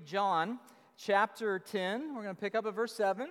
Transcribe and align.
read 0.00 0.06
John 0.06 0.58
chapter 0.96 1.58
10. 1.58 2.14
We're 2.14 2.22
going 2.22 2.34
to 2.34 2.40
pick 2.40 2.54
up 2.54 2.64
at 2.64 2.74
verse 2.74 2.94
7. 2.94 3.28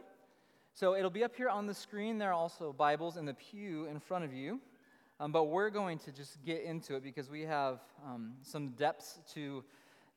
So 0.75 0.95
it'll 0.95 1.09
be 1.09 1.23
up 1.23 1.35
here 1.35 1.49
on 1.49 1.65
the 1.65 1.73
screen. 1.73 2.19
There 2.19 2.29
are 2.29 2.33
also 2.33 2.73
Bibles 2.73 3.17
in 3.17 3.25
the 3.25 3.33
pew 3.33 3.85
in 3.85 3.99
front 3.99 4.23
of 4.23 4.33
you. 4.33 4.59
Um, 5.19 5.31
but 5.31 5.45
we're 5.45 5.71
going 5.71 5.97
to 5.99 6.11
just 6.11 6.43
get 6.45 6.63
into 6.63 6.95
it 6.95 7.03
because 7.03 7.29
we 7.29 7.41
have 7.41 7.79
um, 8.05 8.33
some 8.43 8.69
depths 8.69 9.19
to 9.33 9.63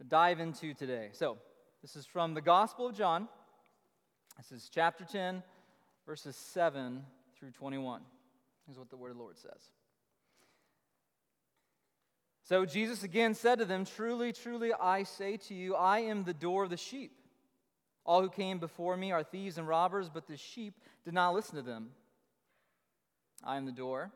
dive 0.09 0.41
into 0.41 0.75
today. 0.75 1.09
So 1.13 1.39
this 1.81 1.97
is 1.97 2.05
from 2.05 2.35
the 2.35 2.43
Gospel 2.43 2.89
of 2.89 2.97
John. 2.97 3.29
This 4.37 4.53
is 4.53 4.71
chapter 4.73 5.05
10, 5.05 5.43
verses 6.07 6.37
7 6.37 7.03
through 7.39 7.53
21. 7.53 8.03
Is 8.71 8.79
what 8.79 8.91
the 8.91 8.97
word 8.97 9.11
of 9.11 9.17
the 9.17 9.23
Lord 9.23 9.39
says. 9.39 9.71
So 12.45 12.65
Jesus 12.67 13.03
again 13.03 13.35
said 13.35 13.59
to 13.59 13.65
them, 13.65 13.85
Truly, 13.85 14.33
truly, 14.33 14.73
I 14.73 15.05
say 15.05 15.37
to 15.37 15.55
you, 15.55 15.75
I 15.75 16.01
am 16.01 16.25
the 16.25 16.35
door 16.35 16.65
of 16.65 16.71
the 16.71 16.77
sheep. 16.77 17.13
All 18.05 18.21
who 18.21 18.29
came 18.29 18.59
before 18.59 18.97
me 18.97 19.13
are 19.13 19.23
thieves 19.23 19.59
and 19.59 19.69
robbers, 19.69 20.09
but 20.09 20.27
the 20.27 20.37
sheep 20.37 20.75
did 21.05 21.15
not 21.15 21.35
listen 21.35 21.55
to 21.57 21.63
them. 21.63 21.91
I 23.45 23.57
am 23.57 23.65
the 23.65 23.73
door. 23.73 24.11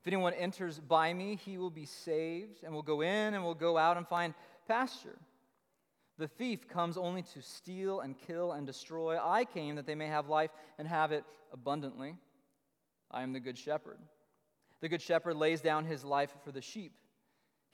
If 0.00 0.06
anyone 0.06 0.34
enters 0.34 0.80
by 0.80 1.12
me, 1.12 1.36
he 1.36 1.58
will 1.58 1.70
be 1.70 1.84
saved, 1.84 2.64
and 2.64 2.72
will 2.72 2.82
go 2.82 3.02
in 3.02 3.34
and 3.34 3.44
will 3.44 3.54
go 3.54 3.76
out 3.76 3.96
and 3.96 4.08
find 4.08 4.34
pasture. 4.66 5.18
The 6.18 6.28
thief 6.28 6.68
comes 6.68 6.96
only 6.96 7.22
to 7.22 7.40
steal 7.40 8.00
and 8.00 8.16
kill 8.18 8.52
and 8.52 8.66
destroy. 8.66 9.18
I 9.18 9.44
came 9.44 9.76
that 9.76 9.86
they 9.86 9.94
may 9.94 10.08
have 10.08 10.28
life 10.28 10.50
and 10.78 10.88
have 10.88 11.12
it 11.12 11.24
abundantly. 11.52 12.16
I 13.10 13.22
am 13.22 13.32
the 13.32 13.40
good 13.40 13.58
shepherd. 13.58 13.98
The 14.80 14.88
good 14.88 15.02
shepherd 15.02 15.36
lays 15.36 15.60
down 15.60 15.84
his 15.84 16.04
life 16.04 16.30
for 16.44 16.52
the 16.52 16.60
sheep. 16.60 16.92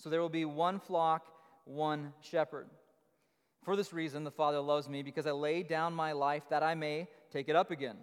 So 0.00 0.08
there 0.08 0.22
will 0.22 0.30
be 0.30 0.46
one 0.46 0.80
flock, 0.80 1.26
one 1.64 2.14
shepherd. 2.22 2.68
For 3.62 3.76
this 3.76 3.92
reason, 3.92 4.24
the 4.24 4.30
Father 4.30 4.58
loves 4.58 4.88
me, 4.88 5.02
because 5.02 5.26
I 5.26 5.32
lay 5.32 5.62
down 5.62 5.92
my 5.92 6.12
life 6.12 6.44
that 6.48 6.62
I 6.62 6.74
may 6.74 7.06
take 7.30 7.50
it 7.50 7.56
up 7.56 7.70
again. 7.70 7.98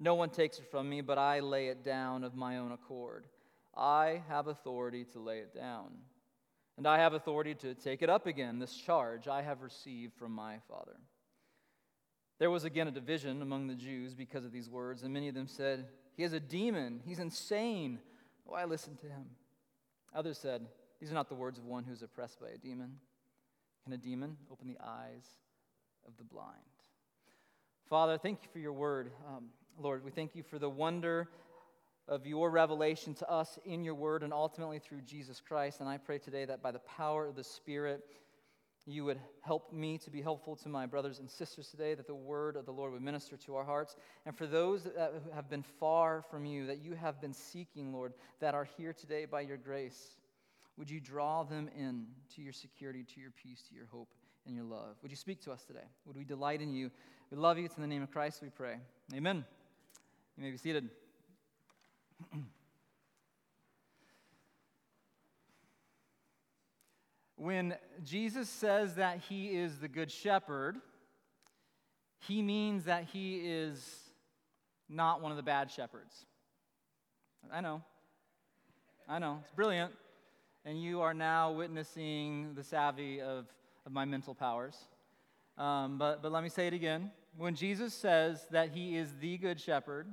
No 0.00 0.16
one 0.16 0.30
takes 0.30 0.58
it 0.58 0.68
from 0.70 0.88
me, 0.88 1.02
but 1.02 1.18
I 1.18 1.38
lay 1.38 1.68
it 1.68 1.84
down 1.84 2.24
of 2.24 2.34
my 2.34 2.58
own 2.58 2.72
accord. 2.72 3.26
I 3.76 4.22
have 4.28 4.48
authority 4.48 5.04
to 5.12 5.20
lay 5.20 5.38
it 5.38 5.54
down. 5.54 5.92
And 6.76 6.86
I 6.86 6.98
have 6.98 7.12
authority 7.12 7.54
to 7.56 7.74
take 7.74 8.02
it 8.02 8.10
up 8.10 8.26
again, 8.26 8.58
this 8.58 8.74
charge 8.74 9.28
I 9.28 9.42
have 9.42 9.62
received 9.62 10.14
from 10.14 10.32
my 10.32 10.56
Father. 10.68 10.96
There 12.40 12.50
was 12.50 12.64
again 12.64 12.88
a 12.88 12.92
division 12.92 13.42
among 13.42 13.68
the 13.68 13.74
Jews 13.74 14.14
because 14.14 14.44
of 14.44 14.50
these 14.50 14.68
words, 14.68 15.04
and 15.04 15.12
many 15.12 15.28
of 15.28 15.34
them 15.34 15.46
said, 15.46 15.86
He 16.16 16.24
is 16.24 16.32
a 16.32 16.40
demon, 16.40 17.02
he's 17.04 17.20
insane. 17.20 18.00
Oh, 18.48 18.52
Why 18.52 18.64
listen 18.64 18.96
to 18.96 19.06
him? 19.06 19.26
Others 20.12 20.38
said, 20.38 20.66
these 21.00 21.10
are 21.10 21.14
not 21.14 21.28
the 21.28 21.34
words 21.34 21.58
of 21.58 21.64
one 21.64 21.84
who's 21.84 22.02
oppressed 22.02 22.40
by 22.40 22.48
a 22.48 22.58
demon. 22.58 22.96
Can 23.84 23.92
a 23.92 23.96
demon 23.96 24.36
open 24.50 24.68
the 24.68 24.78
eyes 24.84 25.24
of 26.06 26.16
the 26.18 26.24
blind? 26.24 26.56
Father, 27.88 28.18
thank 28.18 28.42
you 28.42 28.48
for 28.52 28.58
your 28.58 28.72
word. 28.72 29.10
Um, 29.26 29.46
Lord, 29.78 30.04
we 30.04 30.10
thank 30.10 30.34
you 30.34 30.42
for 30.42 30.58
the 30.58 30.68
wonder 30.68 31.28
of 32.06 32.26
your 32.26 32.50
revelation 32.50 33.14
to 33.14 33.30
us 33.30 33.58
in 33.64 33.82
your 33.82 33.94
word 33.94 34.22
and 34.22 34.32
ultimately 34.32 34.78
through 34.78 35.00
Jesus 35.02 35.40
Christ. 35.40 35.80
And 35.80 35.88
I 35.88 35.96
pray 35.96 36.18
today 36.18 36.44
that 36.44 36.62
by 36.62 36.70
the 36.70 36.80
power 36.80 37.26
of 37.26 37.36
the 37.36 37.44
Spirit, 37.44 38.04
you 38.86 39.04
would 39.04 39.18
help 39.42 39.72
me 39.72 39.98
to 39.98 40.10
be 40.10 40.20
helpful 40.20 40.56
to 40.56 40.68
my 40.68 40.86
brothers 40.86 41.18
and 41.18 41.30
sisters 41.30 41.68
today, 41.68 41.94
that 41.94 42.06
the 42.06 42.14
word 42.14 42.56
of 42.56 42.66
the 42.66 42.72
Lord 42.72 42.92
would 42.92 43.02
minister 43.02 43.36
to 43.36 43.56
our 43.56 43.64
hearts. 43.64 43.96
And 44.26 44.36
for 44.36 44.46
those 44.46 44.84
that 44.84 45.12
have 45.34 45.48
been 45.48 45.62
far 45.62 46.22
from 46.30 46.44
you, 46.44 46.66
that 46.66 46.82
you 46.82 46.94
have 46.94 47.20
been 47.20 47.32
seeking, 47.32 47.92
Lord, 47.92 48.14
that 48.40 48.54
are 48.54 48.68
here 48.76 48.92
today 48.92 49.24
by 49.24 49.42
your 49.42 49.56
grace, 49.56 50.16
would 50.80 50.90
you 50.90 50.98
draw 50.98 51.44
them 51.44 51.70
in 51.78 52.06
to 52.34 52.40
your 52.40 52.54
security, 52.54 53.04
to 53.04 53.20
your 53.20 53.30
peace, 53.32 53.62
to 53.68 53.74
your 53.74 53.84
hope, 53.92 54.08
and 54.46 54.56
your 54.56 54.64
love? 54.64 54.96
Would 55.02 55.10
you 55.10 55.16
speak 55.16 55.42
to 55.42 55.52
us 55.52 55.62
today? 55.62 55.84
Would 56.06 56.16
we 56.16 56.24
delight 56.24 56.62
in 56.62 56.72
you? 56.72 56.90
We 57.30 57.36
love 57.36 57.58
you. 57.58 57.66
It's 57.66 57.76
in 57.76 57.82
the 57.82 57.86
name 57.86 58.02
of 58.02 58.10
Christ 58.10 58.40
we 58.40 58.48
pray. 58.48 58.76
Amen. 59.14 59.44
You 60.38 60.42
may 60.42 60.50
be 60.50 60.56
seated. 60.56 60.88
when 67.36 67.74
Jesus 68.02 68.48
says 68.48 68.94
that 68.94 69.20
he 69.28 69.48
is 69.48 69.80
the 69.80 69.88
good 69.88 70.10
shepherd, 70.10 70.78
he 72.20 72.40
means 72.40 72.84
that 72.84 73.04
he 73.12 73.36
is 73.44 73.86
not 74.88 75.20
one 75.20 75.30
of 75.30 75.36
the 75.36 75.42
bad 75.42 75.70
shepherds. 75.70 76.24
I 77.52 77.60
know. 77.60 77.82
I 79.06 79.18
know. 79.18 79.40
It's 79.42 79.52
brilliant 79.52 79.92
and 80.64 80.80
you 80.80 81.00
are 81.00 81.14
now 81.14 81.52
witnessing 81.52 82.54
the 82.54 82.62
savvy 82.62 83.20
of, 83.20 83.46
of 83.86 83.92
my 83.92 84.04
mental 84.04 84.34
powers. 84.34 84.76
Um, 85.56 85.98
but, 85.98 86.22
but 86.22 86.32
let 86.32 86.42
me 86.42 86.48
say 86.48 86.66
it 86.66 86.74
again. 86.74 87.10
When 87.36 87.54
Jesus 87.54 87.94
says 87.94 88.46
that 88.50 88.70
he 88.70 88.96
is 88.96 89.10
the 89.20 89.38
good 89.38 89.60
shepherd, 89.60 90.08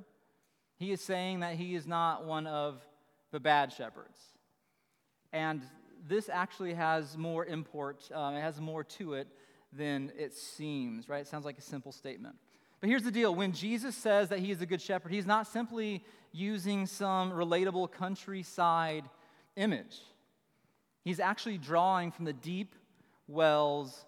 he 0.78 0.92
is 0.92 1.02
saying 1.02 1.40
that 1.42 1.56
he 1.56 1.76
is 1.76 1.88
not 1.88 2.26
one 2.26 2.48
of 2.48 2.82
the 3.32 3.40
bad 3.40 3.74
shepherds. 3.74 4.20
And 5.34 5.62
this 6.08 6.30
actually 6.30 6.74
has 6.74 7.18
more 7.18 7.46
import, 7.46 8.10
um, 8.14 8.36
it 8.36 8.42
has 8.42 8.62
more 8.62 8.84
to 8.84 9.14
it 9.14 9.28
than 9.74 10.12
it 10.18 10.34
seems, 10.34 11.10
right? 11.10 11.22
It 11.22 11.28
sounds 11.28 11.46
like 11.46 11.58
a 11.58 11.62
simple 11.62 11.92
statement. 11.92 12.36
But 12.80 12.90
here's 12.90 13.04
the 13.04 13.12
deal 13.12 13.34
when 13.34 13.52
Jesus 13.52 13.96
says 13.96 14.30
that 14.30 14.40
he 14.40 14.52
is 14.52 14.62
a 14.62 14.66
good 14.66 14.82
shepherd, 14.82 15.12
he's 15.12 15.26
not 15.26 15.48
simply 15.48 16.04
using 16.32 16.86
some 16.86 17.32
relatable 17.32 17.92
countryside 17.92 19.04
image. 19.56 19.98
He's 21.08 21.22
actually 21.22 21.58
drawing 21.58 22.12
from 22.12 22.26
the 22.26 22.34
deep 22.34 22.76
wells 23.30 24.06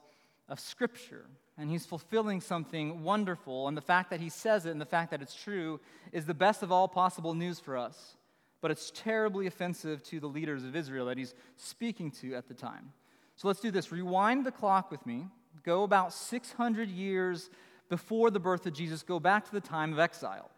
of 0.50 0.60
Scripture. 0.60 1.28
And 1.58 1.70
he's 1.70 1.86
fulfilling 1.86 2.42
something 2.42 3.04
wonderful. 3.04 3.70
And 3.70 3.78
the 3.78 3.82
fact 3.82 4.10
that 4.10 4.20
he 4.20 4.28
says 4.28 4.66
it 4.66 4.72
and 4.72 4.82
the 4.82 4.86
fact 4.86 5.12
that 5.12 5.22
it's 5.22 5.34
true 5.34 5.80
is 6.12 6.26
the 6.26 6.34
best 6.34 6.62
of 6.62 6.74
all 6.74 6.90
possible 6.90 7.34
news 7.34 7.58
for 7.58 7.78
us. 7.78 8.18
But 8.60 8.70
it's 8.70 8.92
terribly 8.94 9.48
offensive 9.48 10.04
to 10.04 10.20
the 10.20 10.28
leaders 10.28 10.66
of 10.66 10.76
Israel 10.76 11.06
that 11.06 11.18
he's 11.18 11.36
speaking 11.56 12.12
to 12.20 12.36
at 12.36 12.50
the 12.50 12.54
time. 12.54 12.92
So 13.38 13.48
let's 13.48 13.62
do 13.62 13.72
this. 13.72 13.94
Rewind 13.94 14.46
the 14.46 14.52
clock 14.52 14.92
with 14.92 15.06
me. 15.06 15.28
Go 15.64 15.84
about 15.84 16.12
600 16.12 16.90
years 16.90 17.50
before 17.88 18.30
the 18.30 18.42
birth 18.42 18.66
of 18.66 18.74
Jesus. 18.74 19.04
Go 19.04 19.22
back 19.22 19.46
to 19.46 19.54
the 19.54 19.62
time 19.62 19.94
of 19.94 20.00
exile. 20.00 20.52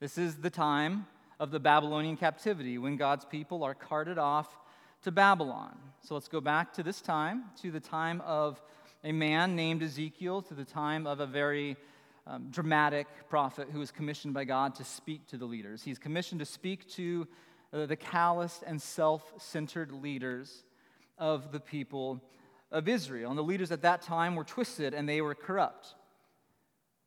This 0.00 0.16
is 0.16 0.36
the 0.36 0.48
time 0.48 1.04
of 1.38 1.50
the 1.50 1.60
Babylonian 1.60 2.16
captivity 2.16 2.78
when 2.78 2.96
God's 2.96 3.26
people 3.26 3.62
are 3.62 3.74
carted 3.74 4.16
off 4.16 4.56
to 5.02 5.12
Babylon. 5.12 5.76
So 6.02 6.14
let's 6.14 6.28
go 6.28 6.40
back 6.40 6.72
to 6.74 6.82
this 6.82 7.00
time, 7.00 7.44
to 7.62 7.70
the 7.70 7.80
time 7.80 8.20
of 8.22 8.60
a 9.04 9.12
man 9.12 9.54
named 9.54 9.82
Ezekiel, 9.82 10.42
to 10.42 10.54
the 10.54 10.64
time 10.64 11.06
of 11.06 11.20
a 11.20 11.26
very 11.26 11.76
um, 12.26 12.48
dramatic 12.50 13.06
prophet 13.28 13.68
who 13.72 13.78
was 13.78 13.90
commissioned 13.90 14.34
by 14.34 14.44
God 14.44 14.74
to 14.76 14.84
speak 14.84 15.26
to 15.28 15.36
the 15.36 15.46
leaders. 15.46 15.82
He's 15.82 15.98
commissioned 15.98 16.40
to 16.40 16.44
speak 16.44 16.88
to 16.90 17.26
uh, 17.72 17.86
the 17.86 17.96
calloused 17.96 18.64
and 18.66 18.80
self 18.80 19.32
centered 19.38 19.92
leaders 19.92 20.64
of 21.16 21.52
the 21.52 21.60
people 21.60 22.22
of 22.70 22.88
Israel. 22.88 23.30
And 23.30 23.38
the 23.38 23.42
leaders 23.42 23.72
at 23.72 23.82
that 23.82 24.02
time 24.02 24.34
were 24.34 24.44
twisted 24.44 24.94
and 24.94 25.08
they 25.08 25.20
were 25.20 25.34
corrupt. 25.34 25.94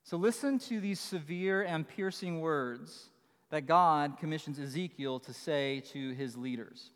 So 0.04 0.18
listen 0.18 0.58
to 0.60 0.80
these 0.80 1.00
severe 1.00 1.62
and 1.62 1.88
piercing 1.88 2.40
words 2.42 3.10
that 3.52 3.68
God 3.68 4.18
commissions 4.20 4.60
Ezekiel 4.60 5.20
to 5.20 5.34
say 5.34 5.82
to 5.92 6.12
his 6.12 6.36
leaders. 6.36 6.90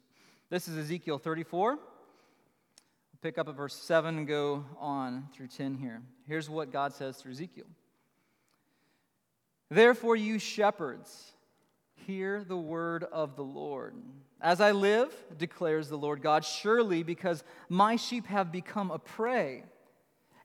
This 0.47 0.67
is 0.67 0.77
Ezekiel 0.77 1.17
34. 1.17 1.71
We'll 1.71 1.79
pick 3.19 3.39
up 3.39 3.49
at 3.49 3.55
verse 3.55 3.73
7 3.73 4.19
and 4.19 4.27
go 4.27 4.63
on 4.79 5.27
through 5.33 5.47
10 5.47 5.73
here. 5.73 6.03
Here's 6.27 6.47
what 6.51 6.71
God 6.71 6.93
says 6.93 7.17
through 7.17 7.31
Ezekiel 7.31 7.65
Therefore, 9.71 10.15
you 10.15 10.37
shepherds, 10.37 11.31
hear 11.95 12.43
the 12.43 12.57
word 12.57 13.05
of 13.05 13.35
the 13.35 13.43
Lord. 13.43 13.95
As 14.39 14.61
I 14.61 14.71
live, 14.71 15.11
declares 15.35 15.89
the 15.89 15.97
Lord 15.97 16.21
God, 16.21 16.45
surely 16.45 17.01
because 17.01 17.43
my 17.67 17.95
sheep 17.95 18.27
have 18.27 18.51
become 18.51 18.91
a 18.91 18.99
prey, 18.99 19.63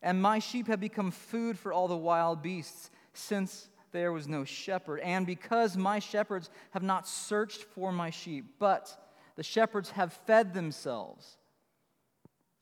and 0.01 0.23
my 0.23 0.39
sheep 0.39 0.69
have 0.69 0.81
become 0.81 1.11
food 1.11 1.59
for 1.59 1.75
all 1.75 1.89
the 1.89 1.97
wild 1.97 2.43
beasts, 2.43 2.91
since 3.13 3.69
there 3.93 4.13
was 4.13 4.27
no 4.27 4.45
shepherd, 4.45 5.01
and 5.01 5.27
because 5.27 5.77
my 5.77 5.99
shepherds 5.99 6.49
have 6.71 6.83
not 6.83 7.07
searched 7.07 7.65
for 7.65 7.93
my 7.93 8.09
sheep, 8.09 8.47
but 8.59 8.97
the 9.37 9.43
shepherds 9.43 9.91
have 9.91 10.13
fed 10.13 10.55
themselves 10.55 11.37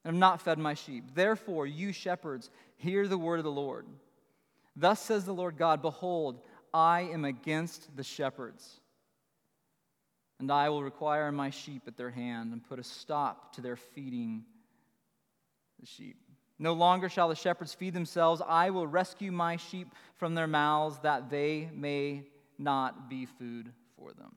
and 0.04 0.14
have 0.14 0.20
not 0.20 0.40
fed 0.40 0.58
my 0.58 0.74
sheep. 0.74 1.04
Therefore, 1.14 1.66
you 1.66 1.92
shepherds, 1.92 2.50
hear 2.76 3.06
the 3.06 3.18
word 3.18 3.38
of 3.38 3.44
the 3.44 3.50
Lord. 3.50 3.86
Thus 4.76 5.00
says 5.00 5.24
the 5.24 5.34
Lord 5.34 5.56
God 5.56 5.82
Behold, 5.82 6.40
I 6.72 7.02
am 7.12 7.24
against 7.24 7.96
the 7.96 8.04
shepherds, 8.04 8.80
and 10.38 10.50
I 10.50 10.68
will 10.68 10.82
require 10.82 11.32
my 11.32 11.50
sheep 11.50 11.82
at 11.86 11.96
their 11.96 12.10
hand 12.10 12.52
and 12.52 12.62
put 12.62 12.78
a 12.78 12.84
stop 12.84 13.54
to 13.54 13.60
their 13.60 13.76
feeding 13.76 14.44
the 15.80 15.86
sheep. 15.86 16.16
No 16.58 16.72
longer 16.72 17.08
shall 17.08 17.28
the 17.28 17.36
shepherds 17.36 17.74
feed 17.74 17.94
themselves. 17.94 18.42
I 18.46 18.70
will 18.70 18.86
rescue 18.86 19.30
my 19.30 19.56
sheep 19.56 19.94
from 20.16 20.34
their 20.34 20.46
mouths 20.48 20.98
that 21.02 21.30
they 21.30 21.70
may 21.72 22.24
not 22.58 23.08
be 23.08 23.26
food 23.26 23.72
for 23.96 24.12
them. 24.12 24.34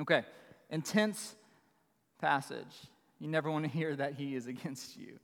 Okay, 0.00 0.24
intense 0.70 1.34
passage. 2.20 2.88
You 3.18 3.28
never 3.28 3.50
want 3.50 3.64
to 3.64 3.70
hear 3.70 3.94
that 3.96 4.14
he 4.14 4.34
is 4.34 4.46
against 4.54 4.96
you. 4.96 5.18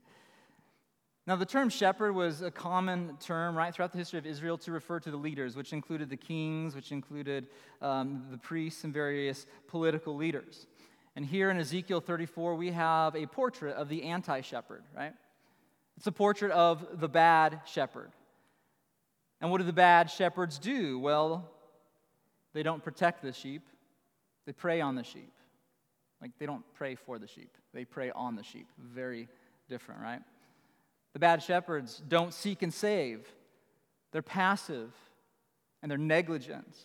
Now, 1.27 1.35
the 1.35 1.45
term 1.45 1.69
shepherd 1.69 2.13
was 2.13 2.43
a 2.43 2.51
common 2.51 3.17
term, 3.19 3.57
right, 3.57 3.73
throughout 3.73 3.91
the 3.91 3.97
history 3.97 4.19
of 4.19 4.27
Israel 4.27 4.59
to 4.59 4.71
refer 4.71 4.99
to 4.99 5.09
the 5.09 5.17
leaders, 5.17 5.55
which 5.55 5.73
included 5.73 6.07
the 6.07 6.17
kings, 6.17 6.75
which 6.75 6.91
included 6.91 7.47
um, 7.81 8.25
the 8.29 8.37
priests, 8.37 8.83
and 8.83 8.93
various 8.93 9.47
political 9.67 10.15
leaders. 10.15 10.67
And 11.15 11.25
here 11.25 11.49
in 11.49 11.57
Ezekiel 11.57 11.99
34, 11.99 12.53
we 12.55 12.71
have 12.71 13.15
a 13.15 13.25
portrait 13.25 13.75
of 13.75 13.89
the 13.89 14.03
anti 14.03 14.41
shepherd, 14.41 14.83
right? 14.95 15.13
It's 15.97 16.05
a 16.05 16.11
portrait 16.11 16.51
of 16.51 16.99
the 16.99 17.07
bad 17.07 17.61
shepherd. 17.65 18.11
And 19.41 19.49
what 19.49 19.57
do 19.57 19.63
the 19.63 19.73
bad 19.73 20.11
shepherds 20.11 20.59
do? 20.59 20.99
Well, 20.99 21.49
they 22.53 22.61
don't 22.61 22.83
protect 22.83 23.23
the 23.23 23.33
sheep, 23.33 23.63
they 24.45 24.51
prey 24.51 24.79
on 24.79 24.95
the 24.95 25.03
sheep. 25.03 25.31
Like 26.25 26.39
they 26.39 26.47
don't 26.47 26.63
pray 26.73 26.95
for 26.95 27.19
the 27.19 27.27
sheep, 27.27 27.55
they 27.71 27.85
prey 27.85 28.09
on 28.09 28.35
the 28.35 28.41
sheep. 28.41 28.67
Very 28.79 29.27
different, 29.69 30.01
right? 30.01 30.21
The 31.13 31.19
bad 31.19 31.43
shepherds 31.43 32.01
don't 32.07 32.33
seek 32.33 32.63
and 32.63 32.73
save, 32.73 33.27
they're 34.11 34.23
passive 34.23 34.91
and 35.83 35.91
they're 35.91 35.99
negligent. 35.99 36.75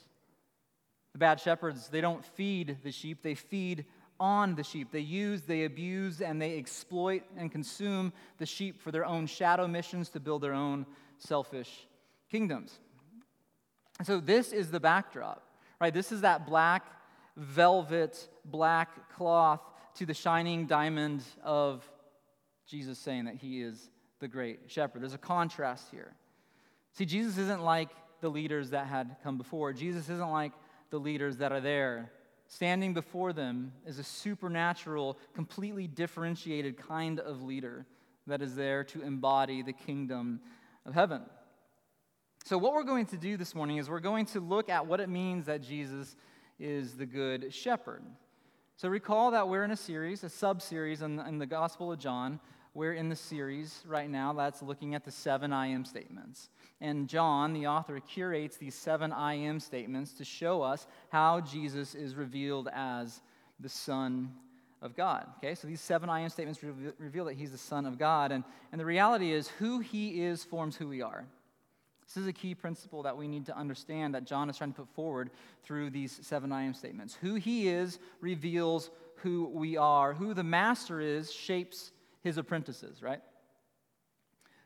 The 1.12 1.18
bad 1.18 1.40
shepherds, 1.40 1.88
they 1.88 2.02
don't 2.02 2.22
feed 2.22 2.80
the 2.84 2.92
sheep, 2.92 3.22
they 3.22 3.34
feed 3.34 3.86
on 4.20 4.56
the 4.56 4.62
sheep. 4.62 4.92
They 4.92 5.00
use, 5.00 5.40
they 5.44 5.64
abuse, 5.64 6.20
and 6.20 6.40
they 6.40 6.58
exploit 6.58 7.22
and 7.38 7.50
consume 7.50 8.12
the 8.36 8.44
sheep 8.44 8.78
for 8.78 8.90
their 8.92 9.06
own 9.06 9.26
shadow 9.26 9.66
missions 9.66 10.10
to 10.10 10.20
build 10.20 10.42
their 10.42 10.52
own 10.52 10.84
selfish 11.16 11.86
kingdoms. 12.30 12.78
And 13.96 14.06
so, 14.06 14.20
this 14.20 14.52
is 14.52 14.70
the 14.70 14.80
backdrop, 14.80 15.42
right? 15.80 15.94
This 15.94 16.12
is 16.12 16.20
that 16.20 16.46
black 16.46 16.99
velvet, 17.40 18.28
black 18.44 19.10
cloth 19.14 19.60
to 19.94 20.06
the 20.06 20.14
shining 20.14 20.66
diamond 20.66 21.22
of 21.42 21.84
Jesus 22.66 22.98
saying 22.98 23.24
that 23.24 23.34
he 23.34 23.62
is 23.62 23.90
the 24.20 24.28
great 24.28 24.60
shepherd. 24.68 25.02
There's 25.02 25.14
a 25.14 25.18
contrast 25.18 25.88
here. 25.90 26.14
See, 26.92 27.04
Jesus 27.04 27.38
isn't 27.38 27.62
like 27.62 27.88
the 28.20 28.28
leaders 28.28 28.70
that 28.70 28.86
had 28.86 29.16
come 29.22 29.38
before, 29.38 29.72
Jesus 29.72 30.08
isn't 30.08 30.30
like 30.30 30.52
the 30.90 30.98
leaders 30.98 31.38
that 31.38 31.52
are 31.52 31.60
there 31.60 32.10
Standing 32.50 32.94
before 32.94 33.32
them 33.32 33.72
is 33.86 34.00
a 34.00 34.02
supernatural, 34.02 35.16
completely 35.34 35.86
differentiated 35.86 36.76
kind 36.76 37.20
of 37.20 37.42
leader 37.42 37.86
that 38.26 38.42
is 38.42 38.56
there 38.56 38.82
to 38.82 39.02
embody 39.02 39.62
the 39.62 39.72
kingdom 39.72 40.40
of 40.84 40.92
heaven. 40.92 41.22
So, 42.44 42.58
what 42.58 42.72
we're 42.72 42.82
going 42.82 43.06
to 43.06 43.16
do 43.16 43.36
this 43.36 43.54
morning 43.54 43.76
is 43.76 43.88
we're 43.88 44.00
going 44.00 44.26
to 44.26 44.40
look 44.40 44.68
at 44.68 44.84
what 44.84 44.98
it 44.98 45.08
means 45.08 45.46
that 45.46 45.62
Jesus 45.62 46.16
is 46.60 46.94
the 46.94 47.06
good 47.06 47.52
shepherd. 47.52 48.02
So, 48.76 48.88
recall 48.88 49.30
that 49.32 49.48
we're 49.48 49.64
in 49.64 49.70
a 49.70 49.76
series, 49.76 50.24
a 50.24 50.28
sub 50.28 50.62
series 50.62 51.02
in, 51.02 51.18
in 51.20 51.38
the 51.38 51.46
Gospel 51.46 51.92
of 51.92 51.98
John, 51.98 52.40
we're 52.72 52.92
in 52.92 53.08
the 53.08 53.16
series 53.16 53.82
right 53.86 54.08
now 54.08 54.32
that's 54.32 54.62
looking 54.62 54.94
at 54.94 55.04
the 55.04 55.10
seven 55.10 55.52
I 55.52 55.66
am 55.66 55.84
statements. 55.84 56.50
And 56.80 57.08
John, 57.08 57.52
the 57.52 57.66
author, 57.66 57.98
curates 57.98 58.56
these 58.56 58.74
seven 58.74 59.12
I 59.12 59.34
am 59.34 59.58
statements 59.58 60.12
to 60.14 60.24
show 60.24 60.62
us 60.62 60.86
how 61.08 61.40
Jesus 61.40 61.94
is 61.94 62.14
revealed 62.14 62.68
as 62.72 63.22
the 63.58 63.68
Son 63.68 64.32
of 64.80 64.96
God. 64.96 65.26
Okay, 65.38 65.54
so 65.54 65.66
these 65.66 65.80
seven 65.80 66.08
I 66.08 66.20
am 66.20 66.28
statements 66.28 66.62
reveal 66.98 67.24
that 67.24 67.34
he's 67.34 67.50
the 67.50 67.58
Son 67.58 67.86
of 67.86 67.98
God. 67.98 68.32
And, 68.32 68.44
and 68.70 68.80
the 68.80 68.86
reality 68.86 69.32
is, 69.32 69.48
who 69.48 69.80
he 69.80 70.22
is 70.22 70.44
forms 70.44 70.76
who 70.76 70.88
we 70.88 71.02
are. 71.02 71.26
This 72.10 72.22
is 72.22 72.26
a 72.26 72.32
key 72.32 72.56
principle 72.56 73.04
that 73.04 73.16
we 73.16 73.28
need 73.28 73.46
to 73.46 73.56
understand 73.56 74.16
that 74.16 74.24
John 74.24 74.50
is 74.50 74.56
trying 74.56 74.72
to 74.72 74.80
put 74.80 74.88
forward 74.94 75.30
through 75.62 75.90
these 75.90 76.18
seven 76.22 76.50
I 76.50 76.64
am 76.64 76.74
statements. 76.74 77.14
Who 77.14 77.36
he 77.36 77.68
is 77.68 78.00
reveals 78.20 78.90
who 79.18 79.48
we 79.54 79.76
are. 79.76 80.12
Who 80.12 80.34
the 80.34 80.42
master 80.42 81.00
is 81.00 81.32
shapes 81.32 81.92
his 82.22 82.36
apprentices, 82.36 83.00
right? 83.00 83.20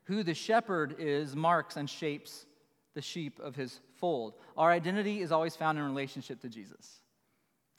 Who 0.05 0.23
the 0.23 0.32
shepherd 0.32 0.96
is 0.99 1.37
marks 1.37 1.76
and 1.76 1.88
shapes 1.88 2.46
the 2.94 3.02
sheep 3.02 3.38
of 3.41 3.55
his 3.55 3.79
fold. 3.96 4.37
Our 4.56 4.70
identity 4.70 5.20
is 5.20 5.31
always 5.31 5.55
found 5.55 5.76
in 5.76 5.85
relationship 5.85 6.41
to 6.41 6.49
Jesus. 6.49 7.02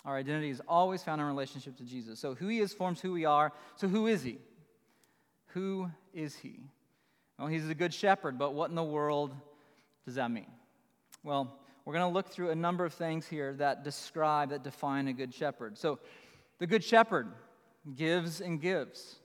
Our 0.06 0.16
identity 0.16 0.52
is 0.52 0.62
always 0.68 1.02
found 1.02 1.22
in 1.22 1.26
relationship 1.26 1.76
to 1.78 1.84
Jesus. 1.84 2.20
So 2.20 2.36
who 2.36 2.50
he 2.50 2.60
is 2.60 2.72
forms 2.72 3.02
who 3.02 3.14
we 3.14 3.26
are. 3.26 3.52
So 3.78 3.88
who 3.88 4.06
is 4.06 4.22
he? 4.22 4.38
Who 5.48 5.90
is 6.14 6.36
he? 6.36 6.60
Well, 7.40 7.48
he's 7.48 7.68
a 7.68 7.74
good 7.74 7.96
shepherd, 7.96 8.38
but 8.38 8.54
what 8.54 8.70
in 8.70 8.76
the 8.76 8.84
world 8.84 9.34
does 10.06 10.16
that 10.16 10.32
mean? 10.32 10.52
Well, 11.24 11.60
we're 11.84 11.94
going 11.94 12.10
to 12.10 12.14
look 12.14 12.30
through 12.30 12.52
a 12.52 12.56
number 12.56 12.86
of 12.86 12.94
things 12.94 13.28
here 13.28 13.54
that 13.54 13.84
describe, 13.84 14.50
that 14.50 14.64
define 14.64 15.08
a 15.08 15.14
good 15.14 15.34
shepherd. 15.34 15.78
So, 15.78 16.00
the 16.60 16.68
good 16.68 16.84
shepherd 16.84 17.28
gives 17.96 18.42
and 18.42 18.62
gives. 18.62 19.18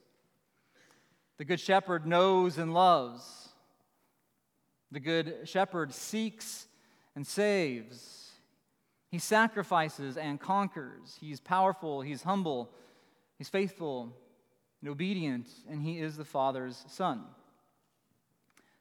The 1.41 1.47
Good 1.47 1.59
Shepherd 1.59 2.06
knows 2.06 2.59
and 2.59 2.75
loves. 2.75 3.49
The 4.91 5.00
Good 5.00 5.49
Shepherd 5.49 5.94
seeks 5.94 6.67
and 7.17 7.27
saves. 7.27 8.32
He 9.11 9.19
sacrifices 9.19 10.19
and 10.19 10.38
conquers. 10.38 11.17
He's 11.19 11.41
powerful, 11.41 12.03
he's 12.03 12.25
humble, 12.25 12.71
he's 13.38 13.49
faithful 13.49 14.15
and 14.82 14.91
obedient, 14.91 15.49
and 15.67 15.81
he 15.81 15.99
is 15.99 16.19
the 16.19 16.27
Father's 16.27 16.85
Son. 16.88 17.25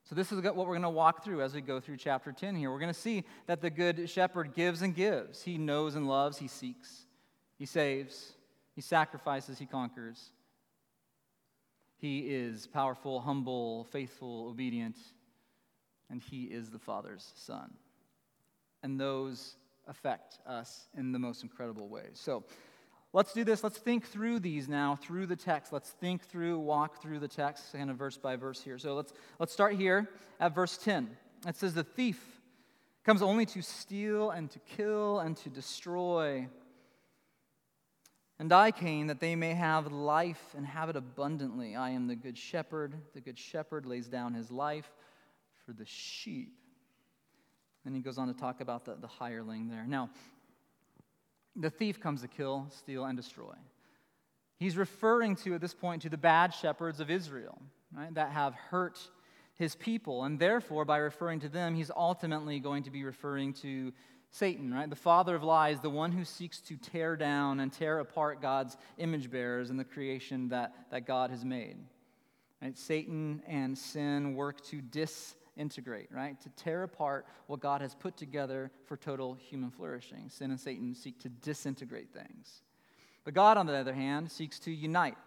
So, 0.09 0.15
this 0.15 0.31
is 0.31 0.41
what 0.41 0.55
we're 0.55 0.65
going 0.65 0.81
to 0.81 0.89
walk 0.89 1.23
through 1.23 1.43
as 1.43 1.53
we 1.53 1.61
go 1.61 1.79
through 1.79 1.97
chapter 1.97 2.31
10 2.31 2.55
here. 2.55 2.71
We're 2.71 2.79
going 2.79 2.91
to 2.91 2.99
see 2.99 3.25
that 3.45 3.61
the 3.61 3.69
Good 3.69 4.09
Shepherd 4.09 4.55
gives 4.55 4.81
and 4.81 4.95
gives. 4.95 5.43
He 5.43 5.59
knows 5.59 5.93
and 5.93 6.07
loves, 6.07 6.39
he 6.39 6.47
seeks, 6.47 7.05
he 7.59 7.67
saves, 7.67 8.33
he 8.73 8.81
sacrifices, 8.81 9.59
he 9.59 9.67
conquers. 9.67 10.31
He 11.99 12.21
is 12.21 12.65
powerful, 12.65 13.19
humble, 13.19 13.83
faithful, 13.83 14.47
obedient, 14.49 14.97
and 16.09 16.23
He 16.23 16.45
is 16.45 16.71
the 16.71 16.79
Father's 16.79 17.31
Son. 17.35 17.71
And 18.81 18.99
those 18.99 19.57
affect 19.87 20.39
us 20.47 20.87
in 20.97 21.11
the 21.11 21.19
most 21.19 21.43
incredible 21.43 21.87
ways. 21.87 22.13
So 22.13 22.45
let's 23.13 23.33
do 23.33 23.43
this. 23.43 23.63
Let's 23.63 23.77
think 23.77 24.05
through 24.05 24.39
these 24.39 24.67
now 24.67 24.95
through 24.95 25.25
the 25.27 25.35
text. 25.35 25.73
Let's 25.73 25.89
think 25.89 26.23
through, 26.25 26.59
walk 26.59 27.01
through 27.01 27.19
the 27.19 27.27
text, 27.27 27.73
kind 27.73 27.89
of 27.89 27.97
verse 27.97 28.17
by 28.17 28.35
verse 28.35 28.61
here. 28.61 28.77
So 28.77 28.95
let's, 28.95 29.13
let's 29.39 29.53
start 29.53 29.75
here 29.75 30.09
at 30.39 30.53
verse 30.53 30.77
10. 30.77 31.09
It 31.47 31.55
says, 31.55 31.73
The 31.73 31.83
thief 31.83 32.23
comes 33.03 33.21
only 33.21 33.45
to 33.47 33.61
steal 33.61 34.31
and 34.31 34.49
to 34.51 34.59
kill 34.59 35.19
and 35.19 35.35
to 35.37 35.49
destroy. 35.49 36.47
And 38.37 38.53
I 38.53 38.71
came 38.71 39.07
that 39.07 39.19
they 39.19 39.35
may 39.35 39.53
have 39.53 39.91
life 39.91 40.55
and 40.55 40.65
have 40.65 40.89
it 40.89 40.95
abundantly. 40.95 41.75
I 41.75 41.89
am 41.89 42.07
the 42.07 42.15
good 42.15 42.37
shepherd. 42.37 42.95
The 43.13 43.19
good 43.19 43.37
shepherd 43.37 43.85
lays 43.85 44.07
down 44.07 44.33
his 44.33 44.49
life 44.49 44.89
for 45.65 45.73
the 45.73 45.85
sheep. 45.85 46.53
And 47.85 47.95
he 47.95 48.01
goes 48.01 48.17
on 48.17 48.27
to 48.27 48.33
talk 48.33 48.61
about 48.61 48.85
the, 48.85 48.95
the 48.95 49.07
hireling 49.07 49.67
there. 49.67 49.85
Now, 49.85 50.09
the 51.59 51.69
thief 51.69 51.99
comes 51.99 52.21
to 52.21 52.27
kill, 52.27 52.67
steal, 52.69 53.05
and 53.05 53.17
destroy. 53.17 53.53
He's 54.57 54.77
referring 54.77 55.35
to, 55.37 55.53
at 55.55 55.61
this 55.61 55.73
point, 55.73 56.01
to 56.01 56.09
the 56.09 56.17
bad 56.17 56.53
shepherds 56.53 56.99
of 56.99 57.09
Israel, 57.09 57.61
right, 57.95 58.13
that 58.15 58.31
have 58.31 58.53
hurt 58.53 58.99
his 59.55 59.75
people. 59.75 60.23
And 60.23 60.39
therefore, 60.39 60.85
by 60.85 60.97
referring 60.97 61.41
to 61.41 61.49
them, 61.49 61.75
he's 61.75 61.91
ultimately 61.95 62.59
going 62.59 62.83
to 62.83 62.91
be 62.91 63.03
referring 63.03 63.53
to 63.55 63.93
Satan, 64.31 64.73
right? 64.73 64.89
The 64.89 64.95
father 64.95 65.35
of 65.35 65.43
lies, 65.43 65.79
the 65.79 65.89
one 65.89 66.11
who 66.11 66.23
seeks 66.23 66.61
to 66.61 66.77
tear 66.77 67.15
down 67.15 67.59
and 67.59 67.71
tear 67.71 67.99
apart 67.99 68.41
God's 68.41 68.77
image 68.97 69.31
bearers 69.31 69.69
and 69.69 69.79
the 69.79 69.83
creation 69.83 70.49
that, 70.49 70.73
that 70.91 71.07
God 71.07 71.31
has 71.31 71.43
made. 71.43 71.77
Right? 72.61 72.77
Satan 72.77 73.41
and 73.47 73.77
sin 73.77 74.35
work 74.35 74.61
to 74.65 74.81
disintegrate, 75.59 76.07
right? 76.11 76.39
To 76.41 76.49
tear 76.49 76.83
apart 76.83 77.25
what 77.47 77.59
God 77.59 77.81
has 77.81 77.93
put 77.93 78.15
together 78.15 78.71
for 78.85 78.95
total 78.95 79.33
human 79.33 79.71
flourishing. 79.71 80.29
Sin 80.29 80.51
and 80.51 80.59
Satan 80.59 80.95
seek 80.95 81.19
to 81.19 81.29
disintegrate 81.29 82.13
things. 82.13 82.61
But 83.25 83.33
God, 83.33 83.57
on 83.57 83.65
the 83.65 83.75
other 83.75 83.93
hand, 83.93 84.31
seeks 84.31 84.59
to 84.59 84.71
unite. 84.71 85.17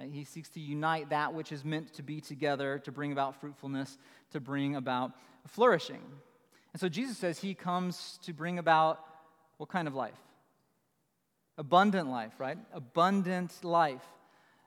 He 0.00 0.24
seeks 0.24 0.48
to 0.50 0.60
unite 0.60 1.10
that 1.10 1.34
which 1.34 1.52
is 1.52 1.64
meant 1.64 1.92
to 1.94 2.02
be 2.02 2.20
together 2.20 2.80
to 2.84 2.92
bring 2.92 3.12
about 3.12 3.38
fruitfulness, 3.40 3.98
to 4.30 4.40
bring 4.40 4.74
about 4.74 5.12
flourishing. 5.48 6.02
And 6.72 6.80
so 6.80 6.88
Jesus 6.88 7.18
says 7.18 7.38
he 7.38 7.54
comes 7.54 8.18
to 8.22 8.32
bring 8.32 8.58
about 8.58 9.00
what 9.58 9.68
kind 9.68 9.86
of 9.86 9.94
life? 9.94 10.18
Abundant 11.58 12.08
life, 12.08 12.32
right? 12.38 12.58
Abundant 12.72 13.52
life. 13.62 14.02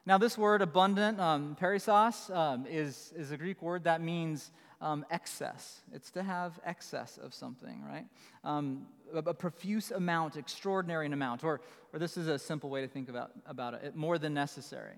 Now, 0.05 0.17
this 0.17 0.37
word 0.37 0.61
abundant, 0.61 1.19
um, 1.19 1.57
perissos, 1.59 2.29
um, 2.33 2.65
is, 2.65 3.11
is 3.17 3.31
a 3.31 3.37
Greek 3.37 3.61
word 3.61 3.83
that 3.83 3.99
means 3.99 4.51
um, 4.81 5.05
excess. 5.09 5.81
It's 5.93 6.11
to 6.11 6.23
have 6.23 6.59
excess 6.65 7.17
of 7.17 7.33
something, 7.33 7.83
right? 7.83 8.05
Um, 8.43 8.85
a, 9.13 9.19
a, 9.19 9.33
profuse 9.33 9.91
amount, 9.91 10.37
extraordinary 10.37 11.07
amount, 11.07 11.43
or, 11.43 11.61
or 11.93 11.99
this 11.99 12.17
is 12.17 12.27
a 12.27 12.37
simple 12.37 12.69
way 12.69 12.81
to 12.81 12.87
think 12.87 13.09
about, 13.09 13.31
about 13.45 13.73
it, 13.75 13.95
more 13.95 14.17
than 14.17 14.33
necessary. 14.33 14.95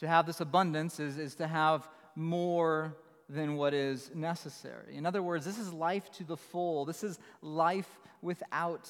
To 0.00 0.08
have 0.08 0.26
this 0.26 0.40
abundance 0.40 1.00
is, 1.00 1.18
is 1.18 1.34
to 1.36 1.46
have 1.46 1.88
more 2.14 2.96
than 3.28 3.56
what 3.56 3.74
is 3.74 4.10
necessary. 4.14 4.96
In 4.96 5.04
other 5.04 5.22
words, 5.22 5.44
this 5.44 5.58
is 5.58 5.72
life 5.72 6.10
to 6.12 6.24
the 6.24 6.36
full. 6.36 6.84
This 6.84 7.04
is 7.04 7.18
life 7.42 7.88
without 8.22 8.88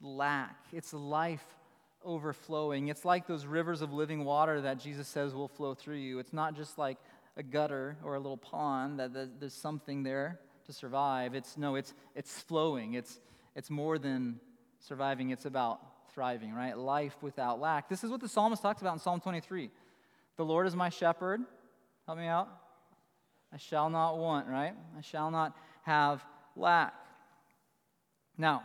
lack. 0.00 0.56
It's 0.72 0.92
life 0.92 1.44
overflowing. 2.04 2.88
It's 2.88 3.04
like 3.04 3.26
those 3.26 3.46
rivers 3.46 3.82
of 3.82 3.92
living 3.92 4.24
water 4.24 4.60
that 4.62 4.78
Jesus 4.78 5.08
says 5.08 5.34
will 5.34 5.48
flow 5.48 5.74
through 5.74 5.96
you. 5.96 6.18
It's 6.18 6.32
not 6.32 6.56
just 6.56 6.78
like 6.78 6.98
a 7.36 7.42
gutter 7.42 7.96
or 8.02 8.14
a 8.14 8.20
little 8.20 8.36
pond 8.36 8.98
that 8.98 9.12
there's 9.40 9.54
something 9.54 10.02
there 10.02 10.40
to 10.64 10.72
survive. 10.72 11.34
It's 11.34 11.56
no, 11.56 11.74
it's 11.74 11.94
it's 12.14 12.40
flowing. 12.42 12.94
It's 12.94 13.20
it's 13.54 13.70
more 13.70 13.98
than 13.98 14.40
surviving. 14.80 15.30
It's 15.30 15.44
about 15.44 15.80
thriving, 16.12 16.52
right? 16.52 16.76
Life 16.76 17.16
without 17.22 17.60
lack. 17.60 17.88
This 17.88 18.04
is 18.04 18.10
what 18.10 18.20
the 18.20 18.28
psalmist 18.28 18.62
talks 18.62 18.80
about 18.80 18.94
in 18.94 18.98
Psalm 18.98 19.20
23. 19.20 19.70
The 20.36 20.44
Lord 20.44 20.66
is 20.66 20.74
my 20.74 20.88
shepherd. 20.88 21.40
Help 22.06 22.18
me 22.18 22.26
out. 22.26 22.48
I 23.52 23.58
shall 23.58 23.90
not 23.90 24.18
want, 24.18 24.48
right? 24.48 24.74
I 24.96 25.00
shall 25.00 25.30
not 25.30 25.56
have 25.82 26.24
lack. 26.56 26.94
Now, 28.38 28.64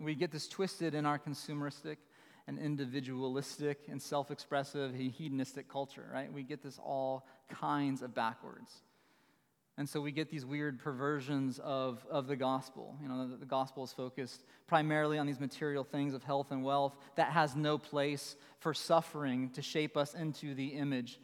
we 0.00 0.14
get 0.14 0.30
this 0.30 0.48
twisted 0.48 0.94
in 0.94 1.06
our 1.06 1.18
consumeristic 1.18 1.96
and 2.46 2.58
individualistic 2.58 3.80
and 3.88 4.00
self 4.00 4.30
expressive 4.30 4.94
hedonistic 4.94 5.68
culture, 5.68 6.08
right? 6.12 6.32
We 6.32 6.42
get 6.42 6.62
this 6.62 6.78
all 6.78 7.26
kinds 7.48 8.02
of 8.02 8.14
backwards. 8.14 8.82
And 9.78 9.88
so 9.88 10.02
we 10.02 10.12
get 10.12 10.30
these 10.30 10.44
weird 10.44 10.78
perversions 10.78 11.58
of, 11.58 12.04
of 12.10 12.26
the 12.26 12.36
gospel. 12.36 12.94
You 13.02 13.08
know, 13.08 13.26
the, 13.26 13.36
the, 13.36 13.46
gospel 13.46 13.82
is 13.84 13.92
focused 13.92 14.44
primarily 14.66 15.16
on 15.16 15.26
these 15.26 15.40
material 15.40 15.82
things 15.82 16.12
of 16.12 16.22
health 16.22 16.50
and 16.50 16.62
wealth 16.62 16.94
that 17.16 17.32
has 17.32 17.56
no 17.56 17.78
place 17.78 18.36
for 18.58 18.74
suffering 18.74 19.48
to 19.50 19.62
shape 19.62 19.96
us 19.96 20.12
into 20.12 20.54
the 20.54 20.68
image 20.68 21.18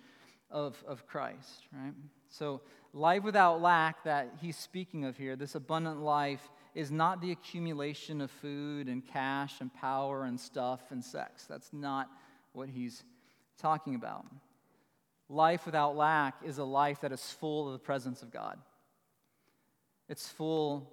of, 0.50 0.82
of 0.88 1.06
Christ, 1.06 1.66
right? 1.72 1.92
So, 2.30 2.62
life 2.94 3.22
without 3.22 3.60
lack 3.60 4.04
that 4.04 4.32
he's 4.40 4.56
speaking 4.56 5.04
of 5.04 5.16
here, 5.18 5.36
this 5.36 5.54
abundant 5.54 6.00
life, 6.00 6.50
is 6.78 6.92
not 6.92 7.20
the 7.20 7.32
accumulation 7.32 8.20
of 8.20 8.30
food 8.30 8.86
and 8.86 9.04
cash 9.04 9.60
and 9.60 9.74
power 9.74 10.22
and 10.22 10.38
stuff 10.38 10.80
and 10.90 11.04
sex. 11.04 11.44
That's 11.44 11.72
not 11.72 12.08
what 12.52 12.68
he's 12.68 13.02
talking 13.60 13.96
about. 13.96 14.24
Life 15.28 15.66
without 15.66 15.96
lack 15.96 16.36
is 16.44 16.58
a 16.58 16.64
life 16.64 17.00
that 17.00 17.10
is 17.10 17.20
full 17.32 17.66
of 17.66 17.72
the 17.72 17.80
presence 17.80 18.22
of 18.22 18.30
God. 18.30 18.58
It's 20.08 20.28
full 20.28 20.88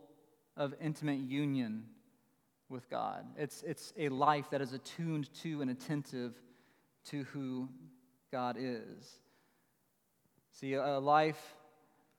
of 0.58 0.74
intimate 0.82 1.20
union 1.20 1.84
with 2.68 2.90
God. 2.90 3.24
It's, 3.38 3.62
it's 3.62 3.94
a 3.96 4.10
life 4.10 4.50
that 4.50 4.62
is 4.62 4.74
attuned 4.74 5.32
to 5.44 5.62
and 5.62 5.70
attentive 5.70 6.34
to 7.12 7.26
who 7.26 7.70
God 8.32 8.58
is. 8.60 9.20
See, 10.50 10.74
a 10.74 10.98
life 10.98 11.56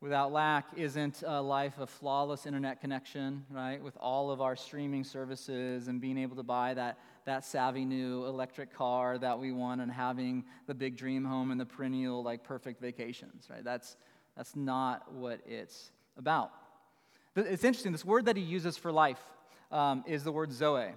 without 0.07 0.31
lack 0.33 0.67
isn't 0.77 1.25
a 1.27 1.43
life 1.43 1.81
of 1.81 1.91
flawless 1.91 2.47
internet 2.47 2.81
connection, 2.81 3.45
right? 3.51 3.83
With 3.83 3.97
all 4.01 4.31
of 4.31 4.41
our 4.41 4.55
streaming 4.55 5.03
services 5.03 5.89
and 5.89 6.01
being 6.01 6.17
able 6.17 6.37
to 6.37 6.45
buy 6.45 6.75
that, 6.75 7.01
that 7.25 7.45
savvy 7.45 7.85
new 7.85 8.25
electric 8.25 8.73
car 8.73 9.19
that 9.19 9.37
we 9.37 9.51
want 9.51 9.81
and 9.81 9.91
having 9.91 10.45
the 10.69 10.75
big 10.75 10.97
dream 10.97 11.25
home 11.25 11.51
and 11.51 11.61
the 11.61 11.67
perennial, 11.67 12.23
like, 12.23 12.45
perfect 12.45 12.81
vacations, 12.81 13.49
right? 13.51 13.65
That's, 13.65 13.97
that's 14.37 14.55
not 14.55 15.13
what 15.13 15.41
it's 15.45 15.91
about. 16.17 16.53
It's 17.35 17.65
interesting, 17.65 17.91
this 17.91 18.05
word 18.05 18.27
that 18.27 18.37
he 18.37 18.45
uses 18.45 18.77
for 18.77 18.93
life 18.93 19.21
um, 19.73 20.05
is 20.07 20.23
the 20.23 20.31
word 20.31 20.53
zoe. 20.53 20.93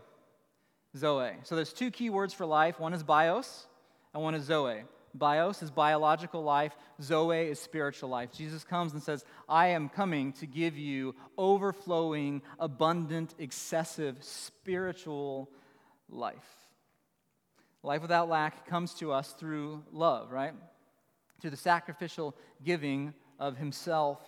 Zoe. 0.95 1.31
So 1.41 1.55
there's 1.55 1.73
two 1.73 1.89
key 1.89 2.11
words 2.11 2.31
for 2.31 2.45
life 2.45 2.79
one 2.79 2.93
is 2.93 3.01
bios, 3.01 3.65
and 4.13 4.21
one 4.21 4.35
is 4.35 4.43
zoe. 4.43 4.83
Bios 5.13 5.63
is 5.63 5.71
biological 5.71 6.43
life, 6.43 6.75
Zoe 7.01 7.47
is 7.47 7.59
spiritual 7.59 8.09
life. 8.09 8.31
Jesus 8.33 8.63
comes 8.63 8.93
and 8.93 9.01
says, 9.01 9.25
I 9.47 9.67
am 9.67 9.89
coming 9.89 10.33
to 10.33 10.45
give 10.45 10.77
you 10.77 11.15
overflowing, 11.37 12.41
abundant, 12.59 13.33
excessive 13.39 14.17
spiritual 14.21 15.49
life. 16.09 16.37
Life 17.81 18.01
without 18.01 18.29
lack 18.29 18.67
comes 18.67 18.93
to 18.95 19.11
us 19.11 19.31
through 19.33 19.83
love, 19.91 20.31
right? 20.31 20.53
Through 21.39 21.51
the 21.51 21.57
sacrificial 21.57 22.35
giving 22.63 23.13
of 23.39 23.57
himself 23.57 24.19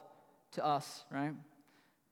to 0.53 0.65
us, 0.65 1.03
right? 1.11 1.33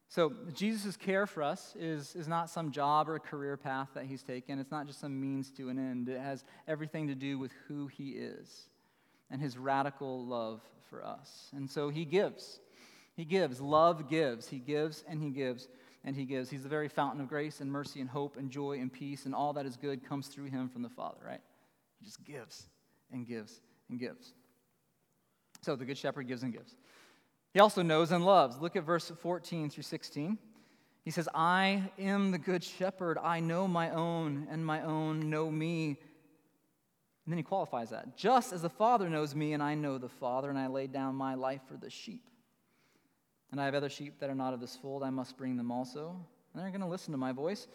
So, 0.09 0.33
Jesus' 0.53 0.97
care 0.97 1.27
for 1.27 1.43
us 1.43 1.75
is, 1.79 2.15
is 2.15 2.27
not 2.27 2.49
some 2.49 2.71
job 2.71 3.07
or 3.07 3.19
career 3.19 3.57
path 3.57 3.89
that 3.93 4.05
he's 4.05 4.23
taken. 4.23 4.57
It's 4.57 4.71
not 4.71 4.87
just 4.87 4.99
some 4.99 5.21
means 5.21 5.51
to 5.51 5.69
an 5.69 5.77
end. 5.77 6.09
It 6.09 6.19
has 6.19 6.43
everything 6.67 7.07
to 7.07 7.15
do 7.15 7.37
with 7.37 7.51
who 7.67 7.85
he 7.87 8.09
is 8.09 8.69
and 9.29 9.39
his 9.39 9.55
radical 9.55 10.25
love 10.25 10.61
for 10.89 11.05
us. 11.05 11.51
And 11.55 11.69
so 11.69 11.89
he 11.89 12.05
gives. 12.05 12.59
He 13.15 13.23
gives. 13.23 13.61
Love 13.61 14.09
gives. 14.09 14.47
He 14.47 14.57
gives 14.57 15.03
and 15.07 15.21
he 15.21 15.29
gives 15.29 15.67
and 16.03 16.15
he 16.15 16.25
gives. 16.25 16.49
He's 16.49 16.63
the 16.63 16.69
very 16.69 16.87
fountain 16.87 17.21
of 17.21 17.27
grace 17.27 17.61
and 17.61 17.71
mercy 17.71 18.01
and 18.01 18.09
hope 18.09 18.37
and 18.37 18.49
joy 18.49 18.79
and 18.79 18.91
peace, 18.91 19.25
and 19.25 19.35
all 19.35 19.53
that 19.53 19.65
is 19.65 19.77
good 19.77 20.07
comes 20.07 20.27
through 20.27 20.45
him 20.45 20.69
from 20.69 20.81
the 20.81 20.89
Father, 20.89 21.19
right? 21.25 21.41
He 21.99 22.05
just 22.05 22.23
gives 22.23 22.67
and 23.11 23.27
gives 23.27 23.61
and 23.89 23.99
gives. 23.99 24.33
So 25.61 25.75
the 25.75 25.85
Good 25.85 25.97
Shepherd 25.97 26.27
gives 26.27 26.43
and 26.43 26.53
gives. 26.53 26.75
He 27.53 27.59
also 27.59 27.81
knows 27.81 28.11
and 28.11 28.25
loves. 28.25 28.57
Look 28.59 28.75
at 28.75 28.83
verse 28.83 29.11
14 29.21 29.69
through 29.69 29.83
16. 29.83 30.37
He 31.03 31.11
says, 31.11 31.27
I 31.33 31.89
am 31.97 32.31
the 32.31 32.37
good 32.37 32.63
shepherd. 32.63 33.17
I 33.17 33.39
know 33.39 33.67
my 33.67 33.89
own, 33.89 34.47
and 34.51 34.63
my 34.65 34.83
own 34.83 35.29
know 35.29 35.49
me. 35.49 35.97
And 37.25 37.33
then 37.33 37.37
he 37.37 37.43
qualifies 37.43 37.89
that. 37.89 38.15
Just 38.15 38.53
as 38.53 38.61
the 38.61 38.69
Father 38.69 39.09
knows 39.09 39.33
me, 39.33 39.53
and 39.53 39.63
I 39.63 39.73
know 39.73 39.97
the 39.97 40.09
Father, 40.09 40.49
and 40.49 40.59
I 40.59 40.67
lay 40.67 40.87
down 40.87 41.15
my 41.15 41.35
life 41.35 41.61
for 41.67 41.77
the 41.77 41.89
sheep. 41.89 42.23
And 43.51 43.59
I 43.59 43.65
have 43.65 43.73
other 43.73 43.89
sheep 43.89 44.19
that 44.19 44.29
are 44.29 44.35
not 44.35 44.53
of 44.53 44.59
this 44.59 44.75
fold. 44.75 45.01
I 45.01 45.09
must 45.09 45.37
bring 45.37 45.57
them 45.57 45.71
also. 45.71 46.15
And 46.53 46.61
they're 46.61 46.69
going 46.69 46.81
to 46.81 46.87
listen 46.87 47.11
to 47.13 47.17
my 47.17 47.31
voice. 47.31 47.67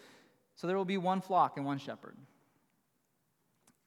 So 0.55 0.67
there 0.67 0.77
will 0.77 0.85
be 0.85 0.97
one 0.97 1.19
flock 1.19 1.57
and 1.57 1.65
one 1.65 1.79
shepherd. 1.79 2.15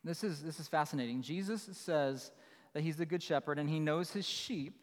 This 0.04 0.23
is, 0.23 0.42
this 0.42 0.61
is 0.61 0.68
fascinating. 0.68 1.23
Jesus 1.23 1.68
says 1.73 2.30
that 2.75 2.83
he's 2.83 2.97
the 2.97 3.07
good 3.07 3.23
shepherd, 3.23 3.59
and 3.59 3.71
he 3.71 3.80
knows 3.80 4.11
his 4.11 4.26
sheep 4.26 4.75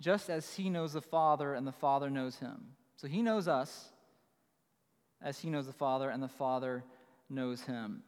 just 0.00 0.28
as 0.28 0.54
he 0.54 0.70
knows 0.70 0.92
the 0.92 1.00
Father 1.00 1.54
and 1.54 1.66
the 1.66 1.72
Father 1.72 2.10
knows 2.10 2.36
him. 2.36 2.72
So 2.96 3.08
he 3.08 3.22
knows 3.22 3.48
us 3.48 3.90
as 5.22 5.38
he 5.38 5.50
knows 5.50 5.66
the 5.66 5.72
Father 5.72 6.10
and 6.10 6.22
the 6.22 6.28
Father 6.28 6.84
knows 7.28 7.62
him. 7.62 8.02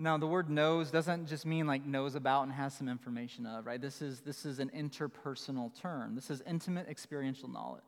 Now, 0.00 0.16
the 0.16 0.26
word 0.26 0.48
knows 0.48 0.92
doesn't 0.92 1.26
just 1.26 1.44
mean 1.44 1.66
like 1.66 1.84
knows 1.84 2.14
about 2.14 2.44
and 2.44 2.52
has 2.52 2.72
some 2.74 2.88
information 2.88 3.46
of, 3.46 3.66
right? 3.66 3.80
This 3.80 4.00
is, 4.00 4.20
this 4.20 4.46
is 4.46 4.60
an 4.60 4.70
interpersonal 4.70 5.74
term. 5.80 6.14
This 6.14 6.30
is 6.30 6.40
intimate 6.46 6.88
experiential 6.88 7.48
knowledge. 7.48 7.82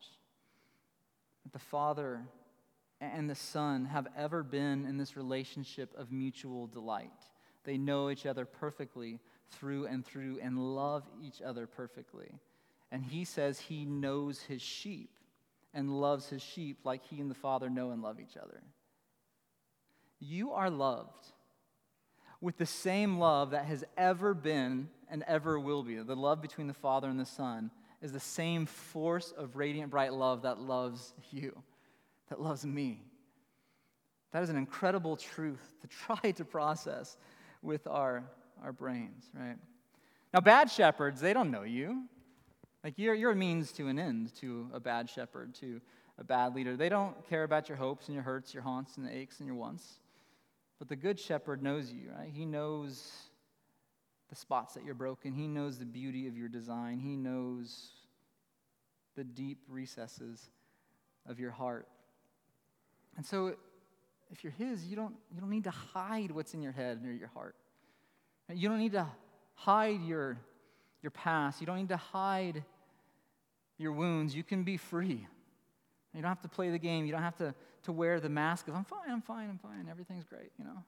That 1.43 1.53
the 1.53 1.59
Father 1.59 2.21
and 2.99 3.29
the 3.29 3.35
Son 3.35 3.85
have 3.85 4.07
ever 4.17 4.43
been 4.43 4.85
in 4.85 4.97
this 4.97 5.15
relationship 5.15 5.93
of 5.97 6.11
mutual 6.11 6.67
delight. 6.67 7.09
They 7.63 7.77
know 7.77 8.09
each 8.09 8.25
other 8.25 8.45
perfectly 8.45 9.19
through 9.51 9.87
and 9.87 10.05
through 10.05 10.39
and 10.41 10.75
love 10.75 11.03
each 11.21 11.41
other 11.41 11.67
perfectly. 11.67 12.31
And 12.91 13.03
he 13.03 13.25
says 13.25 13.59
he 13.59 13.85
knows 13.85 14.41
his 14.41 14.61
sheep 14.61 15.11
and 15.73 16.01
loves 16.01 16.27
his 16.27 16.41
sheep 16.41 16.79
like 16.83 17.05
he 17.05 17.19
and 17.21 17.31
the 17.31 17.35
Father 17.35 17.69
know 17.69 17.91
and 17.91 18.01
love 18.01 18.19
each 18.19 18.37
other. 18.37 18.61
You 20.19 20.51
are 20.51 20.69
loved 20.69 21.25
with 22.41 22.57
the 22.57 22.65
same 22.65 23.19
love 23.19 23.51
that 23.51 23.65
has 23.65 23.83
ever 23.97 24.33
been 24.33 24.89
and 25.09 25.23
ever 25.27 25.59
will 25.59 25.83
be. 25.83 25.95
The 25.95 26.15
love 26.15 26.41
between 26.41 26.67
the 26.67 26.73
Father 26.73 27.07
and 27.07 27.19
the 27.19 27.25
Son 27.25 27.71
is 28.01 28.11
the 28.11 28.19
same 28.19 28.65
force 28.65 29.31
of 29.37 29.55
radiant, 29.55 29.91
bright 29.91 30.13
love 30.13 30.41
that 30.41 30.59
loves 30.59 31.13
you, 31.31 31.55
that 32.29 32.41
loves 32.41 32.65
me. 32.65 33.03
That 34.31 34.43
is 34.43 34.49
an 34.49 34.57
incredible 34.57 35.17
truth 35.17 35.75
to 35.81 35.87
try 36.21 36.31
to 36.31 36.45
process 36.45 37.17
with 37.61 37.85
our 37.87 38.23
our 38.63 38.71
brains, 38.71 39.29
right? 39.33 39.57
Now, 40.33 40.39
bad 40.39 40.71
shepherds, 40.71 41.19
they 41.19 41.33
don't 41.33 41.51
know 41.51 41.63
you. 41.63 42.05
Like, 42.83 42.93
you're, 42.97 43.13
you're 43.13 43.31
a 43.31 43.35
means 43.35 43.71
to 43.73 43.87
an 43.87 43.99
end 43.99 44.33
to 44.37 44.69
a 44.73 44.79
bad 44.79 45.09
shepherd, 45.09 45.53
to 45.55 45.81
a 46.17 46.23
bad 46.23 46.55
leader. 46.55 46.75
They 46.75 46.89
don't 46.89 47.27
care 47.29 47.43
about 47.43 47.69
your 47.69 47.77
hopes 47.77 48.07
and 48.07 48.15
your 48.15 48.23
hurts, 48.23 48.53
your 48.53 48.63
haunts 48.63 48.97
and 48.97 49.05
the 49.05 49.15
aches 49.15 49.39
and 49.39 49.47
your 49.47 49.55
wants. 49.55 49.99
But 50.79 50.87
the 50.87 50.95
good 50.95 51.19
shepherd 51.19 51.61
knows 51.61 51.91
you, 51.91 52.09
right? 52.17 52.31
He 52.31 52.45
knows 52.45 53.11
the 54.29 54.35
spots 54.35 54.73
that 54.73 54.83
you're 54.83 54.95
broken. 54.95 55.33
He 55.33 55.47
knows 55.47 55.77
the 55.77 55.85
beauty 55.85 56.27
of 56.27 56.37
your 56.37 56.47
design. 56.47 56.99
He 56.99 57.15
knows 57.15 57.91
the 59.15 59.23
deep 59.23 59.59
recesses 59.67 60.49
of 61.27 61.39
your 61.39 61.51
heart. 61.51 61.87
And 63.17 63.25
so, 63.25 63.55
if 64.31 64.43
you're 64.43 64.53
His, 64.53 64.85
you 64.87 64.95
don't, 64.95 65.15
you 65.33 65.41
don't 65.41 65.49
need 65.49 65.65
to 65.65 65.71
hide 65.71 66.31
what's 66.31 66.53
in 66.53 66.61
your 66.61 66.71
head 66.71 67.01
or 67.05 67.11
your 67.11 67.27
heart. 67.27 67.55
You 68.53 68.69
don't 68.69 68.79
need 68.79 68.93
to 68.93 69.07
hide 69.55 70.01
your, 70.03 70.37
your 71.01 71.11
past. 71.11 71.61
You 71.61 71.67
don't 71.67 71.77
need 71.77 71.89
to 71.89 71.97
hide 71.97 72.63
your 73.77 73.91
wounds. 73.91 74.35
You 74.35 74.43
can 74.43 74.63
be 74.63 74.77
free. 74.77 75.27
You 76.13 76.21
don't 76.21 76.29
have 76.29 76.41
to 76.41 76.49
play 76.49 76.69
the 76.69 76.79
game. 76.79 77.05
You 77.05 77.11
don't 77.11 77.23
have 77.23 77.37
to, 77.37 77.53
to 77.83 77.91
wear 77.91 78.19
the 78.19 78.29
mask 78.29 78.67
of, 78.67 78.75
I'm 78.75 78.83
fine, 78.83 79.09
I'm 79.09 79.21
fine, 79.21 79.49
I'm 79.49 79.57
fine, 79.57 79.87
everything's 79.89 80.25
great, 80.25 80.51
you 80.57 80.65
know? 80.65 80.83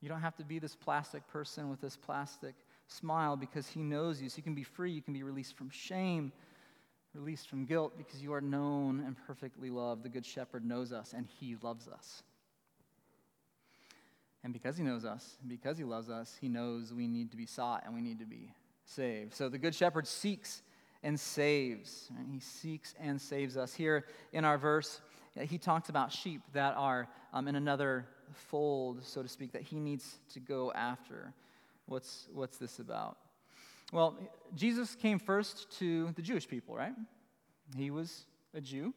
You 0.00 0.08
don't 0.08 0.20
have 0.20 0.36
to 0.36 0.44
be 0.44 0.58
this 0.58 0.74
plastic 0.74 1.26
person 1.28 1.70
with 1.70 1.80
this 1.80 1.96
plastic 1.96 2.54
smile 2.88 3.36
because 3.36 3.66
He 3.66 3.80
knows 3.80 4.20
you. 4.20 4.28
So 4.28 4.36
you 4.38 4.42
can 4.42 4.54
be 4.54 4.62
free. 4.62 4.92
You 4.92 5.02
can 5.02 5.14
be 5.14 5.22
released 5.22 5.56
from 5.56 5.70
shame, 5.70 6.32
released 7.14 7.48
from 7.48 7.64
guilt 7.64 7.94
because 7.96 8.22
you 8.22 8.32
are 8.32 8.40
known 8.40 9.02
and 9.06 9.16
perfectly 9.26 9.70
loved. 9.70 10.02
The 10.02 10.08
Good 10.08 10.26
Shepherd 10.26 10.64
knows 10.64 10.92
us 10.92 11.14
and 11.16 11.26
He 11.40 11.56
loves 11.62 11.88
us. 11.88 12.22
And 14.46 14.52
because 14.52 14.76
He 14.76 14.84
knows 14.84 15.04
us, 15.04 15.38
because 15.48 15.76
He 15.76 15.82
loves 15.82 16.08
us, 16.08 16.36
He 16.40 16.48
knows 16.48 16.94
we 16.94 17.08
need 17.08 17.32
to 17.32 17.36
be 17.36 17.46
sought 17.46 17.82
and 17.84 17.92
we 17.92 18.00
need 18.00 18.20
to 18.20 18.26
be 18.26 18.52
saved. 18.84 19.34
So 19.34 19.48
the 19.48 19.58
Good 19.58 19.74
Shepherd 19.74 20.06
seeks 20.06 20.62
and 21.02 21.18
saves. 21.18 22.08
He 22.30 22.38
seeks 22.38 22.94
and 23.00 23.20
saves 23.20 23.56
us. 23.56 23.74
Here 23.74 24.04
in 24.32 24.44
our 24.44 24.56
verse, 24.56 25.00
he 25.36 25.58
talks 25.58 25.88
about 25.88 26.12
sheep 26.12 26.42
that 26.52 26.76
are 26.76 27.08
um, 27.32 27.48
in 27.48 27.56
another 27.56 28.06
fold, 28.34 29.02
so 29.02 29.20
to 29.20 29.28
speak, 29.28 29.50
that 29.50 29.62
he 29.62 29.80
needs 29.80 30.20
to 30.34 30.38
go 30.38 30.70
after. 30.76 31.32
What's, 31.86 32.28
what's 32.32 32.56
this 32.56 32.78
about? 32.78 33.18
Well, 33.92 34.16
Jesus 34.54 34.94
came 34.94 35.18
first 35.18 35.76
to 35.80 36.12
the 36.12 36.22
Jewish 36.22 36.46
people, 36.46 36.76
right? 36.76 36.94
He 37.76 37.90
was 37.90 38.26
a 38.54 38.60
Jew. 38.60 38.94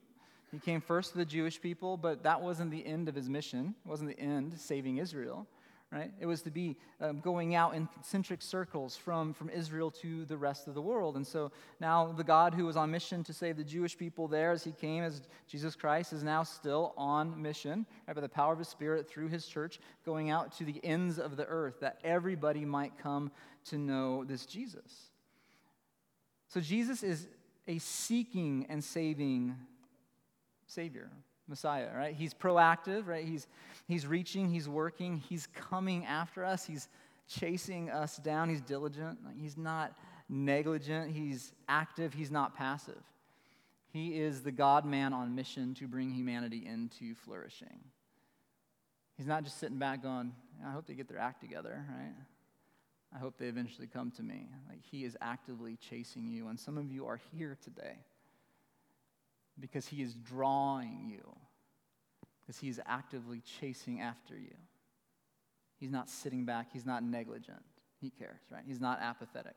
He 0.52 0.60
came 0.60 0.82
first 0.82 1.12
to 1.12 1.18
the 1.18 1.26
Jewish 1.26 1.62
people, 1.62 1.98
but 1.98 2.24
that 2.24 2.42
wasn't 2.42 2.72
the 2.72 2.86
end 2.86 3.08
of 3.08 3.16
his 3.16 3.30
mission. 3.30 3.76
It 3.86 3.90
wasn't 3.90 4.10
the 4.10 4.20
end, 4.20 4.60
saving 4.60 4.98
Israel 4.98 5.48
right? 5.92 6.12
It 6.20 6.28
was 6.28 6.44
to 6.44 6.52
be 6.52 6.78
um, 7.02 7.20
going 7.20 7.56
out 7.56 7.74
in 7.74 7.88
concentric 7.88 8.42
circles 8.42 8.96
from, 8.96 9.34
from 9.34 9.50
Israel 9.50 9.90
to 9.92 10.24
the 10.26 10.38
rest 10.38 10.68
of 10.68 10.76
the 10.76 10.82
world. 10.82 11.16
And 11.16 11.26
so 11.26 11.52
now 11.80 12.12
the 12.12 12.24
God 12.24 12.54
who 12.54 12.66
was 12.66 12.78
on 12.78 12.92
mission 12.92 13.24
to 13.24 13.34
save 13.34 13.58
the 13.58 13.64
Jewish 13.64 13.98
people 13.98 14.28
there 14.28 14.52
as 14.52 14.64
he 14.64 14.72
came 14.72 15.04
as 15.04 15.22
Jesus 15.48 15.76
Christ 15.76 16.14
is 16.14 16.24
now 16.24 16.44
still 16.44 16.94
on 16.96 17.42
mission 17.42 17.88
right, 18.08 18.14
by 18.14 18.22
the 18.22 18.30
power 18.30 18.54
of 18.54 18.60
his 18.60 18.68
Spirit 18.68 19.10
through 19.10 19.30
his 19.30 19.48
church, 19.48 19.80
going 20.06 20.30
out 20.30 20.56
to 20.58 20.64
the 20.64 20.80
ends 20.84 21.18
of 21.18 21.38
the 21.38 21.46
earth 21.46 21.80
that 21.80 21.98
everybody 22.04 22.66
might 22.66 22.98
come 23.02 23.32
to 23.66 23.78
know 23.78 24.24
this 24.24 24.46
Jesus. 24.46 25.10
So 26.50 26.60
Jesus 26.60 27.02
is 27.02 27.28
a 27.68 27.80
seeking 27.80 28.68
and 28.70 28.84
saving 28.84 29.56
Savior. 30.70 31.10
Messiah, 31.50 31.90
right? 31.96 32.16
He's 32.16 32.34
proactive, 32.34 33.08
right? 33.08 33.26
He's, 33.26 33.48
he's 33.88 34.06
reaching, 34.06 34.50
he's 34.50 34.70
working, 34.70 35.18
he's 35.18 35.48
coming 35.48 36.06
after 36.06 36.46
us, 36.46 36.66
he's 36.66 36.88
chasing 37.28 37.90
us 37.90 38.18
down, 38.18 38.50
he's 38.50 38.62
diligent, 38.62 39.18
he's 39.36 39.58
not 39.58 39.94
negligent, 40.30 41.12
he's 41.12 41.52
active, 41.68 42.14
he's 42.14 42.32
not 42.32 42.56
passive. 42.56 43.02
He 43.92 44.20
is 44.20 44.44
the 44.44 44.52
God 44.52 44.86
man 44.86 45.12
on 45.12 45.34
mission 45.34 45.74
to 45.76 45.88
bring 45.88 46.12
humanity 46.12 46.64
into 46.66 47.16
flourishing. 47.16 47.80
He's 49.18 49.28
not 49.28 49.44
just 49.44 49.60
sitting 49.60 49.80
back 49.80 50.04
going, 50.04 50.32
I 50.66 50.72
hope 50.72 50.86
they 50.86 50.94
get 50.94 51.10
their 51.10 51.18
act 51.18 51.42
together, 51.42 51.84
right? 51.90 52.14
I 53.14 53.18
hope 53.18 53.40
they 53.40 53.48
eventually 53.48 53.88
come 53.88 54.12
to 54.12 54.24
me. 54.24 54.48
Like 54.70 54.82
he 54.84 55.04
is 55.04 55.18
actively 55.20 55.78
chasing 55.78 56.28
you, 56.28 56.48
and 56.48 56.60
some 56.60 56.78
of 56.78 56.92
you 56.92 57.08
are 57.08 57.20
here 57.34 57.58
today 57.60 57.98
because 59.60 59.88
he 59.88 60.02
is 60.02 60.16
drawing 60.16 61.10
you, 61.10 61.36
because 62.42 62.60
he 62.60 62.70
is 62.70 62.80
actively 62.86 63.42
chasing 63.60 64.02
after 64.02 64.36
you. 64.36 64.56
He's 65.80 65.92
not 65.92 66.10
sitting 66.10 66.46
back, 66.46 66.68
he's 66.74 66.86
not 66.86 67.04
negligent. 67.04 67.64
He 68.02 68.10
cares, 68.10 68.40
right? 68.50 68.64
He's 68.66 68.80
not 68.80 69.00
apathetic. 69.02 69.56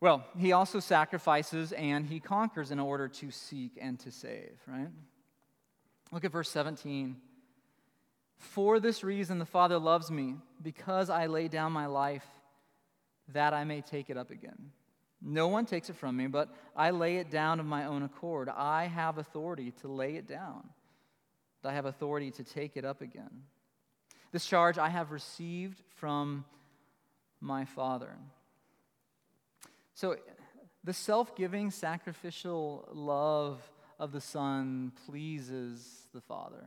Well, 0.00 0.24
he 0.36 0.52
also 0.52 0.80
sacrifices 0.80 1.72
and 1.72 2.06
he 2.06 2.20
conquers 2.20 2.70
in 2.70 2.78
order 2.78 3.08
to 3.08 3.30
seek 3.30 3.78
and 3.80 3.98
to 4.00 4.10
save, 4.10 4.58
right? 4.66 4.88
Look 6.12 6.24
at 6.24 6.32
verse 6.32 6.50
17. 6.50 7.16
For 8.36 8.80
this 8.80 9.02
reason, 9.02 9.38
the 9.38 9.46
Father 9.46 9.78
loves 9.78 10.10
me, 10.10 10.34
because 10.62 11.08
I 11.08 11.26
lay 11.26 11.48
down 11.48 11.72
my 11.72 11.86
life 11.86 12.26
that 13.32 13.54
I 13.54 13.64
may 13.64 13.80
take 13.80 14.10
it 14.10 14.16
up 14.16 14.30
again. 14.30 14.72
No 15.26 15.48
one 15.48 15.64
takes 15.64 15.88
it 15.88 15.96
from 15.96 16.18
me, 16.18 16.26
but 16.26 16.54
I 16.76 16.90
lay 16.90 17.16
it 17.16 17.30
down 17.30 17.58
of 17.58 17.64
my 17.64 17.86
own 17.86 18.02
accord. 18.02 18.50
I 18.50 18.84
have 18.84 19.16
authority 19.16 19.72
to 19.80 19.88
lay 19.88 20.16
it 20.16 20.28
down, 20.28 20.68
I 21.64 21.72
have 21.72 21.86
authority 21.86 22.30
to 22.32 22.44
take 22.44 22.76
it 22.76 22.84
up 22.84 23.00
again. 23.00 23.44
This 24.32 24.44
charge 24.44 24.76
I 24.76 24.90
have 24.90 25.12
received 25.12 25.80
from 25.96 26.44
my 27.40 27.64
Father. 27.64 28.16
So, 29.94 30.16
the 30.82 30.92
self 30.92 31.34
giving, 31.34 31.70
sacrificial 31.70 32.86
love 32.92 33.62
of 33.98 34.12
the 34.12 34.20
Son 34.20 34.92
pleases 35.06 36.02
the 36.12 36.20
Father. 36.20 36.66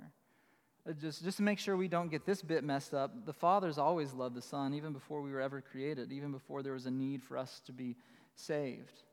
Uh, 0.87 0.93
just, 0.93 1.23
just 1.23 1.37
to 1.37 1.43
make 1.43 1.59
sure 1.59 1.77
we 1.77 1.87
don't 1.87 2.09
get 2.09 2.25
this 2.25 2.41
bit 2.41 2.63
messed 2.63 2.93
up, 2.93 3.25
the 3.25 3.33
Father's 3.33 3.77
always 3.77 4.13
loved 4.13 4.35
the 4.35 4.41
Son, 4.41 4.73
even 4.73 4.93
before 4.93 5.21
we 5.21 5.31
were 5.31 5.41
ever 5.41 5.61
created, 5.61 6.11
even 6.11 6.31
before 6.31 6.63
there 6.63 6.73
was 6.73 6.85
a 6.85 6.91
need 6.91 7.21
for 7.21 7.37
us 7.37 7.61
to 7.65 7.71
be 7.71 7.95
saved. 8.37 9.03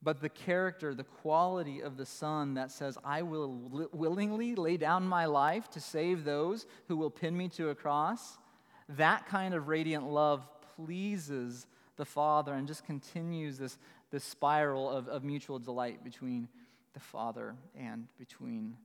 But 0.00 0.20
the 0.20 0.28
character, 0.28 0.94
the 0.94 1.04
quality 1.04 1.80
of 1.80 1.96
the 1.96 2.06
Son 2.06 2.54
that 2.54 2.70
says, 2.70 2.96
I 3.04 3.22
will 3.22 3.68
li- 3.70 3.86
willingly 3.92 4.54
lay 4.54 4.76
down 4.76 5.08
my 5.08 5.24
life 5.24 5.68
to 5.70 5.80
save 5.80 6.24
those 6.24 6.66
who 6.86 6.96
will 6.96 7.10
pin 7.10 7.36
me 7.36 7.48
to 7.50 7.70
a 7.70 7.74
cross, 7.74 8.38
that 8.90 9.26
kind 9.26 9.54
of 9.54 9.66
radiant 9.66 10.08
love 10.08 10.46
pleases 10.76 11.66
the 11.96 12.04
Father 12.04 12.54
and 12.54 12.68
just 12.68 12.84
continues 12.84 13.58
this, 13.58 13.76
this 14.10 14.22
spiral 14.22 14.88
of, 14.88 15.08
of 15.08 15.24
mutual 15.24 15.58
delight 15.58 16.04
between 16.04 16.48
the 16.94 17.00
Father 17.00 17.56
and 17.76 18.06
between 18.18 18.76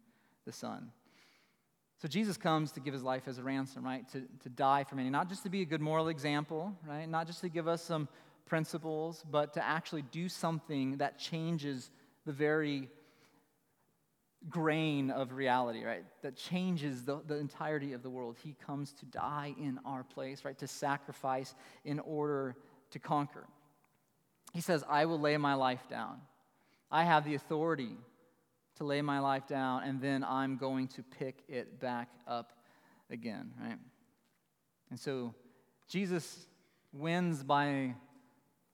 the 0.45 0.51
Son. 0.51 0.91
So 2.01 2.07
Jesus 2.07 2.37
comes 2.37 2.71
to 2.73 2.79
give 2.79 2.93
his 2.93 3.03
life 3.03 3.27
as 3.27 3.37
a 3.37 3.43
ransom, 3.43 3.85
right? 3.85 4.05
To, 4.11 4.23
to 4.41 4.49
die 4.49 4.83
for 4.83 4.95
many, 4.95 5.09
not 5.09 5.29
just 5.29 5.43
to 5.43 5.49
be 5.49 5.61
a 5.61 5.65
good 5.65 5.79
moral 5.79 6.09
example, 6.09 6.75
right? 6.87 7.07
Not 7.07 7.27
just 7.27 7.41
to 7.41 7.49
give 7.49 7.67
us 7.67 7.81
some 7.81 8.09
principles, 8.45 9.23
but 9.29 9.53
to 9.53 9.65
actually 9.65 10.03
do 10.03 10.29
something 10.29 10.97
that 10.97 11.17
changes 11.17 11.89
the 12.25 12.33
very 12.33 12.89
grain 14.49 15.09
of 15.09 15.31
reality, 15.31 15.83
right? 15.85 16.03
That 16.21 16.35
changes 16.35 17.03
the, 17.03 17.21
the 17.25 17.37
entirety 17.37 17.93
of 17.93 18.03
the 18.03 18.09
world. 18.09 18.37
He 18.43 18.55
comes 18.65 18.91
to 18.93 19.05
die 19.05 19.55
in 19.57 19.79
our 19.85 20.03
place, 20.03 20.43
right? 20.43 20.57
To 20.59 20.67
sacrifice 20.67 21.55
in 21.85 21.99
order 21.99 22.55
to 22.91 22.99
conquer. 22.99 23.47
He 24.53 24.61
says, 24.61 24.83
I 24.87 25.05
will 25.05 25.19
lay 25.19 25.37
my 25.37 25.53
life 25.53 25.87
down. 25.89 26.17
I 26.91 27.03
have 27.03 27.25
the 27.25 27.35
authority 27.35 27.97
to 28.75 28.83
lay 28.83 29.01
my 29.01 29.19
life 29.19 29.47
down, 29.47 29.83
and 29.83 30.01
then 30.01 30.23
I'm 30.23 30.57
going 30.57 30.87
to 30.89 31.03
pick 31.03 31.43
it 31.47 31.79
back 31.79 32.09
up 32.27 32.53
again, 33.09 33.51
right? 33.61 33.77
And 34.89 34.99
so 34.99 35.33
Jesus 35.87 36.45
wins 36.91 37.43
by 37.43 37.95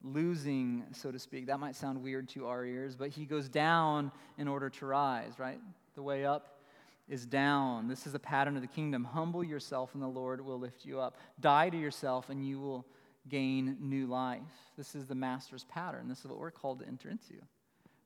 losing, 0.03 0.85
so 0.91 1.11
to 1.11 1.19
speak. 1.19 1.47
That 1.47 1.59
might 1.59 1.75
sound 1.75 2.01
weird 2.01 2.29
to 2.29 2.47
our 2.47 2.65
ears, 2.65 2.95
but 2.95 3.09
he 3.09 3.25
goes 3.25 3.49
down 3.49 4.11
in 4.37 4.47
order 4.47 4.69
to 4.69 4.85
rise, 4.85 5.33
right? 5.37 5.59
The 5.95 6.03
way 6.03 6.25
up 6.25 6.59
is 7.07 7.25
down. 7.25 7.87
This 7.87 8.07
is 8.07 8.13
a 8.13 8.19
pattern 8.19 8.55
of 8.55 8.61
the 8.61 8.67
kingdom. 8.67 9.03
Humble 9.03 9.43
yourself, 9.43 9.93
and 9.93 10.01
the 10.01 10.07
Lord 10.07 10.39
will 10.41 10.59
lift 10.59 10.85
you 10.85 10.99
up. 10.99 11.17
Die 11.39 11.69
to 11.69 11.77
yourself, 11.77 12.29
and 12.29 12.47
you 12.47 12.59
will 12.59 12.85
gain 13.27 13.77
new 13.79 14.07
life. 14.07 14.41
This 14.77 14.95
is 14.95 15.07
the 15.07 15.15
master's 15.15 15.65
pattern. 15.65 16.07
This 16.07 16.19
is 16.19 16.27
what 16.27 16.39
we're 16.39 16.51
called 16.51 16.79
to 16.79 16.87
enter 16.87 17.09
into, 17.09 17.33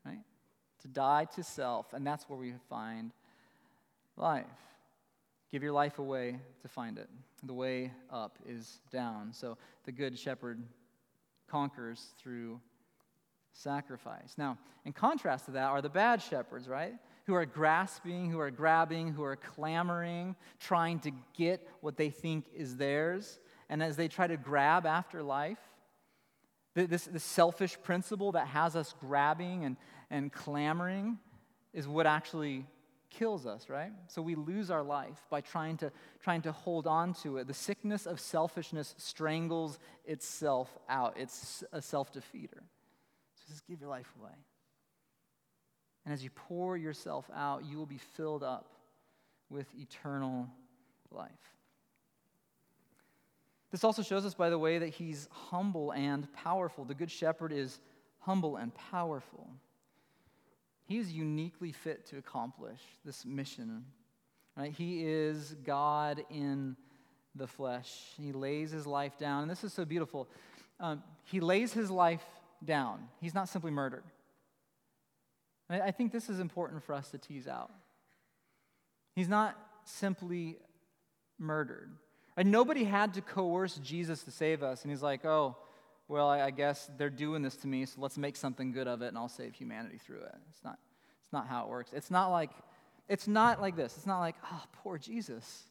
right? 0.06 0.22
To 0.82 0.88
die 0.88 1.26
to 1.36 1.44
self, 1.44 1.94
and 1.94 2.08
that's 2.08 2.28
where 2.30 2.40
we 2.40 2.54
find 2.70 3.12
life. 4.18 4.46
Give 5.52 5.62
your 5.62 5.72
life 5.72 6.00
away 6.00 6.40
to 6.64 6.68
find 6.68 6.98
it. 6.98 7.10
The 7.44 7.54
way 7.54 7.92
up 8.10 8.40
is 8.48 8.80
down. 8.92 9.34
So 9.34 9.58
the 9.86 9.92
good 9.92 10.18
shepherd 10.18 10.64
conquers 11.54 12.08
through 12.18 12.60
sacrifice. 13.52 14.34
Now, 14.40 14.58
in 14.86 14.92
contrast 14.92 15.46
to 15.46 15.52
that 15.52 15.68
are 15.68 15.84
the 15.84 15.90
bad 15.90 16.20
shepherds, 16.20 16.68
right? 16.68 16.96
Who 17.28 17.36
are 17.36 17.46
grasping, 17.46 18.32
who 18.32 18.40
are 18.40 18.50
grabbing, 18.50 19.10
who 19.10 19.24
are 19.24 19.36
clamoring, 19.36 20.36
trying 20.60 21.00
to 21.02 21.12
get 21.38 21.70
what 21.82 21.96
they 21.96 22.10
think 22.10 22.46
is 22.56 22.76
theirs. 22.76 23.40
And 23.70 23.84
as 23.84 23.96
they 23.96 24.08
try 24.08 24.26
to 24.26 24.36
grab 24.36 24.88
after 24.88 25.22
life, 25.22 25.60
this, 26.74 27.06
this 27.06 27.24
selfish 27.24 27.78
principle 27.84 28.32
that 28.32 28.48
has 28.48 28.76
us 28.76 28.96
grabbing 29.00 29.64
and, 29.64 29.78
and 30.10 30.34
clamoring 30.34 31.20
is 31.72 31.88
what 31.88 32.08
actually 32.08 32.66
kills 33.18 33.46
us, 33.46 33.70
right? 33.70 33.92
So 34.08 34.22
we 34.22 34.36
lose 34.36 34.72
our 34.72 34.84
life 34.84 35.22
by 35.30 35.42
trying 35.42 35.78
to, 35.78 35.92
trying 36.22 36.42
to 36.44 36.52
hold 36.52 36.88
on 36.88 37.14
to 37.16 37.38
it. 37.38 37.48
The 37.48 37.54
sickness 37.54 38.06
of 38.06 38.20
selfishness 38.20 38.96
strangles 38.98 39.80
itself 40.06 40.78
out, 40.90 41.16
it's 41.18 41.64
a 41.72 41.82
self 41.82 42.12
defeater. 42.12 42.62
So 43.36 43.44
just 43.48 43.66
give 43.68 43.80
your 43.80 43.90
life 43.90 44.12
away. 44.20 44.36
And 46.06 46.14
as 46.14 46.24
you 46.24 46.30
pour 46.32 46.76
yourself 46.76 47.30
out, 47.34 47.66
you 47.66 47.78
will 47.78 47.86
be 47.86 48.00
filled 48.16 48.44
up 48.44 48.68
with 49.50 49.68
eternal 49.76 50.50
life. 51.12 51.32
This 53.72 53.84
also 53.84 54.04
shows 54.04 54.26
us, 54.26 54.34
by 54.34 54.50
the 54.50 54.60
way, 54.60 54.78
that 54.80 54.90
he's 54.90 55.28
humble 55.32 55.92
and 55.92 56.32
powerful. 56.34 56.86
The 56.86 56.94
Good 56.94 57.10
Shepherd 57.10 57.52
is 57.52 57.80
humble 58.20 58.58
and 58.58 58.74
powerful. 58.76 59.50
He 60.86 60.98
is 60.98 61.12
uniquely 61.12 61.72
fit 61.72 62.06
to 62.08 62.18
accomplish 62.18 62.80
this 63.06 63.26
mission. 63.26 63.86
Right? 64.56 64.72
He 64.72 65.04
is 65.06 65.56
God 65.64 66.24
in 66.30 66.76
the 67.36 67.48
flesh. 67.48 67.92
He 68.18 68.32
lays 68.32 68.72
his 68.72 68.86
life 68.86 69.18
down. 69.18 69.44
And 69.44 69.52
this 69.52 69.64
is 69.64 69.74
so 69.74 69.86
beautiful. 69.86 70.28
Um, 70.80 71.02
he 71.24 71.40
lays 71.40 71.74
his 71.74 71.90
life 71.90 72.24
down. 72.64 73.08
He's 73.22 73.34
not 73.34 73.50
simply 73.50 73.72
murdered. 73.72 74.04
I 75.70 75.92
think 75.92 76.12
this 76.12 76.30
is 76.30 76.40
important 76.40 76.84
for 76.84 76.94
us 76.94 77.10
to 77.12 77.18
tease 77.18 77.48
out. 77.48 77.72
He's 79.16 79.30
not 79.30 79.58
simply 79.86 80.58
murdered. 81.40 81.90
And 82.36 82.52
nobody 82.52 82.84
had 82.84 83.14
to 83.16 83.22
coerce 83.22 83.76
Jesus 83.78 84.24
to 84.24 84.32
save 84.32 84.62
us. 84.62 84.84
And 84.84 84.92
he's 84.92 85.02
like, 85.02 85.26
oh, 85.26 85.56
well, 86.08 86.30
I, 86.30 86.52
guess 86.52 86.90
they're 86.98 87.10
doing 87.10 87.42
this 87.42 87.56
to 87.58 87.68
me, 87.68 87.86
so 87.86 88.02
let's 88.02 88.18
make 88.18 88.36
something 88.36 88.72
good 88.72 88.88
of 88.88 89.02
it 89.02 89.08
and 89.08 89.18
I'll 89.18 89.30
save 89.30 89.56
humanity 89.56 89.98
through 89.98 90.22
it. 90.22 90.36
It's 90.50 90.64
not, 90.64 90.78
it's 91.24 91.32
not 91.32 91.48
how 91.48 91.64
it 91.64 91.70
works. 91.70 91.92
It's 91.94 92.12
not 92.12 92.30
like, 92.30 92.52
it's 93.08 93.28
not 93.28 93.62
like 93.62 93.76
this. 93.76 93.96
It's 93.98 94.06
not 94.06 94.20
like, 94.20 94.36
oh, 94.52 94.64
poor 94.84 94.98
Jesus. 94.98 95.64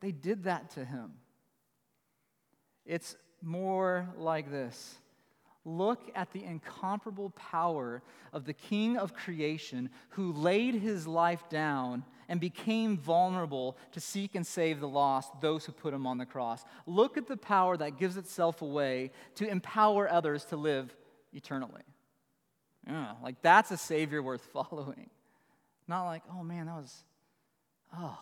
They 0.00 0.12
did 0.12 0.44
that 0.44 0.70
to 0.72 0.84
him. 0.84 1.12
It's 2.84 3.16
more 3.42 4.08
like 4.16 4.50
this. 4.50 4.96
Look 5.64 6.10
at 6.14 6.32
the 6.32 6.44
incomparable 6.44 7.30
power 7.30 8.02
of 8.32 8.44
the 8.44 8.52
King 8.52 8.98
of 8.98 9.14
creation 9.14 9.88
who 10.10 10.32
laid 10.32 10.74
his 10.74 11.06
life 11.06 11.48
down 11.48 12.04
and 12.28 12.40
became 12.40 12.98
vulnerable 12.98 13.76
to 13.92 14.00
seek 14.00 14.34
and 14.34 14.46
save 14.46 14.80
the 14.80 14.88
lost, 14.88 15.40
those 15.40 15.64
who 15.64 15.72
put 15.72 15.94
him 15.94 16.06
on 16.06 16.18
the 16.18 16.26
cross. 16.26 16.64
Look 16.86 17.16
at 17.16 17.26
the 17.26 17.36
power 17.36 17.76
that 17.78 17.98
gives 17.98 18.16
itself 18.16 18.60
away 18.60 19.10
to 19.36 19.48
empower 19.48 20.10
others 20.10 20.44
to 20.46 20.56
live 20.56 20.94
eternally. 21.32 21.82
Yeah, 22.86 23.12
like 23.22 23.40
that's 23.40 23.70
a 23.70 23.76
Savior 23.78 24.22
worth 24.22 24.44
following. 24.52 25.08
Not 25.88 26.04
like, 26.04 26.22
oh 26.30 26.42
man, 26.42 26.66
that 26.66 26.76
was, 26.76 27.04
oh, 27.96 28.18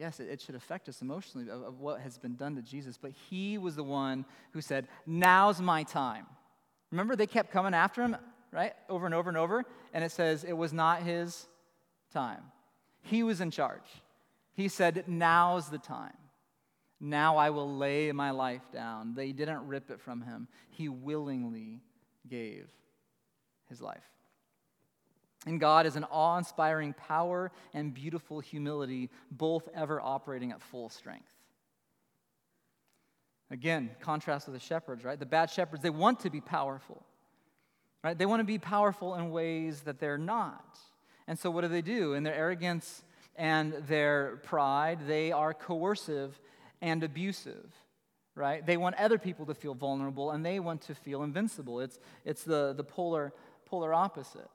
yes, 0.00 0.18
it, 0.18 0.28
it 0.28 0.40
should 0.40 0.54
affect 0.54 0.88
us 0.88 1.02
emotionally 1.02 1.48
of, 1.50 1.62
of 1.62 1.78
what 1.78 2.00
has 2.00 2.16
been 2.18 2.34
done 2.34 2.56
to 2.56 2.62
Jesus, 2.62 2.98
but 3.00 3.12
he 3.28 3.58
was 3.58 3.76
the 3.76 3.84
one 3.84 4.24
who 4.52 4.60
said, 4.60 4.88
now's 5.06 5.60
my 5.60 5.82
time. 5.82 6.26
Remember, 6.90 7.14
they 7.14 7.26
kept 7.26 7.52
coming 7.52 7.74
after 7.74 8.02
him, 8.02 8.16
right? 8.50 8.72
Over 8.88 9.06
and 9.06 9.14
over 9.14 9.28
and 9.28 9.36
over. 9.36 9.64
And 9.92 10.02
it 10.02 10.10
says 10.10 10.42
it 10.42 10.54
was 10.54 10.72
not 10.72 11.02
his 11.02 11.46
time. 12.12 12.42
He 13.02 13.22
was 13.22 13.40
in 13.40 13.50
charge. 13.50 14.02
He 14.54 14.68
said, 14.68 15.04
Now's 15.06 15.68
the 15.68 15.78
time. 15.78 16.16
Now 17.00 17.36
I 17.36 17.50
will 17.50 17.76
lay 17.76 18.12
my 18.12 18.30
life 18.30 18.62
down. 18.72 19.14
They 19.14 19.32
didn't 19.32 19.66
rip 19.66 19.90
it 19.90 20.00
from 20.00 20.22
him, 20.22 20.48
he 20.70 20.88
willingly 20.88 21.80
gave 22.28 22.68
his 23.68 23.80
life. 23.80 24.04
And 25.46 25.58
God 25.58 25.86
is 25.86 25.96
an 25.96 26.04
awe 26.04 26.36
inspiring 26.36 26.92
power 26.92 27.50
and 27.72 27.94
beautiful 27.94 28.40
humility, 28.40 29.08
both 29.30 29.68
ever 29.74 30.00
operating 30.00 30.52
at 30.52 30.60
full 30.60 30.90
strength. 30.90 31.32
Again, 33.50 33.90
contrast 34.00 34.46
with 34.46 34.54
the 34.54 34.64
shepherds, 34.64 35.04
right? 35.04 35.18
The 35.18 35.26
bad 35.26 35.50
shepherds, 35.50 35.82
they 35.82 35.90
want 35.90 36.20
to 36.20 36.30
be 36.30 36.40
powerful, 36.40 37.02
right? 38.04 38.16
They 38.16 38.26
want 38.26 38.40
to 38.40 38.44
be 38.44 38.58
powerful 38.58 39.14
in 39.16 39.30
ways 39.30 39.80
that 39.82 39.98
they're 39.98 40.18
not. 40.18 40.78
And 41.26 41.38
so, 41.38 41.50
what 41.50 41.62
do 41.62 41.68
they 41.68 41.82
do? 41.82 42.14
In 42.14 42.22
their 42.22 42.34
arrogance 42.34 43.02
and 43.34 43.72
their 43.88 44.40
pride, 44.44 45.06
they 45.06 45.32
are 45.32 45.54
coercive 45.54 46.38
and 46.82 47.02
abusive, 47.02 47.72
right? 48.34 48.64
They 48.64 48.76
want 48.76 48.96
other 48.96 49.18
people 49.18 49.46
to 49.46 49.54
feel 49.54 49.74
vulnerable 49.74 50.30
and 50.30 50.44
they 50.44 50.60
want 50.60 50.82
to 50.82 50.94
feel 50.94 51.22
invincible. 51.22 51.80
It's, 51.80 51.98
it's 52.24 52.44
the, 52.44 52.74
the 52.76 52.84
polar, 52.84 53.32
polar 53.66 53.92
opposite. 53.92 54.48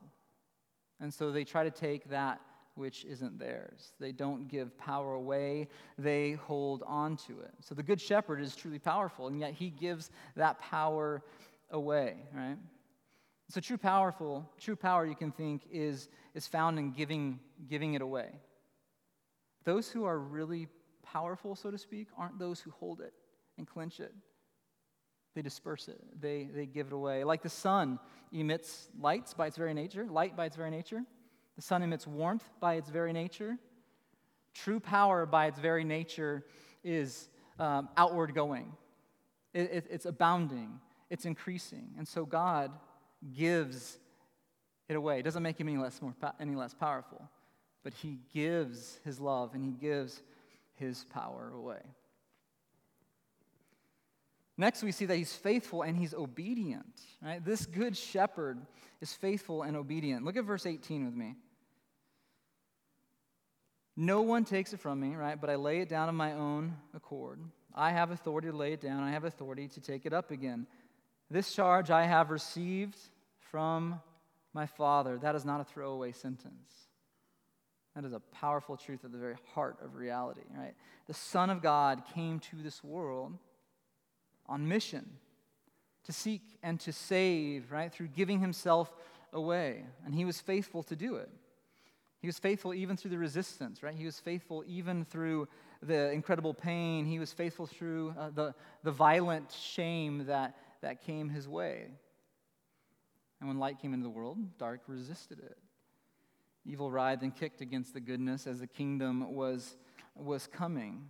And 1.00 1.14
so, 1.14 1.32
they 1.32 1.44
try 1.44 1.64
to 1.64 1.72
take 1.72 2.10
that 2.10 2.42
which 2.76 3.06
isn't 3.06 3.40
theirs. 3.40 3.94
They 4.02 4.12
don't 4.12 4.50
give 4.50 4.78
power 4.78 5.14
away, 5.14 5.70
they 5.98 6.34
hold 6.34 6.84
on 6.86 7.16
to 7.28 7.40
it. 7.40 7.54
So, 7.62 7.76
the 7.76 7.84
Good 7.84 8.02
Shepherd 8.02 8.42
is 8.42 8.56
truly 8.56 8.80
powerful, 8.80 9.28
and 9.28 9.40
yet 9.40 9.54
he 9.54 9.70
gives 9.70 10.12
that 10.36 10.60
power 10.60 11.24
away, 11.72 12.16
right? 12.34 12.58
So 13.50 13.62
true 13.62 13.78
powerful, 13.78 14.50
true 14.60 14.76
power 14.76 15.06
you 15.06 15.16
can 15.16 15.32
think 15.32 15.64
is, 15.72 16.10
is 16.34 16.48
found 16.48 16.80
in 16.80 16.92
giving, 16.92 17.40
giving 17.70 17.94
it 17.94 18.02
away. 18.02 18.30
Those 19.64 19.90
who 19.90 20.06
are 20.06 20.18
really 20.18 20.68
powerful, 21.04 21.56
so 21.56 21.70
to 21.70 21.78
speak, 21.78 22.08
aren't 22.18 22.40
those 22.40 22.60
who 22.60 22.72
hold 22.72 23.02
it 23.02 23.14
and 23.58 23.68
clench 23.68 24.00
it. 24.00 24.14
They 25.36 25.42
disperse 25.42 25.90
it, 25.90 26.02
they, 26.20 26.46
they 26.46 26.66
give 26.66 26.88
it 26.88 26.94
away. 26.94 27.24
Like 27.24 27.44
the 27.44 27.50
sun 27.50 28.00
emits 28.32 28.88
lights 29.00 29.34
by 29.34 29.48
its 29.48 29.58
very 29.58 29.74
nature, 29.74 30.08
light 30.10 30.36
by 30.36 30.46
its 30.46 30.56
very 30.56 30.72
nature. 30.72 31.04
The 31.58 31.62
sun 31.62 31.84
emits 31.84 32.08
warmth 32.08 32.50
by 32.60 32.76
its 32.76 32.90
very 32.90 33.14
nature. 33.14 33.58
True 34.54 34.80
power 34.80 35.26
by 35.26 35.48
its 35.48 35.60
very 35.60 35.84
nature 35.84 36.46
is 36.84 37.30
um, 37.60 37.90
outward 37.98 38.34
going, 38.34 38.72
it, 39.54 39.72
it, 39.72 39.88
it's 39.90 40.06
abounding, 40.06 40.80
it's 41.10 41.26
increasing. 41.26 41.90
And 41.98 42.08
so 42.08 42.26
God 42.26 42.72
gives 43.34 43.98
it 44.88 44.96
away. 44.96 45.20
It 45.20 45.24
doesn't 45.24 45.44
make 45.44 45.60
him 45.60 45.68
any 45.68 45.78
less, 45.78 46.02
more, 46.02 46.14
any 46.40 46.56
less 46.56 46.74
powerful, 46.74 47.30
but 47.84 47.94
he 47.94 48.20
gives 48.34 49.00
his 49.04 49.20
love 49.20 49.54
and 49.54 49.64
he 49.64 49.72
gives 49.72 50.22
his 50.76 51.06
power 51.06 51.52
away. 51.56 51.82
Next, 54.58 54.84
we 54.84 54.92
see 54.92 55.06
that 55.06 55.18
he's 55.18 55.34
faithful 55.34 55.82
and 55.82 55.98
he's 55.98 56.14
obedient. 56.14 57.02
Right? 57.22 57.44
This 57.44 57.66
good 57.66 57.98
shepherd 57.98 58.60
is 59.02 59.14
faithful 59.14 59.64
and 59.64 59.76
obedient. 59.76 60.24
Look 60.24 60.38
at 60.38 60.46
verse 60.46 60.66
18 60.66 61.06
with 61.06 61.14
me. 61.14 61.36
No 63.98 64.22
one 64.22 64.44
takes 64.44 64.74
it 64.74 64.80
from 64.80 65.00
me, 65.00 65.16
right? 65.16 65.40
But 65.40 65.50
I 65.50 65.56
lay 65.56 65.80
it 65.80 65.90
down 65.90 66.10
of 66.10 66.16
my 66.16 66.34
own 66.34 66.76
accord. 66.94 67.40
I 67.74 67.92
have 67.92 68.12
authority 68.12 68.50
to 68.50 68.56
lay 68.56 68.74
it 68.74 68.82
down, 68.82 69.04
I 69.04 69.12
have 69.12 69.26
authority 69.26 69.68
to 69.70 69.82
take 69.82 70.06
it 70.06 70.14
up 70.14 70.32
again. 70.32 70.68
This 71.30 71.54
charge 71.54 71.92
I 71.92 72.06
have 72.06 72.30
received 72.30 72.98
from 73.52 74.02
my 74.54 74.66
Father. 74.66 75.18
That 75.18 75.36
is 75.36 75.44
not 75.44 75.60
a 75.60 75.64
throwaway 75.66 76.12
sentence. 76.12 76.72
That 77.96 78.06
is 78.06 78.14
a 78.14 78.20
powerful 78.20 78.78
truth 78.78 79.06
at 79.06 79.12
the 79.12 79.18
very 79.18 79.36
heart 79.54 79.78
of 79.82 79.96
reality, 79.96 80.42
right? 80.54 80.74
The 81.08 81.14
Son 81.14 81.50
of 81.50 81.62
God 81.62 82.04
came 82.14 82.40
to 82.40 82.58
this 82.58 82.84
world 82.84 83.38
on 84.48 84.68
mission 84.68 85.10
to 86.06 86.12
seek 86.12 86.42
and 86.64 86.80
to 86.82 86.92
save, 86.92 87.72
right? 87.72 87.92
Through 87.92 88.08
giving 88.08 88.40
himself 88.40 88.94
away. 89.34 89.84
And 90.06 90.14
he 90.14 90.26
was 90.26 90.40
faithful 90.40 90.84
to 90.84 90.96
do 90.96 91.16
it. 91.16 91.30
He 92.20 92.28
was 92.28 92.40
faithful 92.40 92.74
even 92.74 92.98
through 92.98 93.12
the 93.12 93.18
resistance, 93.18 93.84
right? 93.84 93.94
He 93.94 94.06
was 94.06 94.20
faithful 94.20 94.64
even 94.68 95.06
through 95.06 95.48
the 95.84 96.12
incredible 96.12 96.54
pain. 96.54 97.06
He 97.06 97.20
was 97.20 97.32
faithful 97.32 97.68
through 97.68 98.16
uh, 98.18 98.30
the, 98.34 98.56
the 98.84 98.92
violent 98.92 99.52
shame 99.52 100.26
that, 100.26 100.58
that 100.82 101.02
came 101.02 101.30
his 101.30 101.48
way. 101.48 101.88
And 103.40 103.48
when 103.48 103.60
light 103.60 103.80
came 103.80 103.94
into 103.94 104.04
the 104.04 104.10
world, 104.10 104.38
dark 104.58 104.82
resisted 104.88 105.40
it. 105.40 105.58
Evil 106.66 106.90
writhed 106.90 107.22
and 107.22 107.36
kicked 107.36 107.62
against 107.62 107.94
the 107.94 108.00
goodness 108.00 108.48
as 108.48 108.60
the 108.60 108.68
kingdom 108.68 109.34
was, 109.36 109.76
was 110.16 110.48
coming. 110.48 111.08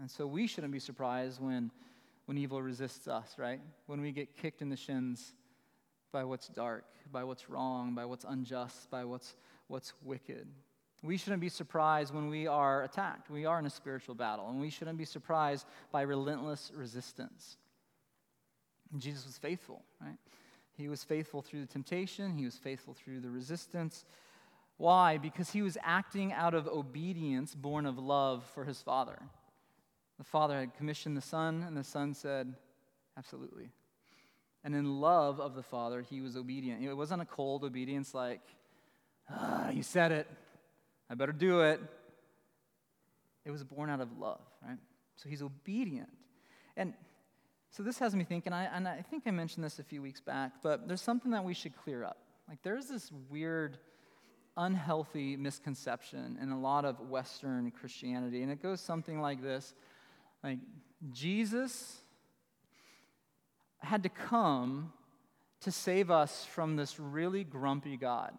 And 0.00 0.10
so 0.10 0.26
we 0.26 0.46
shouldn't 0.46 0.72
be 0.72 0.80
surprised 0.80 1.40
when, 1.40 1.70
when 2.26 2.38
evil 2.38 2.62
resists 2.62 3.08
us, 3.08 3.34
right? 3.36 3.60
When 3.86 4.00
we 4.00 4.12
get 4.12 4.36
kicked 4.36 4.62
in 4.62 4.68
the 4.68 4.76
shins 4.76 5.34
by 6.12 6.24
what's 6.24 6.48
dark, 6.48 6.84
by 7.10 7.24
what's 7.24 7.48
wrong, 7.48 7.94
by 7.94 8.04
what's 8.04 8.24
unjust, 8.28 8.90
by 8.90 9.04
what's, 9.04 9.34
what's 9.68 9.92
wicked. 10.04 10.46
We 11.02 11.16
shouldn't 11.16 11.40
be 11.40 11.48
surprised 11.48 12.14
when 12.14 12.28
we 12.28 12.46
are 12.46 12.84
attacked. 12.84 13.28
We 13.28 13.44
are 13.44 13.58
in 13.58 13.66
a 13.66 13.70
spiritual 13.70 14.14
battle, 14.14 14.48
and 14.48 14.60
we 14.60 14.70
shouldn't 14.70 14.98
be 14.98 15.04
surprised 15.04 15.66
by 15.90 16.02
relentless 16.02 16.70
resistance. 16.74 17.56
And 18.92 19.00
Jesus 19.00 19.26
was 19.26 19.36
faithful, 19.36 19.82
right? 20.00 20.18
He 20.76 20.88
was 20.88 21.02
faithful 21.02 21.42
through 21.42 21.62
the 21.62 21.66
temptation, 21.66 22.36
he 22.38 22.44
was 22.44 22.56
faithful 22.56 22.94
through 22.94 23.20
the 23.20 23.30
resistance. 23.30 24.04
Why? 24.76 25.18
Because 25.18 25.50
he 25.50 25.62
was 25.62 25.76
acting 25.82 26.32
out 26.32 26.54
of 26.54 26.66
obedience 26.66 27.54
born 27.54 27.84
of 27.84 27.98
love 27.98 28.44
for 28.54 28.64
his 28.64 28.80
father. 28.80 29.18
The 30.18 30.24
father 30.24 30.58
had 30.58 30.74
commissioned 30.74 31.16
the 31.16 31.22
son, 31.22 31.64
and 31.66 31.76
the 31.76 31.84
son 31.84 32.14
said, 32.14 32.54
Absolutely. 33.16 33.70
And 34.64 34.74
in 34.74 35.00
love 35.00 35.40
of 35.40 35.54
the 35.54 35.62
father, 35.62 36.02
he 36.02 36.20
was 36.20 36.36
obedient. 36.36 36.82
It 36.82 36.94
wasn't 36.94 37.22
a 37.22 37.24
cold 37.26 37.64
obedience 37.64 38.14
like, 38.14 38.40
ah, 39.28 39.70
You 39.70 39.82
said 39.82 40.12
it, 40.12 40.28
I 41.10 41.14
better 41.14 41.32
do 41.32 41.60
it. 41.60 41.80
It 43.44 43.50
was 43.50 43.64
born 43.64 43.90
out 43.90 44.00
of 44.00 44.16
love, 44.18 44.40
right? 44.66 44.78
So 45.16 45.28
he's 45.28 45.42
obedient. 45.42 46.10
And 46.76 46.94
so 47.70 47.82
this 47.82 47.98
has 47.98 48.14
me 48.14 48.24
thinking, 48.24 48.52
I, 48.52 48.64
and 48.64 48.86
I 48.86 49.02
think 49.02 49.24
I 49.26 49.30
mentioned 49.30 49.64
this 49.64 49.78
a 49.78 49.82
few 49.82 50.02
weeks 50.02 50.20
back, 50.20 50.52
but 50.62 50.86
there's 50.86 51.00
something 51.00 51.32
that 51.32 51.44
we 51.44 51.54
should 51.54 51.76
clear 51.76 52.04
up. 52.04 52.18
Like, 52.48 52.62
there's 52.62 52.86
this 52.86 53.10
weird, 53.30 53.78
unhealthy 54.56 55.36
misconception 55.36 56.38
in 56.40 56.50
a 56.50 56.58
lot 56.58 56.84
of 56.84 57.00
Western 57.08 57.70
Christianity, 57.70 58.42
and 58.42 58.52
it 58.52 58.62
goes 58.62 58.80
something 58.80 59.20
like 59.20 59.42
this 59.42 59.74
like, 60.42 60.58
Jesus 61.10 62.00
had 63.78 64.02
to 64.04 64.08
come 64.08 64.92
to 65.60 65.70
save 65.70 66.10
us 66.10 66.44
from 66.44 66.76
this 66.76 66.98
really 66.98 67.44
grumpy 67.44 67.96
God. 67.96 68.32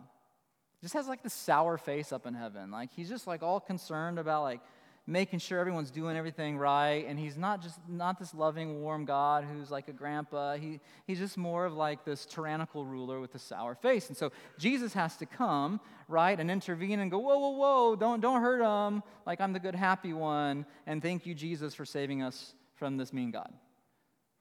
Just 0.82 0.94
has 0.94 1.08
like 1.08 1.24
this 1.24 1.34
sour 1.34 1.78
face 1.78 2.12
up 2.12 2.26
in 2.26 2.34
heaven. 2.34 2.72
Like 2.72 2.92
he's 2.94 3.10
just 3.10 3.28
like 3.28 3.42
all 3.42 3.60
concerned 3.60 4.20
about 4.20 4.44
like 4.44 4.60
making 5.06 5.40
sure 5.40 5.60
everyone's 5.60 5.92
doing 5.92 6.16
everything 6.16 6.58
right 6.58 7.06
and 7.08 7.20
he's 7.20 7.36
not 7.36 7.62
just 7.62 7.78
not 7.90 8.18
this 8.18 8.34
loving 8.34 8.82
warm 8.82 9.04
god 9.04 9.44
who's 9.44 9.70
like 9.70 9.90
a 9.90 9.94
grandpa. 9.94 10.56
He, 10.56 10.80
he's 11.06 11.20
just 11.20 11.38
more 11.38 11.66
of 11.66 11.74
like 11.74 12.06
this 12.06 12.26
tyrannical 12.26 12.86
ruler 12.86 13.20
with 13.20 13.36
a 13.36 13.40
sour 13.40 13.76
face. 13.76 14.08
And 14.08 14.16
so 14.16 14.32
jesus 14.58 14.94
has 14.94 15.18
to 15.18 15.26
come 15.26 15.82
right 16.08 16.40
and 16.40 16.50
intervene 16.50 17.00
and 17.00 17.12
go 17.12 17.20
whoa 17.20 17.38
whoa 17.38 17.50
whoa 17.50 17.96
don't 17.96 18.22
don't 18.22 18.42
hurt 18.42 18.62
him 18.62 19.04
like 19.26 19.42
i'm 19.42 19.54
the 19.54 19.60
good 19.60 19.76
happy 19.76 20.14
one 20.14 20.66
and 20.86 21.02
thank 21.02 21.26
you 21.26 21.34
jesus 21.34 21.74
for 21.74 21.86
saving 21.86 22.22
us 22.22 22.54
from 22.76 22.98
this 22.98 23.14
mean 23.14 23.32
god. 23.32 23.52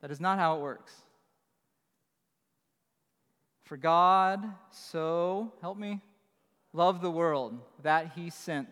That 0.01 0.11
is 0.11 0.21
not 0.21 0.39
how 0.39 0.57
it 0.57 0.61
works. 0.61 0.93
For 3.65 3.77
god 3.77 4.45
so 4.71 5.53
help 5.61 5.77
me 5.77 6.01
loved 6.73 7.03
the 7.03 7.11
world 7.11 7.59
that 7.83 8.13
he 8.15 8.31
sent 8.31 8.69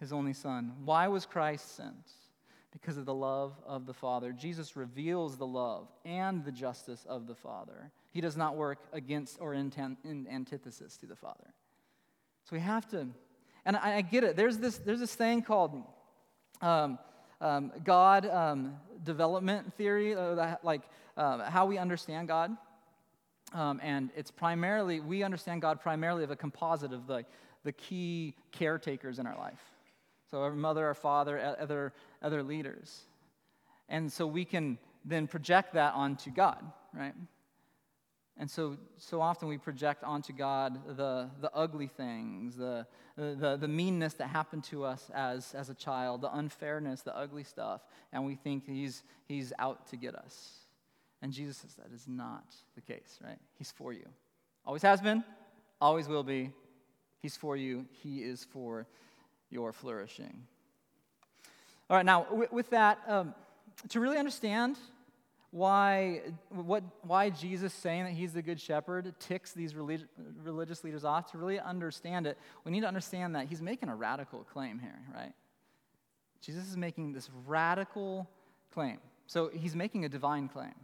his 0.00 0.12
only 0.12 0.32
son. 0.32 0.72
Why 0.84 1.08
was 1.08 1.26
Christ 1.26 1.76
sent? 1.76 2.10
Because 2.72 2.98
of 2.98 3.06
the 3.06 3.14
love 3.14 3.54
of 3.66 3.86
the 3.86 3.94
Father. 3.94 4.32
Jesus 4.32 4.76
reveals 4.76 5.38
the 5.38 5.46
love 5.46 5.88
and 6.04 6.44
the 6.44 6.52
justice 6.52 7.06
of 7.08 7.26
the 7.26 7.34
Father. 7.34 7.90
He 8.12 8.20
does 8.20 8.36
not 8.36 8.56
work 8.56 8.78
against 8.92 9.38
or 9.40 9.54
in, 9.54 9.72
in 10.04 10.26
antithesis 10.30 10.96
to 10.98 11.06
the 11.06 11.16
Father. 11.16 11.54
So 12.44 12.54
we 12.54 12.60
have 12.60 12.86
to, 12.90 13.08
and 13.64 13.76
I, 13.76 13.96
I 13.96 14.00
get 14.02 14.24
it. 14.24 14.36
There's 14.36 14.58
this, 14.58 14.78
there's 14.78 15.00
this 15.00 15.14
thing 15.14 15.42
called 15.42 15.82
um, 16.60 16.98
um, 17.40 17.72
God 17.82 18.26
um, 18.26 18.76
development 19.02 19.72
theory, 19.74 20.14
uh, 20.14 20.34
that, 20.34 20.64
like 20.64 20.82
uh, 21.16 21.50
how 21.50 21.66
we 21.66 21.78
understand 21.78 22.28
God. 22.28 22.56
Um, 23.54 23.80
and 23.82 24.10
it's 24.16 24.30
primarily, 24.30 25.00
we 25.00 25.22
understand 25.22 25.62
God 25.62 25.80
primarily 25.80 26.24
of 26.24 26.30
a 26.30 26.36
composite 26.36 26.92
of 26.92 27.06
the, 27.06 27.24
the 27.64 27.72
key 27.72 28.34
caretakers 28.52 29.18
in 29.18 29.26
our 29.26 29.36
life. 29.38 29.60
So 30.30 30.42
our 30.42 30.52
mother, 30.52 30.86
our 30.86 30.94
father, 30.94 31.56
other, 31.58 31.92
other 32.22 32.42
leaders. 32.42 33.02
And 33.88 34.12
so 34.12 34.26
we 34.26 34.44
can 34.44 34.78
then 35.04 35.26
project 35.26 35.74
that 35.74 35.94
onto 35.94 36.30
God, 36.30 36.64
right? 36.92 37.14
And 38.38 38.50
so, 38.50 38.76
so 38.98 39.22
often 39.22 39.48
we 39.48 39.56
project 39.56 40.04
onto 40.04 40.32
God 40.32 40.96
the, 40.96 41.30
the 41.40 41.50
ugly 41.54 41.86
things, 41.86 42.56
the, 42.56 42.86
the, 43.16 43.56
the 43.58 43.68
meanness 43.68 44.14
that 44.14 44.28
happened 44.28 44.64
to 44.64 44.84
us 44.84 45.10
as, 45.14 45.54
as 45.54 45.70
a 45.70 45.74
child, 45.74 46.20
the 46.20 46.36
unfairness, 46.36 47.00
the 47.00 47.16
ugly 47.16 47.44
stuff, 47.44 47.80
and 48.12 48.26
we 48.26 48.34
think 48.34 48.66
he's, 48.66 49.04
he's 49.24 49.54
out 49.58 49.86
to 49.88 49.96
get 49.96 50.14
us. 50.14 50.58
And 51.22 51.32
Jesus 51.32 51.56
says 51.56 51.76
that 51.76 51.94
is 51.94 52.06
not 52.06 52.54
the 52.74 52.82
case, 52.82 53.18
right? 53.24 53.38
He's 53.56 53.70
for 53.70 53.94
you. 53.94 54.06
Always 54.66 54.82
has 54.82 55.00
been, 55.00 55.24
always 55.80 56.06
will 56.06 56.24
be. 56.24 56.52
He's 57.22 57.36
for 57.36 57.56
you, 57.56 57.86
He 57.90 58.18
is 58.18 58.44
for 58.44 58.86
your 59.50 59.72
flourishing. 59.72 60.46
All 61.88 61.96
right, 61.96 62.06
now 62.06 62.26
with 62.50 62.70
that, 62.70 62.98
um, 63.06 63.34
to 63.90 64.00
really 64.00 64.18
understand 64.18 64.76
why, 65.50 66.22
what, 66.50 66.82
why 67.02 67.30
Jesus 67.30 67.72
saying 67.72 68.04
that 68.04 68.12
he's 68.12 68.32
the 68.32 68.42
good 68.42 68.60
shepherd 68.60 69.14
ticks 69.20 69.52
these 69.52 69.74
relig- 69.74 70.06
religious 70.42 70.82
leaders 70.82 71.04
off, 71.04 71.30
to 71.30 71.38
really 71.38 71.60
understand 71.60 72.26
it, 72.26 72.36
we 72.64 72.72
need 72.72 72.80
to 72.80 72.88
understand 72.88 73.34
that 73.36 73.46
he's 73.46 73.62
making 73.62 73.88
a 73.88 73.94
radical 73.94 74.40
claim 74.52 74.78
here, 74.78 74.98
right? 75.14 75.32
Jesus 76.42 76.68
is 76.68 76.76
making 76.76 77.12
this 77.12 77.30
radical 77.46 78.28
claim. 78.74 78.98
So 79.26 79.50
he's 79.52 79.74
making 79.74 80.04
a 80.04 80.08
divine 80.08 80.48
claim. 80.48 80.74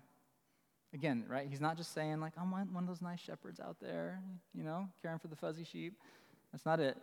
Again, 0.95 1.25
right? 1.29 1.47
He's 1.49 1.61
not 1.61 1.77
just 1.77 1.93
saying, 1.95 2.21
like, 2.21 2.33
I'm 2.39 2.51
one 2.51 2.69
of 2.77 2.87
those 2.87 3.03
nice 3.03 3.21
shepherds 3.21 3.61
out 3.61 3.77
there, 3.81 4.21
you 4.55 4.63
know, 4.63 4.89
caring 5.03 5.19
for 5.19 5.29
the 5.29 5.37
fuzzy 5.37 5.65
sheep. 5.65 5.95
That's 6.53 6.65
not 6.65 6.81
it 6.81 6.97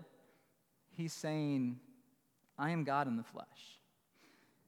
he's 0.99 1.13
saying, 1.13 1.79
I 2.57 2.71
am 2.71 2.83
God 2.83 3.07
in 3.07 3.15
the 3.15 3.23
flesh. 3.23 3.47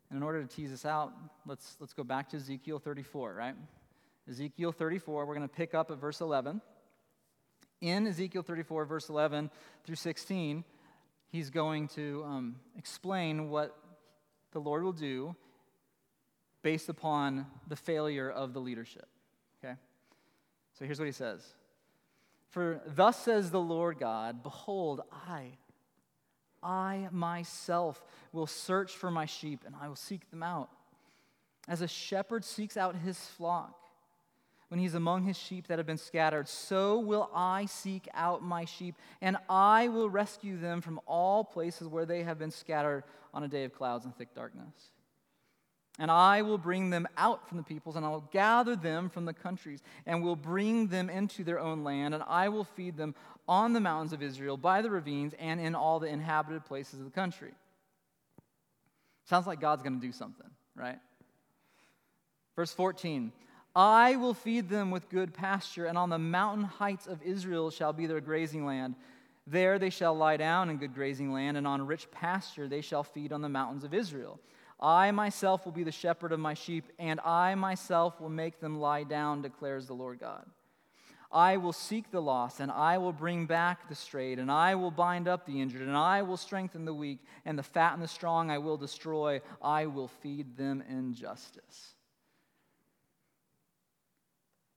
And 0.10 0.18
in 0.18 0.24
order 0.24 0.42
to 0.42 0.48
tease 0.48 0.72
this 0.72 0.86
out, 0.86 1.12
let's, 1.46 1.76
let's 1.80 1.94
go 1.94 2.04
back 2.04 2.30
to 2.30 2.38
Ezekiel 2.38 2.80
34, 2.80 3.34
right? 3.34 3.56
Ezekiel 4.30 4.72
34, 4.72 5.26
we're 5.26 5.36
going 5.36 5.48
to 5.48 5.54
pick 5.54 5.74
up 5.74 5.92
at 5.92 5.98
verse 5.98 6.22
11. 6.22 6.62
In 7.82 8.08
Ezekiel 8.08 8.44
34, 8.44 8.86
verse 8.86 9.10
11 9.10 9.50
through 9.84 9.96
16, 9.96 10.64
he's 11.30 11.50
going 11.50 11.88
to 11.90 12.24
um, 12.26 12.56
explain 12.78 13.50
what 13.50 13.76
the 14.54 14.60
Lord 14.60 14.84
will 14.84 14.94
do 14.94 15.36
based 16.62 16.88
upon 16.88 17.46
the 17.68 17.76
failure 17.76 18.30
of 18.30 18.54
the 18.54 18.60
leadership. 18.60 19.08
Okay? 19.64 19.76
So 20.78 20.86
here's 20.86 21.00
what 21.00 21.08
he 21.08 21.12
says 21.12 21.56
For 22.52 22.82
thus 22.86 23.18
says 23.18 23.52
the 23.52 23.60
Lord 23.60 24.00
God, 24.00 24.44
Behold, 24.44 25.02
I 25.12 25.58
I 26.64 27.08
myself 27.12 28.04
will 28.32 28.48
search 28.48 28.96
for 28.96 29.12
my 29.12 29.26
sheep 29.26 29.62
and 29.66 29.76
I 29.82 29.88
will 29.88 29.96
seek 29.96 30.30
them 30.30 30.44
out. 30.44 30.70
As 31.68 31.82
a 31.82 31.88
shepherd 31.88 32.44
seeks 32.44 32.78
out 32.78 32.96
his 32.96 33.18
flock 33.20 33.78
when 34.72 34.80
he's 34.80 34.96
among 34.96 35.24
his 35.24 35.38
sheep 35.38 35.68
that 35.68 35.80
have 35.80 35.86
been 35.86 35.98
scattered, 35.98 36.48
so 36.48 36.98
will 36.98 37.30
I 37.36 37.66
seek 37.66 38.08
out 38.14 38.42
my 38.42 38.64
sheep, 38.64 38.96
and 39.20 39.36
I 39.50 39.90
will 39.90 40.10
rescue 40.10 40.58
them 40.58 40.80
from 40.80 41.02
all 41.06 41.44
places 41.44 41.90
where 41.90 42.06
they 42.06 42.24
have 42.24 42.40
been 42.40 42.52
scattered 42.52 43.04
on 43.34 43.44
a 43.44 43.50
day 43.50 43.66
of 43.66 43.74
clouds 43.74 44.06
and 44.06 44.16
thick 44.16 44.34
darkness. 44.34 44.92
And 46.00 46.10
I 46.10 46.42
will 46.42 46.58
bring 46.58 46.90
them 46.90 47.06
out 47.18 47.50
from 47.50 47.58
the 47.58 47.66
peoples, 47.66 47.98
and 47.98 48.06
I 48.06 48.10
will 48.10 48.30
gather 48.32 48.78
them 48.78 49.10
from 49.10 49.26
the 49.26 49.34
countries, 49.34 49.84
and 50.06 50.24
will 50.24 50.38
bring 50.38 50.88
them 50.88 51.10
into 51.10 51.44
their 51.44 51.60
own 51.60 51.84
land, 51.84 52.14
and 52.14 52.24
I 52.26 52.48
will 52.48 52.64
feed 52.64 52.96
them 52.96 53.14
on 53.48 53.74
the 53.74 53.80
mountains 53.80 54.14
of 54.14 54.22
Israel, 54.22 54.58
by 54.58 54.82
the 54.82 54.90
ravines, 54.90 55.34
and 55.40 55.60
in 55.60 55.76
all 55.76 56.00
the 56.00 56.08
inhabited 56.08 56.66
places 56.66 57.00
of 57.00 57.06
the 57.06 57.12
country. 57.12 57.54
Sounds 59.26 59.48
like 59.48 59.60
God's 59.60 59.82
going 59.82 60.00
to 60.00 60.06
do 60.06 60.12
something, 60.12 60.50
right? 60.76 61.00
Verse 62.56 62.74
14 62.74 63.32
I 63.76 64.18
will 64.18 64.34
feed 64.34 64.68
them 64.70 64.92
with 64.92 65.10
good 65.10 65.34
pasture, 65.34 65.86
and 65.86 65.98
on 65.98 66.10
the 66.10 66.20
mountain 66.20 66.66
heights 66.66 67.08
of 67.08 67.22
Israel 67.24 67.72
shall 67.72 67.94
be 67.94 68.06
their 68.06 68.20
grazing 68.20 68.66
land. 68.66 68.96
There 69.48 69.80
they 69.80 69.90
shall 69.90 70.14
lie 70.14 70.38
down 70.38 70.70
in 70.70 70.78
good 70.78 70.94
grazing 70.94 71.32
land, 71.32 71.58
and 71.58 71.66
on 71.66 71.86
rich 71.86 72.10
pasture 72.12 72.68
they 72.68 72.82
shall 72.82 73.04
feed 73.04 73.32
on 73.32 73.42
the 73.42 73.50
mountains 73.50 73.84
of 73.84 73.94
Israel. 73.94 74.40
I 74.80 75.12
myself 75.12 75.64
will 75.66 75.72
be 75.72 75.84
the 75.84 75.92
shepherd 75.92 76.32
of 76.32 76.40
my 76.40 76.54
sheep, 76.54 76.86
and 77.00 77.20
I 77.22 77.56
myself 77.56 78.20
will 78.20 78.30
make 78.30 78.60
them 78.60 78.80
lie 78.80 79.04
down, 79.04 79.42
declares 79.42 79.88
the 79.88 79.94
Lord 79.94 80.20
God. 80.20 80.46
I 81.34 81.58
will 81.58 81.74
seek 81.74 82.12
the 82.12 82.22
lost, 82.22 82.60
and 82.60 82.72
I 82.72 82.98
will 82.98 83.14
bring 83.14 83.46
back 83.46 83.88
the 83.88 83.96
strayed, 83.96 84.40
and 84.40 84.52
I 84.52 84.76
will 84.76 84.92
bind 84.92 85.28
up 85.28 85.46
the 85.46 85.62
injured, 85.62 85.82
and 85.82 85.96
I 85.96 86.22
will 86.24 86.38
strengthen 86.38 86.86
the 86.86 86.94
weak, 86.94 87.20
and 87.46 87.58
the 87.58 87.64
fat 87.64 87.94
and 87.94 88.02
the 88.02 88.08
strong 88.08 88.52
I 88.52 88.58
will 88.58 88.78
destroy. 88.78 89.42
I 89.62 89.86
will 89.86 90.10
feed 90.10 90.58
them 90.58 90.84
in 90.90 91.14
justice. 91.14 91.96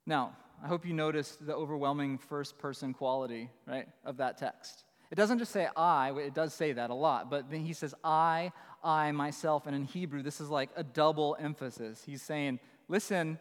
Now, 0.06 0.36
I 0.62 0.68
hope 0.68 0.86
you 0.86 0.94
noticed 0.94 1.44
the 1.44 1.54
overwhelming 1.54 2.18
first 2.18 2.58
person 2.58 2.92
quality, 2.92 3.50
right, 3.66 3.88
of 4.04 4.18
that 4.18 4.38
text. 4.38 4.84
It 5.10 5.16
doesn't 5.16 5.38
just 5.38 5.52
say 5.52 5.68
I, 5.76 6.12
it 6.12 6.34
does 6.34 6.54
say 6.54 6.72
that 6.72 6.90
a 6.90 6.94
lot, 6.94 7.30
but 7.30 7.50
then 7.50 7.60
he 7.60 7.72
says 7.72 7.94
I, 8.02 8.52
I, 8.82 9.12
myself. 9.12 9.66
And 9.66 9.74
in 9.74 9.84
Hebrew, 9.84 10.22
this 10.22 10.40
is 10.40 10.50
like 10.50 10.70
a 10.76 10.82
double 10.82 11.36
emphasis. 11.38 12.02
He's 12.04 12.22
saying, 12.22 12.60
listen, 12.88 13.38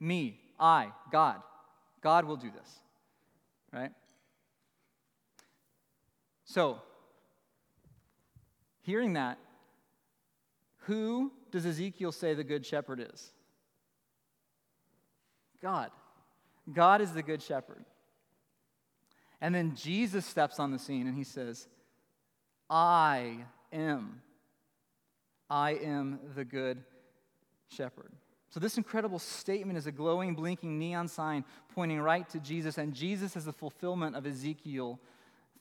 me, 0.00 0.40
I, 0.58 0.92
God. 1.10 1.42
God 2.02 2.24
will 2.24 2.36
do 2.36 2.50
this, 2.50 2.70
right? 3.72 3.92
So, 6.44 6.80
hearing 8.82 9.14
that, 9.14 9.38
who 10.80 11.32
does 11.50 11.64
Ezekiel 11.64 12.12
say 12.12 12.34
the 12.34 12.44
good 12.44 12.66
shepherd 12.66 13.08
is? 13.12 13.32
God. 15.62 15.90
God 16.72 17.00
is 17.00 17.12
the 17.12 17.22
good 17.22 17.40
shepherd. 17.40 17.84
And 19.40 19.54
then 19.54 19.74
Jesus 19.76 20.26
steps 20.26 20.58
on 20.58 20.72
the 20.72 20.78
scene 20.78 21.06
and 21.06 21.16
he 21.16 21.24
says, 21.24 21.68
I 22.68 23.38
am. 23.72 24.22
I 25.48 25.72
am 25.72 26.18
the 26.34 26.44
good 26.44 26.82
shepherd. 27.68 28.12
So, 28.52 28.60
this 28.60 28.76
incredible 28.76 29.18
statement 29.18 29.78
is 29.78 29.86
a 29.86 29.92
glowing, 29.92 30.34
blinking 30.34 30.78
neon 30.78 31.08
sign 31.08 31.44
pointing 31.74 32.00
right 32.00 32.28
to 32.28 32.38
Jesus, 32.38 32.76
and 32.76 32.92
Jesus 32.92 33.34
is 33.34 33.46
the 33.46 33.52
fulfillment 33.52 34.14
of 34.14 34.26
Ezekiel 34.26 35.00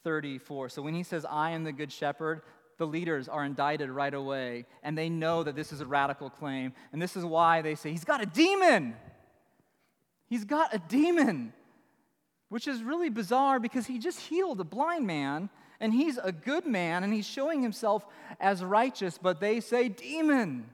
34. 0.04 0.70
So, 0.70 0.82
when 0.82 0.94
he 0.94 1.04
says, 1.04 1.26
I 1.26 1.52
am 1.52 1.64
the 1.64 1.72
good 1.72 1.92
shepherd, 1.92 2.42
the 2.78 2.86
leaders 2.86 3.30
are 3.30 3.46
indicted 3.46 3.90
right 3.90 4.14
away, 4.14 4.66
and 4.84 4.98
they 4.98 5.08
know 5.08 5.42
that 5.44 5.56
this 5.56 5.72
is 5.72 5.80
a 5.80 5.86
radical 5.86 6.30
claim. 6.30 6.74
And 6.92 7.02
this 7.02 7.16
is 7.16 7.24
why 7.24 7.62
they 7.62 7.76
say, 7.76 7.92
He's 7.92 8.04
got 8.04 8.22
a 8.22 8.26
demon! 8.26 8.96
He's 10.28 10.44
got 10.44 10.74
a 10.74 10.80
demon! 10.80 11.54
which 12.52 12.68
is 12.68 12.84
really 12.84 13.10
bizarre 13.10 13.62
because 13.62 13.86
he 13.86 13.98
just 13.98 14.20
healed 14.20 14.60
a 14.60 14.66
blind 14.66 15.08
man 15.08 15.50
and 15.80 15.94
he's 15.94 16.18
a 16.18 16.34
good 16.34 16.66
man 16.66 17.02
and 17.02 17.14
he's 17.14 17.26
showing 17.26 17.62
himself 17.62 18.06
as 18.42 18.62
righteous, 18.62 19.18
but 19.18 19.40
they 19.40 19.62
say 19.62 19.88
demon. 19.88 20.70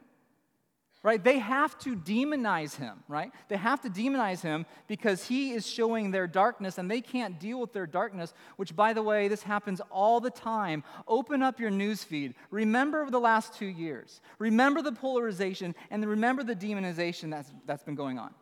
Right? 1.03 1.23
They 1.23 1.39
have 1.39 1.77
to 1.79 1.95
demonize 1.95 2.75
him, 2.75 3.03
right? 3.07 3.31
They 3.49 3.57
have 3.57 3.81
to 3.81 3.89
demonize 3.89 4.41
him 4.41 4.65
because 4.88 5.23
he 5.23 5.51
is 5.51 5.65
showing 5.65 6.12
their 6.12 6.27
darkness 6.27 6.77
and 6.77 6.89
they 6.89 7.01
can't 7.01 7.39
deal 7.39 7.60
with 7.60 7.71
their 7.71 7.86
darkness, 7.86 8.33
which, 8.57 8.75
by 8.75 8.93
the 8.93 9.03
way, 9.03 9.27
this 9.27 9.43
happens 9.43 9.79
all 9.91 10.19
the 10.19 10.31
time. 10.31 10.83
Open 11.07 11.43
up 11.43 11.60
your 11.60 11.69
news 11.69 12.03
feed. 12.03 12.33
Remember 12.49 13.10
the 13.10 13.19
last 13.19 13.53
two 13.53 13.67
years. 13.67 14.21
Remember 14.39 14.81
the 14.81 14.91
polarization 14.91 15.75
and 15.91 16.05
remember 16.05 16.43
the 16.43 16.55
demonization 16.55 17.29
that's, 17.29 17.51
that's 17.65 17.83
been 17.83 17.95
going 17.95 18.17
on. 18.17 18.33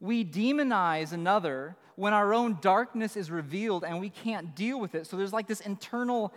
We 0.00 0.24
demonize 0.24 1.12
another 1.12 1.76
when 1.96 2.12
our 2.12 2.34
own 2.34 2.58
darkness 2.60 3.16
is 3.16 3.30
revealed 3.30 3.84
and 3.84 4.00
we 4.00 4.10
can't 4.10 4.54
deal 4.56 4.80
with 4.80 4.94
it. 4.94 5.06
So 5.06 5.16
there's 5.16 5.32
like 5.32 5.46
this 5.46 5.60
internal 5.60 6.32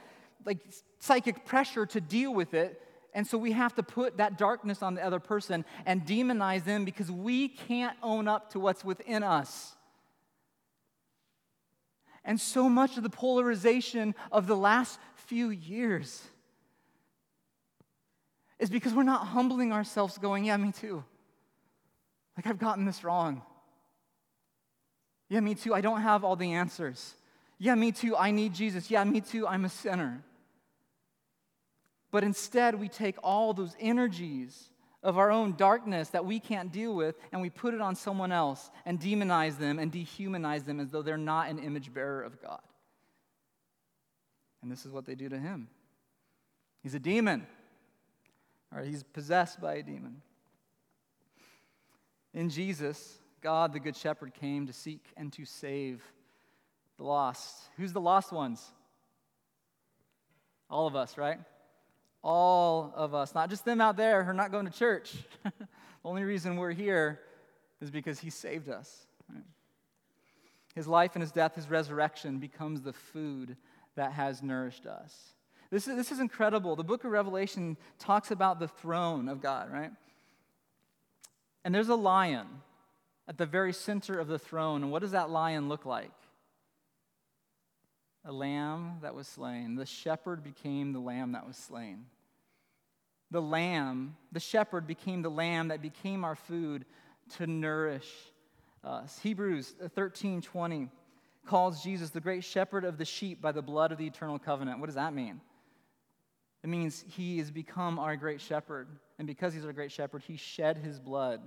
like 0.46 0.60
psychic 1.00 1.46
pressure 1.46 1.86
to 1.86 2.00
deal 2.00 2.34
with 2.34 2.54
it 2.54 2.82
and 3.18 3.26
so 3.26 3.36
we 3.36 3.52
have 3.54 3.74
to 3.74 3.82
put 3.82 4.18
that 4.18 4.38
darkness 4.38 4.84
on 4.84 4.94
the 4.94 5.04
other 5.04 5.20
person 5.20 5.66
and 5.88 6.06
demonize 6.06 6.66
them 6.66 6.86
because 6.86 7.10
we 7.10 7.48
can't 7.48 7.98
own 8.04 8.28
up 8.28 8.52
to 8.52 8.60
what's 8.60 8.86
within 8.86 9.24
us. 9.24 9.76
And 12.24 12.40
so 12.40 12.70
much 12.70 12.96
of 12.96 13.02
the 13.02 13.10
polarization 13.10 14.14
of 14.32 14.46
the 14.46 14.56
last 14.56 15.00
few 15.16 15.50
years 15.50 16.28
is 18.60 18.70
because 18.70 18.94
we're 18.94 19.02
not 19.02 19.26
humbling 19.26 19.74
ourselves, 19.74 20.20
going, 20.20 20.46
Yeah, 20.46 20.58
me 20.58 20.72
too. 20.72 21.04
Like, 22.38 22.46
I've 22.46 22.60
gotten 22.60 22.86
this 22.86 23.04
wrong. 23.04 23.42
Yeah, 25.28 25.40
me 25.40 25.56
too. 25.56 25.74
I 25.74 25.82
don't 25.82 26.02
have 26.02 26.24
all 26.24 26.36
the 26.36 26.54
answers. 26.54 27.16
Yeah, 27.58 27.74
me 27.74 27.92
too. 27.92 28.16
I 28.16 28.30
need 28.30 28.54
Jesus. 28.54 28.92
Yeah, 28.92 29.04
me 29.06 29.22
too. 29.22 29.48
I'm 29.48 29.66
a 29.66 29.70
sinner. 29.70 30.22
But 32.12 32.24
instead, 32.24 32.76
we 32.76 32.88
take 32.88 33.18
all 33.24 33.54
those 33.54 33.76
energies 33.80 34.70
of 35.04 35.18
our 35.18 35.32
own 35.32 35.56
darkness 35.56 36.10
that 36.10 36.26
we 36.26 36.40
can't 36.40 36.72
deal 36.72 36.96
with 36.96 37.16
and 37.32 37.42
we 37.42 37.50
put 37.50 37.74
it 37.74 37.82
on 37.82 37.96
someone 37.96 38.32
else 38.32 38.72
and 38.86 39.00
demonize 39.00 39.58
them 39.58 39.80
and 39.80 39.92
dehumanize 39.92 40.66
them 40.66 40.80
as 40.80 40.90
though 40.90 41.02
they're 41.02 41.18
not 41.18 41.50
an 41.50 41.60
image 41.60 41.94
bearer 41.94 42.24
of 42.24 42.42
God. 42.42 42.62
And 44.62 44.72
this 44.72 44.86
is 44.86 44.92
what 44.92 45.06
they 45.06 45.16
do 45.16 45.30
to 45.30 45.38
him. 45.38 45.68
He's 46.82 46.96
a 46.96 47.00
demon, 47.00 47.46
or 48.74 48.82
he's 48.82 49.04
possessed 49.04 49.62
by 49.62 49.76
a 49.76 49.84
demon. 49.84 50.22
In 52.34 52.50
Jesus, 52.50 53.18
God, 53.42 53.74
the 53.74 53.80
Good 53.80 53.96
Shepherd, 53.96 54.34
came 54.34 54.68
to 54.68 54.74
seek 54.74 55.06
and 55.16 55.32
to 55.34 55.46
save 55.46 56.04
the 56.98 57.04
lost. 57.04 57.70
Who's 57.78 57.94
the 57.94 58.02
lost 58.02 58.32
ones? 58.32 58.64
All 60.70 60.88
of 60.88 60.96
us, 60.96 61.18
right? 61.18 61.40
All 62.30 62.92
of 62.94 63.16
us, 63.16 63.34
not 63.34 63.50
just 63.50 63.64
them 63.64 63.80
out 63.80 63.96
there 63.96 64.22
who 64.22 64.32
are 64.32 64.34
not 64.34 64.52
going 64.52 64.66
to 64.66 64.72
church. 64.72 65.14
the 65.46 65.68
only 66.04 66.24
reason 66.26 66.58
we're 66.58 66.74
here 66.74 67.22
is 67.80 67.90
because 67.90 68.20
He 68.20 68.30
saved 68.30 68.68
us. 68.68 69.08
Right? 69.34 69.46
His 70.76 70.90
life 70.90 71.12
and 71.16 71.22
His 71.22 71.32
death, 71.32 71.56
His 71.56 71.70
resurrection 71.70 72.38
becomes 72.38 72.82
the 72.82 72.92
food 72.92 73.56
that 73.96 74.12
has 74.12 74.44
nourished 74.44 74.86
us. 74.86 75.36
This 75.72 75.88
is, 75.88 75.96
this 75.96 76.12
is 76.12 76.20
incredible. 76.20 76.76
The 76.76 76.84
book 76.84 77.06
of 77.06 77.12
Revelation 77.12 77.78
talks 77.98 78.30
about 78.30 78.60
the 78.60 78.68
throne 78.68 79.30
of 79.30 79.42
God, 79.42 79.72
right? 79.72 79.92
And 81.64 81.74
there's 81.74 81.88
a 81.88 81.96
lion 81.96 82.48
at 83.26 83.38
the 83.38 83.46
very 83.46 83.72
center 83.72 84.20
of 84.20 84.28
the 84.28 84.38
throne. 84.38 84.84
And 84.84 84.92
what 84.92 85.02
does 85.02 85.12
that 85.12 85.30
lion 85.30 85.70
look 85.70 85.86
like? 85.86 86.12
A 88.26 88.34
lamb 88.34 88.98
that 89.02 89.16
was 89.16 89.30
slain. 89.30 89.76
The 89.76 89.86
shepherd 89.86 90.44
became 90.44 90.92
the 90.92 91.00
lamb 91.00 91.32
that 91.32 91.48
was 91.48 91.56
slain 91.56 92.04
the 93.32 93.42
lamb, 93.42 94.16
the 94.32 94.40
shepherd 94.40 94.88
became 94.88 95.22
the 95.22 95.30
lamb 95.30 95.70
that 95.70 95.82
became 95.82 96.24
our 96.24 96.36
food 96.36 96.86
to 97.38 97.48
nourish 97.48 98.10
us. 98.84 99.20
Hebrews 99.20 99.76
13 99.96 100.42
20 100.42 100.90
calls 101.46 101.84
Jesus 101.84 102.10
the 102.10 102.22
great 102.22 102.44
shepherd 102.44 102.84
of 102.84 102.98
the 102.98 103.06
sheep 103.06 103.42
by 103.42 103.52
the 103.52 103.62
blood 103.62 103.92
of 103.92 103.98
the 103.98 104.06
eternal 104.06 104.38
covenant. 104.38 104.80
What 104.80 104.88
does 104.88 104.96
that 104.96 105.14
mean? 105.14 105.42
It 106.64 106.68
means 106.68 107.06
he 107.08 107.38
has 107.38 107.52
become 107.52 108.00
our 108.00 108.16
great 108.18 108.42
shepherd. 108.42 108.88
And 109.18 109.28
because 109.28 109.54
he's 109.54 109.66
our 109.66 109.74
great 109.74 109.92
shepherd, 109.92 110.24
he 110.28 110.36
shed 110.36 110.78
his 110.78 111.00
blood 111.00 111.42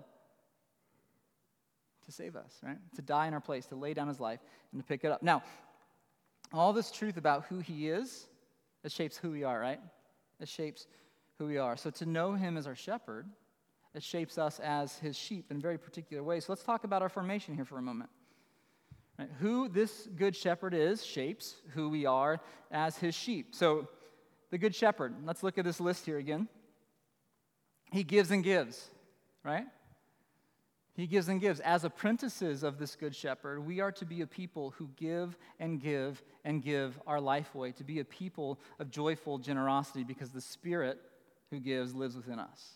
to 2.07 2.13
save 2.13 2.37
us, 2.37 2.59
right? 2.63 2.79
To 2.97 3.03
die 3.03 3.27
in 3.27 3.35
our 3.35 3.41
place, 3.41 3.67
to 3.67 3.77
lay 3.77 3.95
down 3.95 4.09
his 4.09 4.21
life, 4.21 4.41
and 4.73 4.81
to 4.81 4.87
pick 4.87 5.05
it 5.05 5.13
up. 5.13 5.23
Now, 5.23 5.43
all 6.53 6.73
this 6.73 6.91
truth 6.91 7.17
about 7.17 7.45
who 7.45 7.61
he 7.61 7.89
is, 7.89 8.27
it 8.83 8.93
shapes 8.93 9.17
who 9.17 9.31
we 9.31 9.45
are, 9.45 9.59
right? 9.59 9.81
It 10.41 10.49
shapes 10.49 10.87
who 11.41 11.47
we 11.47 11.57
are. 11.57 11.75
So 11.75 11.89
to 11.91 12.07
know 12.07 12.35
him 12.35 12.59
as 12.59 12.67
our 12.67 12.75
shepherd, 12.75 13.27
it 13.95 14.03
shapes 14.03 14.37
us 14.37 14.61
as 14.61 14.99
his 14.99 15.17
sheep 15.17 15.51
in 15.51 15.59
very 15.59 15.79
particular 15.79 16.23
ways. 16.23 16.45
So 16.45 16.53
let's 16.53 16.63
talk 16.63 16.85
about 16.85 17.01
our 17.01 17.09
formation 17.09 17.55
here 17.55 17.65
for 17.65 17.79
a 17.79 17.83
moment. 17.83 18.11
Right? 19.19 19.31
Who 19.41 19.69
this 19.69 20.07
good 20.15 20.37
shepherd 20.37 20.75
is 20.75 21.03
shapes 21.03 21.57
who 21.71 21.89
we 21.89 22.05
are 22.05 22.41
as 22.71 22.99
his 22.99 23.15
sheep. 23.15 23.55
So 23.55 23.89
the 24.51 24.59
good 24.59 24.75
shepherd, 24.75 25.15
let's 25.25 25.43
look 25.43 25.57
at 25.57 25.65
this 25.65 25.81
list 25.81 26.05
here 26.05 26.19
again. 26.19 26.47
He 27.91 28.05
gives 28.05 28.31
and 28.31 28.45
gives, 28.45 28.89
right? 29.43 29.65
He 30.95 31.07
gives 31.07 31.29
and 31.29 31.41
gives. 31.41 31.61
As 31.61 31.85
apprentices 31.85 32.63
of 32.63 32.79
this 32.79 32.97
good 32.97 33.17
shepherd, 33.17 33.65
we 33.65 33.81
are 33.81 33.93
to 33.93 34.05
be 34.05 34.21
a 34.21 34.27
people 34.27 34.75
who 34.77 34.91
give 34.95 35.39
and 35.59 35.81
give 35.81 36.23
and 36.45 36.63
give 36.63 37.01
our 37.07 37.21
life 37.21 37.55
away, 37.55 37.73
to 37.73 37.85
be 37.85 38.01
a 38.01 38.05
people 38.05 38.61
of 38.79 38.91
joyful 38.91 39.39
generosity 39.39 40.05
because 40.05 40.31
the 40.31 40.43
Spirit 40.43 41.01
who 41.51 41.61
gives 41.61 41.95
lives 41.95 42.17
within 42.17 42.39
us. 42.39 42.75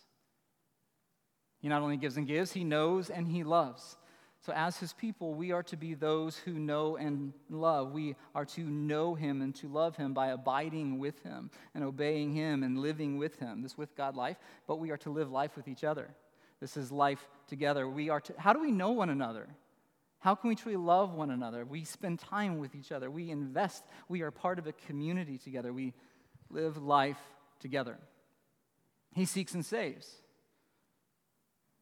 He 1.59 1.69
not 1.69 1.81
only 1.81 1.97
gives 1.97 2.17
and 2.17 2.27
gives, 2.27 2.51
he 2.51 2.63
knows 2.63 3.09
and 3.09 3.27
he 3.27 3.43
loves. 3.43 3.97
So, 4.41 4.53
as 4.53 4.77
his 4.77 4.93
people, 4.93 5.33
we 5.33 5.51
are 5.51 5.63
to 5.63 5.75
be 5.75 5.95
those 5.95 6.37
who 6.37 6.53
know 6.53 6.97
and 6.97 7.33
love. 7.49 7.93
We 7.93 8.15
are 8.35 8.45
to 8.45 8.61
know 8.61 9.15
him 9.15 9.41
and 9.41 9.55
to 9.55 9.67
love 9.67 9.95
him 9.95 10.13
by 10.13 10.27
abiding 10.27 10.99
with 10.99 11.23
him 11.23 11.49
and 11.73 11.83
obeying 11.83 12.31
him 12.31 12.61
and 12.61 12.77
living 12.77 13.17
with 13.17 13.39
him. 13.39 13.63
This 13.63 13.75
with 13.75 13.95
God 13.95 14.15
life, 14.15 14.37
but 14.67 14.75
we 14.75 14.91
are 14.91 14.97
to 14.97 15.09
live 15.09 15.31
life 15.31 15.55
with 15.55 15.67
each 15.67 15.83
other. 15.83 16.09
This 16.59 16.77
is 16.77 16.91
life 16.91 17.27
together. 17.47 17.89
We 17.89 18.09
are 18.09 18.21
to, 18.21 18.33
how 18.37 18.53
do 18.53 18.61
we 18.61 18.71
know 18.71 18.91
one 18.91 19.09
another? 19.09 19.47
How 20.19 20.35
can 20.35 20.49
we 20.49 20.55
truly 20.55 20.77
love 20.77 21.15
one 21.15 21.31
another? 21.31 21.65
We 21.65 21.83
spend 21.83 22.19
time 22.19 22.59
with 22.59 22.75
each 22.75 22.91
other. 22.91 23.09
We 23.09 23.31
invest. 23.31 23.83
We 24.09 24.21
are 24.21 24.31
part 24.31 24.59
of 24.59 24.67
a 24.67 24.73
community 24.73 25.39
together. 25.39 25.73
We 25.73 25.93
live 26.49 26.77
life 26.77 27.19
together. 27.59 27.97
He 29.15 29.23
seeks 29.23 29.53
and 29.53 29.65
saves. 29.65 30.11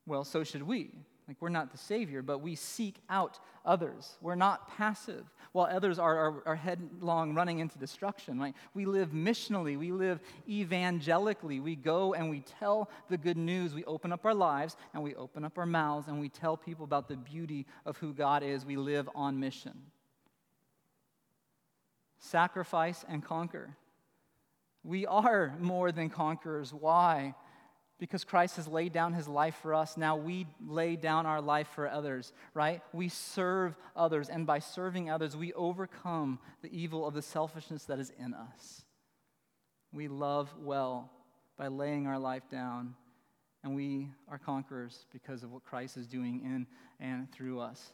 Well, 0.06 0.24
so 0.24 0.44
should 0.44 0.64
we. 0.64 0.92
Like, 1.28 1.38
we're 1.40 1.50
not 1.50 1.72
the 1.72 1.78
Savior, 1.78 2.22
but 2.22 2.40
we 2.40 2.56
seek 2.56 2.98
out 3.10 3.40
others. 3.66 4.18
We're 4.22 4.36
not 4.36 4.68
passive 4.78 5.26
while 5.54 5.68
others 5.72 5.98
are, 5.98 6.18
are, 6.18 6.44
are, 6.48 6.56
headlong 6.56 7.34
running 7.34 7.60
into 7.60 7.78
destruction. 7.80 8.40
Right? 8.40 8.54
We 8.74 8.86
live 8.86 9.12
missionally, 9.12 9.78
we 9.80 9.92
live 9.92 10.20
evangelically. 10.48 11.60
We 11.60 11.76
go 11.76 12.14
and 12.14 12.30
we 12.30 12.42
tell 12.60 12.90
the 13.10 13.18
good 13.18 13.38
news. 13.38 13.74
We 13.74 13.86
open 13.86 14.12
up 14.12 14.26
our 14.26 14.34
lives 14.34 14.76
and 14.94 15.02
we 15.02 15.16
open 15.16 15.46
up 15.46 15.58
our 15.58 15.66
mouths 15.66 16.08
and 16.10 16.20
we 16.20 16.30
tell 16.30 16.58
people 16.58 16.84
about 16.84 17.08
the 17.08 17.16
beauty 17.16 17.66
of 17.86 17.98
who 17.98 18.14
God 18.14 18.44
is. 18.44 18.66
We 18.66 18.76
live 18.76 19.10
on 19.16 19.40
mission. 19.40 19.82
Sacrifice 22.20 23.06
and 23.08 23.24
conquer. 23.24 23.78
We 24.84 25.06
are 25.06 25.56
more 25.60 25.92
than 25.92 26.10
conquerors. 26.10 26.74
Why? 26.74 27.36
Because 28.00 28.24
Christ 28.24 28.58
has 28.58 28.68
laid 28.68 28.92
down 28.92 29.14
his 29.14 29.28
life 29.28 29.56
for 29.62 29.74
us. 29.74 29.96
Now 29.96 30.18
we 30.18 30.46
lay 30.66 30.96
down 30.98 31.26
our 31.26 31.42
life 31.42 31.70
for 31.74 31.88
others, 31.88 32.34
right? 32.54 32.82
We 32.92 33.08
serve 33.08 33.78
others, 33.96 34.30
and 34.30 34.46
by 34.46 34.60
serving 34.60 35.10
others, 35.10 35.38
we 35.38 35.54
overcome 35.54 36.40
the 36.62 36.76
evil 36.78 37.08
of 37.08 37.14
the 37.14 37.22
selfishness 37.22 37.86
that 37.86 38.00
is 38.00 38.12
in 38.20 38.34
us. 38.34 38.84
We 39.94 40.08
love 40.08 40.54
well 40.60 41.12
by 41.58 41.68
laying 41.68 42.08
our 42.08 42.20
life 42.20 42.50
down, 42.52 42.96
and 43.64 43.76
we 43.76 44.10
are 44.28 44.40
conquerors 44.40 45.06
because 45.14 45.44
of 45.44 45.52
what 45.52 45.64
Christ 45.64 45.96
is 45.96 46.08
doing 46.08 46.42
in 46.44 46.68
and 47.00 47.32
through 47.32 47.62
us. 47.62 47.94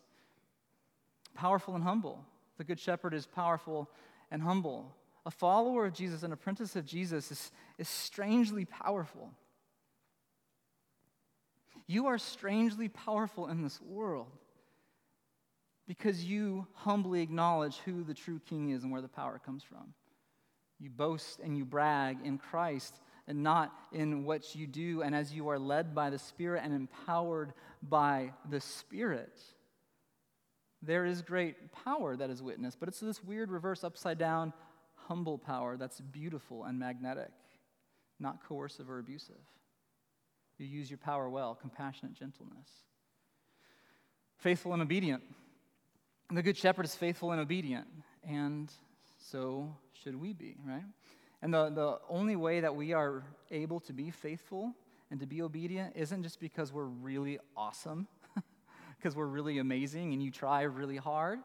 Powerful 1.36 1.76
and 1.76 1.84
humble. 1.84 2.26
The 2.58 2.64
Good 2.64 2.80
Shepherd 2.80 3.14
is 3.14 3.28
powerful 3.28 3.90
and 4.32 4.42
humble. 4.42 4.96
A 5.30 5.32
follower 5.32 5.86
of 5.86 5.94
Jesus, 5.94 6.24
an 6.24 6.32
apprentice 6.32 6.76
of 6.76 6.88
Jesus, 6.88 7.32
is, 7.32 7.52
is 7.78 7.88
strangely 7.88 8.66
powerful. 8.66 9.30
You 11.86 12.08
are 12.08 12.18
strangely 12.18 12.90
powerful 12.90 13.46
in 13.48 13.62
this 13.62 13.80
world 13.80 14.32
because 15.88 16.26
you 16.26 16.66
humbly 16.74 17.22
acknowledge 17.22 17.78
who 17.86 18.04
the 18.04 18.16
true 18.16 18.42
king 18.50 18.72
is 18.72 18.82
and 18.82 18.92
where 18.92 19.04
the 19.04 19.08
power 19.08 19.40
comes 19.46 19.62
from. 19.62 19.94
You 20.80 20.90
boast 20.90 21.40
and 21.42 21.56
you 21.56 21.64
brag 21.64 22.18
in 22.24 22.40
Christ 22.40 23.00
and 23.28 23.44
not 23.44 23.72
in 23.92 24.24
what 24.24 24.56
you 24.56 24.66
do, 24.66 25.04
and 25.04 25.14
as 25.14 25.32
you 25.32 25.50
are 25.50 25.60
led 25.60 25.94
by 25.94 26.10
the 26.10 26.18
Spirit 26.18 26.64
and 26.66 26.74
empowered 26.74 27.54
by 27.84 28.34
the 28.50 28.62
Spirit. 28.62 29.40
There 30.82 31.06
is 31.06 31.22
great 31.22 31.72
power 31.72 32.16
that 32.16 32.32
is 32.32 32.42
witnessed, 32.42 32.80
but 32.80 32.90
it's 32.90 33.00
this 33.00 33.24
weird 33.24 33.52
reverse 33.52 33.84
upside 33.84 34.18
down 34.18 34.54
humble 35.10 35.40
power 35.40 35.76
that's 35.76 36.00
beautiful 36.00 36.66
and 36.66 36.78
magnetic, 36.78 37.32
not 38.20 38.48
coercive 38.48 38.90
or 38.90 39.00
abusive. 39.00 39.42
You 40.60 40.68
use 40.68 40.90
your 40.90 41.00
power 41.00 41.28
well, 41.28 41.56
compassionate 41.56 42.14
gentleness. 42.14 42.70
Faithful 44.38 44.72
and 44.74 44.84
obedient. 44.84 45.24
The 46.32 46.44
Good 46.44 46.56
Shepherd 46.56 46.86
is 46.86 46.94
faithful 46.94 47.32
and 47.32 47.42
obedient, 47.42 47.88
and 48.24 48.72
so 49.18 49.76
should 50.04 50.16
we 50.16 50.32
be, 50.32 50.58
right? 50.64 50.84
And 51.42 51.52
the, 51.52 51.70
the 51.72 51.98
only 52.08 52.36
way 52.36 52.60
that 52.60 52.76
we 52.76 52.94
are 52.94 53.24
able 53.50 53.80
to 53.82 53.94
be 53.94 54.12
faithful 54.12 54.76
and 55.10 55.20
to 55.22 55.26
be 55.26 55.42
obedient 55.42 55.96
isn't 55.96 56.22
just 56.22 56.40
because 56.40 56.72
we're 56.72 56.84
really 56.84 57.40
awesome, 57.58 58.08
because 58.98 59.16
we're 59.16 59.26
really 59.26 59.58
amazing 59.58 60.14
and 60.14 60.22
you 60.22 60.30
try 60.30 60.62
really 60.62 60.98
hard. 60.98 61.40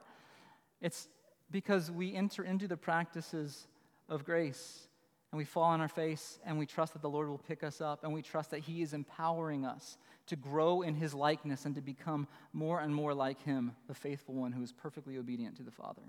It's 0.82 1.08
because 1.50 1.90
we 1.90 2.14
enter 2.14 2.44
into 2.44 2.66
the 2.68 2.76
practices 2.76 3.66
of 4.08 4.24
grace 4.24 4.88
and 5.30 5.38
we 5.38 5.44
fall 5.44 5.64
on 5.64 5.80
our 5.80 5.88
face 5.88 6.38
and 6.46 6.58
we 6.58 6.66
trust 6.66 6.92
that 6.92 7.02
the 7.02 7.10
Lord 7.10 7.28
will 7.28 7.38
pick 7.38 7.64
us 7.64 7.80
up 7.80 8.04
and 8.04 8.12
we 8.12 8.22
trust 8.22 8.50
that 8.50 8.60
He 8.60 8.82
is 8.82 8.92
empowering 8.92 9.64
us 9.64 9.98
to 10.26 10.36
grow 10.36 10.82
in 10.82 10.94
His 10.94 11.12
likeness 11.12 11.64
and 11.64 11.74
to 11.74 11.80
become 11.80 12.28
more 12.52 12.80
and 12.80 12.94
more 12.94 13.14
like 13.14 13.42
Him, 13.42 13.72
the 13.88 13.94
faithful 13.94 14.34
one 14.34 14.52
who 14.52 14.62
is 14.62 14.72
perfectly 14.72 15.18
obedient 15.18 15.56
to 15.56 15.62
the 15.62 15.70
Father. 15.70 16.02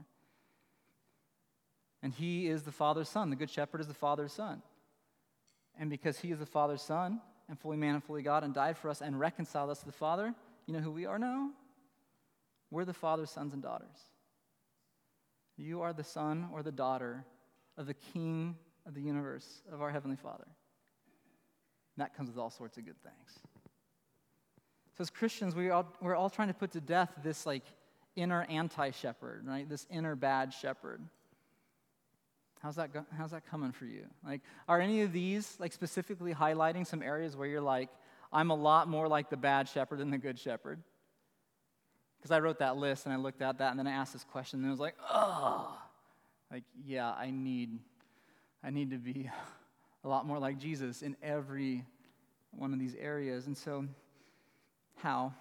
And 2.04 2.14
He 2.14 2.48
is 2.48 2.64
the 2.64 2.72
Father's 2.72 3.10
Son. 3.10 3.32
The 3.32 3.36
Good 3.36 3.50
Shepherd 3.50 3.82
is 3.82 3.88
the 3.88 3.96
Father's 3.96 4.32
Son. 4.32 4.62
And 5.80 5.90
because 5.90 6.20
He 6.20 6.32
is 6.32 6.38
the 6.38 6.46
Father's 6.46 6.84
Son 6.84 7.20
and 7.50 7.60
fully 7.60 7.78
man 7.78 7.96
and 7.96 8.04
fully 8.04 8.22
God 8.22 8.44
and 8.44 8.54
died 8.54 8.78
for 8.78 8.90
us 8.90 9.02
and 9.02 9.20
reconciled 9.20 9.72
us 9.72 9.80
to 9.80 9.86
the 9.86 9.92
Father, 9.92 10.36
you 10.68 10.74
know 10.74 10.82
who 10.82 10.92
we 10.92 11.08
are 11.08 11.18
now? 11.18 11.50
We're 12.70 12.86
the 12.86 12.94
Father's 12.94 13.32
sons 13.32 13.54
and 13.54 13.64
daughters. 13.64 13.98
You 15.58 15.82
are 15.82 15.94
the 15.94 16.04
son 16.04 16.50
or 16.54 16.64
the 16.64 16.72
daughter 16.72 17.26
of 17.78 17.88
the 17.88 17.94
King 17.94 18.56
of 18.86 18.94
the 18.94 19.02
universe, 19.02 19.62
of 19.72 19.82
our 19.82 19.90
Heavenly 19.90 20.18
Father. 20.18 20.46
And 20.46 22.04
that 22.04 22.16
comes 22.16 22.30
with 22.30 22.38
all 22.38 22.50
sorts 22.50 22.78
of 22.78 22.86
good 22.86 23.02
things. 23.04 23.40
So, 24.98 25.02
as 25.02 25.10
Christians, 25.10 25.56
we 25.56 25.70
all, 25.70 25.94
we're 26.02 26.16
all 26.16 26.30
trying 26.30 26.48
to 26.50 26.54
put 26.54 26.72
to 26.72 26.82
death 26.82 27.12
this 27.24 27.46
like 27.46 27.64
inner 28.16 28.44
anti 28.50 28.92
shepherd, 28.92 29.46
right? 29.46 29.68
This 29.68 29.86
inner 29.90 30.16
bad 30.16 30.54
shepherd. 30.54 31.02
How's 32.62 32.78
that, 32.78 32.94
go- 32.94 33.06
how's 33.16 33.32
that 33.32 33.46
coming 33.46 33.72
for 33.72 33.86
you? 33.86 34.06
Like, 34.26 34.42
are 34.68 34.80
any 34.80 35.02
of 35.02 35.12
these 35.12 35.56
like 35.60 35.74
specifically 35.74 36.34
highlighting 36.34 36.88
some 36.88 37.04
areas 37.04 37.36
where 37.36 37.48
you're 37.48 37.62
like, 37.62 37.90
I'm 38.32 38.50
a 38.50 38.56
lot 38.56 38.88
more 38.88 39.08
like 39.08 39.30
the 39.30 39.38
bad 39.38 39.68
shepherd 39.70 40.00
than 40.00 40.12
the 40.12 40.18
good 40.18 40.40
shepherd? 40.40 40.82
Because 42.26 42.38
I 42.38 42.40
wrote 42.40 42.58
that 42.58 42.78
list 42.78 43.06
and 43.06 43.14
I 43.14 43.18
looked 43.18 43.44
at 43.44 43.60
that 43.60 43.70
and 43.70 43.78
then 43.78 43.86
I 43.86 43.92
asked 43.92 44.14
this 44.14 44.24
question 44.24 44.58
and 44.58 44.68
I 44.68 44.72
was 44.72 44.80
like, 44.80 44.96
oh, 45.12 45.78
like, 46.52 46.64
yeah, 46.84 47.12
I 47.12 47.30
need, 47.30 47.78
I 48.64 48.72
need 48.72 48.90
to 48.90 48.98
be 48.98 49.30
a 50.04 50.08
lot 50.08 50.26
more 50.26 50.40
like 50.40 50.58
Jesus 50.58 51.04
in 51.04 51.16
every 51.22 51.86
one 52.50 52.74
of 52.74 52.80
these 52.80 52.96
areas. 52.96 53.46
And 53.46 53.56
so, 53.56 53.86
how? 54.96 55.36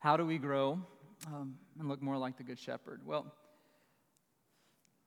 How 0.00 0.18
do 0.18 0.26
we 0.26 0.36
grow 0.36 0.82
um, 1.28 1.56
and 1.78 1.88
look 1.88 2.02
more 2.02 2.18
like 2.18 2.36
the 2.36 2.42
Good 2.42 2.58
Shepherd? 2.58 3.00
Well, 3.06 3.32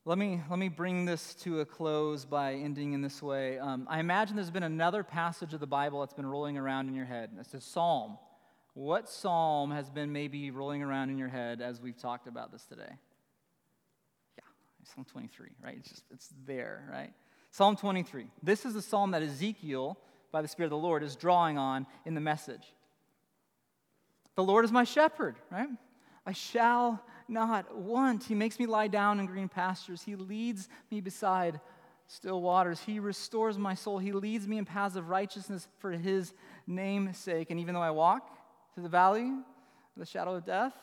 let 0.05 0.17
me, 0.17 0.41
let 0.49 0.57
me 0.57 0.69
bring 0.69 1.05
this 1.05 1.35
to 1.43 1.59
a 1.59 1.65
close 1.65 2.25
by 2.25 2.55
ending 2.55 2.93
in 2.93 3.03
this 3.03 3.21
way. 3.21 3.59
Um, 3.59 3.85
I 3.91 3.99
imagine 3.99 4.35
there's 4.35 4.49
been 4.49 4.63
another 4.63 5.03
passage 5.03 5.53
of 5.53 5.59
the 5.59 5.67
Bible 5.67 5.99
that's 5.99 6.15
been 6.15 6.25
rolling 6.25 6.57
around 6.57 6.87
in 6.87 6.95
your 6.95 7.05
head. 7.05 7.29
It's 7.39 7.53
a 7.53 7.61
psalm. 7.61 8.17
What 8.77 9.09
psalm 9.09 9.71
has 9.71 9.89
been 9.89 10.13
maybe 10.13 10.51
rolling 10.51 10.83
around 10.83 11.09
in 11.09 11.17
your 11.17 11.29
head 11.29 11.61
as 11.61 11.81
we've 11.81 11.97
talked 11.97 12.27
about 12.27 12.51
this 12.51 12.63
today? 12.65 12.91
Yeah, 14.37 14.43
Psalm 14.83 15.03
23, 15.03 15.47
right? 15.63 15.77
It's 15.79 15.89
just, 15.89 16.03
it's 16.11 16.29
there, 16.45 16.87
right? 16.91 17.11
Psalm 17.49 17.75
23. 17.75 18.27
This 18.43 18.67
is 18.67 18.75
the 18.75 18.83
psalm 18.83 19.09
that 19.11 19.23
Ezekiel, 19.23 19.97
by 20.31 20.43
the 20.43 20.47
Spirit 20.47 20.67
of 20.67 20.79
the 20.79 20.85
Lord, 20.85 21.01
is 21.01 21.15
drawing 21.15 21.57
on 21.57 21.87
in 22.05 22.13
the 22.13 22.21
message. 22.21 22.71
The 24.35 24.43
Lord 24.43 24.63
is 24.63 24.71
my 24.71 24.83
shepherd, 24.83 25.37
right? 25.51 25.69
I 26.23 26.33
shall 26.33 27.03
not 27.27 27.75
want. 27.75 28.25
He 28.25 28.35
makes 28.35 28.59
me 28.59 28.67
lie 28.67 28.89
down 28.89 29.19
in 29.19 29.25
green 29.25 29.49
pastures. 29.49 30.03
He 30.03 30.15
leads 30.15 30.69
me 30.91 31.01
beside 31.01 31.59
still 32.05 32.43
waters. 32.43 32.79
He 32.81 32.99
restores 32.99 33.57
my 33.57 33.73
soul. 33.73 33.97
He 33.97 34.11
leads 34.11 34.47
me 34.47 34.59
in 34.59 34.65
paths 34.65 34.95
of 34.95 35.09
righteousness 35.09 35.67
for 35.79 35.93
his 35.93 36.31
name's 36.67 37.17
sake. 37.17 37.49
And 37.49 37.59
even 37.59 37.73
though 37.73 37.81
I 37.81 37.89
walk 37.89 38.36
through 38.77 38.83
the 38.83 38.89
valley 38.89 39.23
of 39.23 39.97
the 39.97 40.05
shadow 40.05 40.35
of 40.35 40.45
death, 40.45 40.75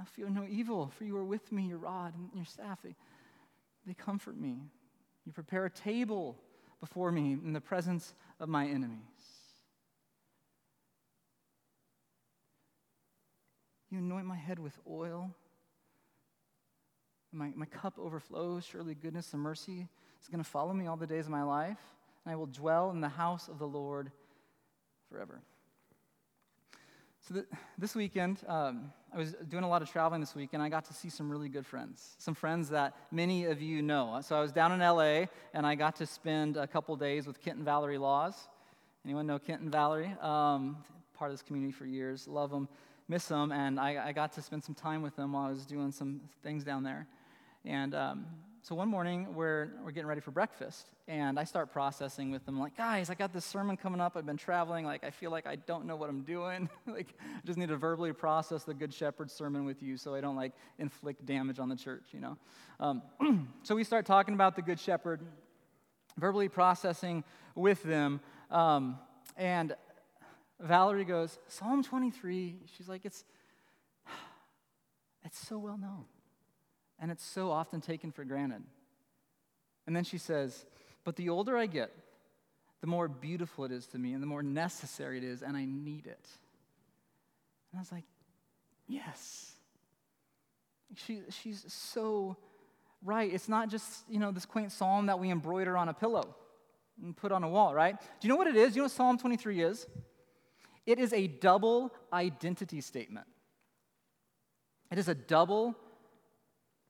I 0.00 0.04
feel 0.04 0.28
no 0.28 0.44
evil, 0.50 0.90
for 0.98 1.04
you 1.04 1.16
are 1.16 1.24
with 1.24 1.52
me, 1.52 1.62
your 1.68 1.78
rod 1.78 2.12
and 2.12 2.28
your 2.34 2.44
staff. 2.44 2.80
They, 2.82 2.96
they 3.86 3.94
comfort 3.94 4.36
me. 4.36 4.56
You 5.24 5.30
prepare 5.30 5.64
a 5.64 5.70
table 5.70 6.36
before 6.80 7.12
me 7.12 7.34
in 7.34 7.52
the 7.52 7.60
presence 7.60 8.14
of 8.40 8.48
my 8.48 8.66
enemies. 8.66 8.98
You 13.92 13.98
anoint 13.98 14.26
my 14.26 14.34
head 14.34 14.58
with 14.58 14.76
oil. 14.90 15.30
My, 17.30 17.52
my 17.54 17.66
cup 17.66 17.96
overflows. 18.00 18.64
Surely 18.64 18.96
goodness 18.96 19.32
and 19.34 19.40
mercy 19.40 19.86
is 20.20 20.26
going 20.26 20.42
to 20.42 20.50
follow 20.50 20.72
me 20.72 20.88
all 20.88 20.96
the 20.96 21.06
days 21.06 21.26
of 21.26 21.30
my 21.30 21.44
life, 21.44 21.78
and 22.24 22.32
I 22.32 22.34
will 22.34 22.46
dwell 22.46 22.90
in 22.90 23.00
the 23.00 23.08
house 23.08 23.46
of 23.46 23.60
the 23.60 23.68
Lord 23.68 24.10
forever. 25.08 25.42
So, 27.28 27.34
the, 27.34 27.46
this 27.76 27.94
weekend, 27.94 28.38
um, 28.48 28.90
I 29.12 29.18
was 29.18 29.34
doing 29.50 29.62
a 29.62 29.68
lot 29.68 29.82
of 29.82 29.90
traveling 29.90 30.22
this 30.22 30.34
week, 30.34 30.50
and 30.54 30.62
I 30.62 30.70
got 30.70 30.86
to 30.86 30.94
see 30.94 31.10
some 31.10 31.30
really 31.30 31.50
good 31.50 31.66
friends. 31.66 32.14
Some 32.16 32.34
friends 32.34 32.70
that 32.70 32.96
many 33.12 33.44
of 33.44 33.60
you 33.60 33.82
know. 33.82 34.18
So, 34.24 34.34
I 34.34 34.40
was 34.40 34.50
down 34.50 34.72
in 34.72 34.80
LA, 34.80 35.26
and 35.52 35.66
I 35.66 35.74
got 35.74 35.96
to 35.96 36.06
spend 36.06 36.56
a 36.56 36.66
couple 36.66 36.96
days 36.96 37.26
with 37.26 37.38
Kent 37.38 37.56
and 37.56 37.66
Valerie 37.66 37.98
Laws. 37.98 38.48
Anyone 39.04 39.26
know 39.26 39.38
Kent 39.38 39.60
and 39.60 39.70
Valerie? 39.70 40.16
Um, 40.22 40.78
part 41.12 41.30
of 41.30 41.36
this 41.36 41.42
community 41.42 41.70
for 41.70 41.84
years. 41.84 42.26
Love 42.26 42.50
them, 42.50 42.66
miss 43.08 43.26
them, 43.26 43.52
and 43.52 43.78
I, 43.78 44.06
I, 44.06 44.12
got 44.12 44.32
to 44.34 44.42
spend 44.42 44.64
some 44.64 44.74
time 44.74 45.02
with 45.02 45.14
them 45.14 45.32
while 45.32 45.44
I 45.44 45.50
was 45.50 45.66
doing 45.66 45.92
some 45.92 46.22
things 46.42 46.64
down 46.64 46.82
there. 46.82 47.06
And 47.66 47.94
um, 47.94 48.24
so 48.62 48.74
one 48.74 48.88
morning, 48.88 49.34
we're, 49.34 49.70
we're 49.84 49.92
getting 49.92 50.08
ready 50.08 50.20
for 50.20 50.30
breakfast, 50.30 50.90
and 51.06 51.38
I 51.38 51.44
start 51.44 51.72
processing 51.72 52.30
with 52.30 52.44
them, 52.44 52.58
like, 52.58 52.76
guys, 52.76 53.08
I 53.08 53.14
got 53.14 53.32
this 53.32 53.44
sermon 53.44 53.76
coming 53.76 54.00
up. 54.00 54.16
I've 54.16 54.26
been 54.26 54.36
traveling. 54.36 54.84
Like, 54.84 55.04
I 55.04 55.10
feel 55.10 55.30
like 55.30 55.46
I 55.46 55.56
don't 55.56 55.86
know 55.86 55.96
what 55.96 56.10
I'm 56.10 56.22
doing. 56.22 56.68
like, 56.86 57.14
I 57.20 57.46
just 57.46 57.58
need 57.58 57.68
to 57.68 57.76
verbally 57.76 58.12
process 58.12 58.64
the 58.64 58.74
Good 58.74 58.92
Shepherd 58.92 59.30
sermon 59.30 59.64
with 59.64 59.82
you 59.82 59.96
so 59.96 60.14
I 60.14 60.20
don't, 60.20 60.36
like, 60.36 60.52
inflict 60.78 61.24
damage 61.24 61.58
on 61.58 61.68
the 61.68 61.76
church, 61.76 62.06
you 62.12 62.20
know? 62.20 62.36
Um, 62.80 63.02
so 63.62 63.74
we 63.76 63.84
start 63.84 64.06
talking 64.06 64.34
about 64.34 64.56
the 64.56 64.62
Good 64.62 64.80
Shepherd, 64.80 65.20
verbally 66.18 66.48
processing 66.48 67.24
with 67.54 67.82
them. 67.84 68.20
Um, 68.50 68.98
and 69.36 69.74
Valerie 70.60 71.04
goes, 71.04 71.38
Psalm 71.46 71.82
23. 71.82 72.56
She's 72.76 72.88
like, 72.88 73.04
it's, 73.04 73.24
it's 75.24 75.38
so 75.46 75.58
well 75.58 75.78
known 75.78 76.04
and 77.00 77.10
it's 77.10 77.24
so 77.24 77.50
often 77.50 77.80
taken 77.80 78.10
for 78.10 78.24
granted. 78.24 78.62
And 79.86 79.94
then 79.94 80.04
she 80.04 80.18
says, 80.18 80.66
But 81.04 81.16
the 81.16 81.28
older 81.28 81.56
I 81.56 81.66
get, 81.66 81.92
the 82.80 82.86
more 82.86 83.08
beautiful 83.08 83.64
it 83.64 83.72
is 83.72 83.86
to 83.88 83.98
me, 83.98 84.12
and 84.12 84.22
the 84.22 84.26
more 84.26 84.42
necessary 84.42 85.18
it 85.18 85.24
is, 85.24 85.42
and 85.42 85.56
I 85.56 85.64
need 85.64 86.06
it. 86.06 86.26
And 87.72 87.78
I 87.78 87.80
was 87.80 87.92
like, 87.92 88.04
Yes. 88.86 89.52
She, 90.94 91.20
she's 91.28 91.64
so 91.68 92.36
right. 93.04 93.32
It's 93.32 93.48
not 93.48 93.68
just, 93.68 94.04
you 94.08 94.18
know, 94.18 94.30
this 94.30 94.46
quaint 94.46 94.72
psalm 94.72 95.06
that 95.06 95.18
we 95.18 95.30
embroider 95.30 95.76
on 95.76 95.88
a 95.88 95.94
pillow 95.94 96.34
and 97.02 97.16
put 97.16 97.32
on 97.32 97.44
a 97.44 97.48
wall, 97.48 97.74
right? 97.74 97.98
Do 97.98 98.26
you 98.26 98.28
know 98.28 98.36
what 98.36 98.46
it 98.46 98.56
is? 98.56 98.74
You 98.74 98.80
know 98.80 98.84
what 98.84 98.92
Psalm 98.92 99.18
23 99.18 99.60
is? 99.60 99.86
It 100.86 100.98
is 100.98 101.12
a 101.12 101.26
double 101.26 101.92
identity 102.12 102.80
statement. 102.80 103.26
It 104.90 104.98
is 104.98 105.08
a 105.08 105.14
double 105.14 105.76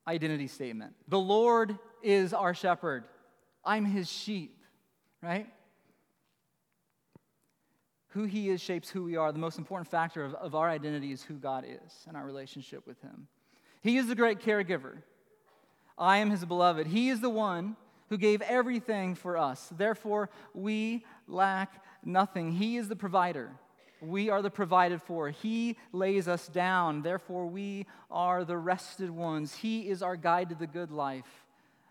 identity 0.09 0.47
statement. 0.47 0.95
The 1.07 1.19
Lord 1.19 1.79
is 2.03 2.33
our 2.33 2.55
shepherd. 2.55 3.05
I'm 3.65 3.85
his 3.85 4.11
sheep, 4.11 4.57
right? 5.23 5.47
Who 8.09 8.25
he 8.25 8.49
is 8.49 8.63
shapes 8.63 8.89
who 8.89 9.05
we 9.05 9.17
are. 9.17 9.31
The 9.31 9.39
most 9.39 9.59
important 9.59 9.91
factor 9.91 10.25
of, 10.25 10.35
of 10.35 10.55
our 10.55 10.71
identity 10.71 11.13
is 11.13 11.23
who 11.23 11.35
God 11.35 11.65
is 11.69 12.07
and 12.09 12.17
our 12.17 12.25
relationship 12.25 12.87
with 12.87 13.01
him. 13.03 13.29
He 13.83 13.99
is 13.99 14.07
the 14.07 14.15
great 14.15 14.41
caregiver. 14.41 15.03
I 15.99 16.19
am 16.19 16.31
his 16.31 16.45
beloved. 16.45 16.87
He 16.87 17.11
is 17.11 17.21
the 17.21 17.31
one 17.31 17.77
who 18.09 18.17
gave 18.17 18.41
everything 18.43 19.15
for 19.15 19.37
us. 19.37 19.71
Therefore, 19.77 20.31
we 20.55 21.05
lack 21.27 21.85
nothing. 22.03 22.53
He 22.53 22.79
is 22.79 22.89
the 22.89 22.97
provider. 22.97 23.51
We 24.01 24.31
are 24.31 24.43
the 24.43 24.51
provided 24.51 25.03
for. 25.03 25.31
He 25.31 25.77
lays 25.93 26.29
us 26.29 26.49
down. 26.49 27.03
Therefore, 27.03 27.47
we 27.47 27.87
are 28.11 28.45
the 28.45 28.57
rested 28.57 29.11
ones. 29.11 29.55
He 29.55 29.89
is 29.89 30.03
our 30.03 30.17
guide 30.17 30.51
to 30.51 30.55
the 30.55 30.67
good 30.67 30.91
life. 30.91 31.47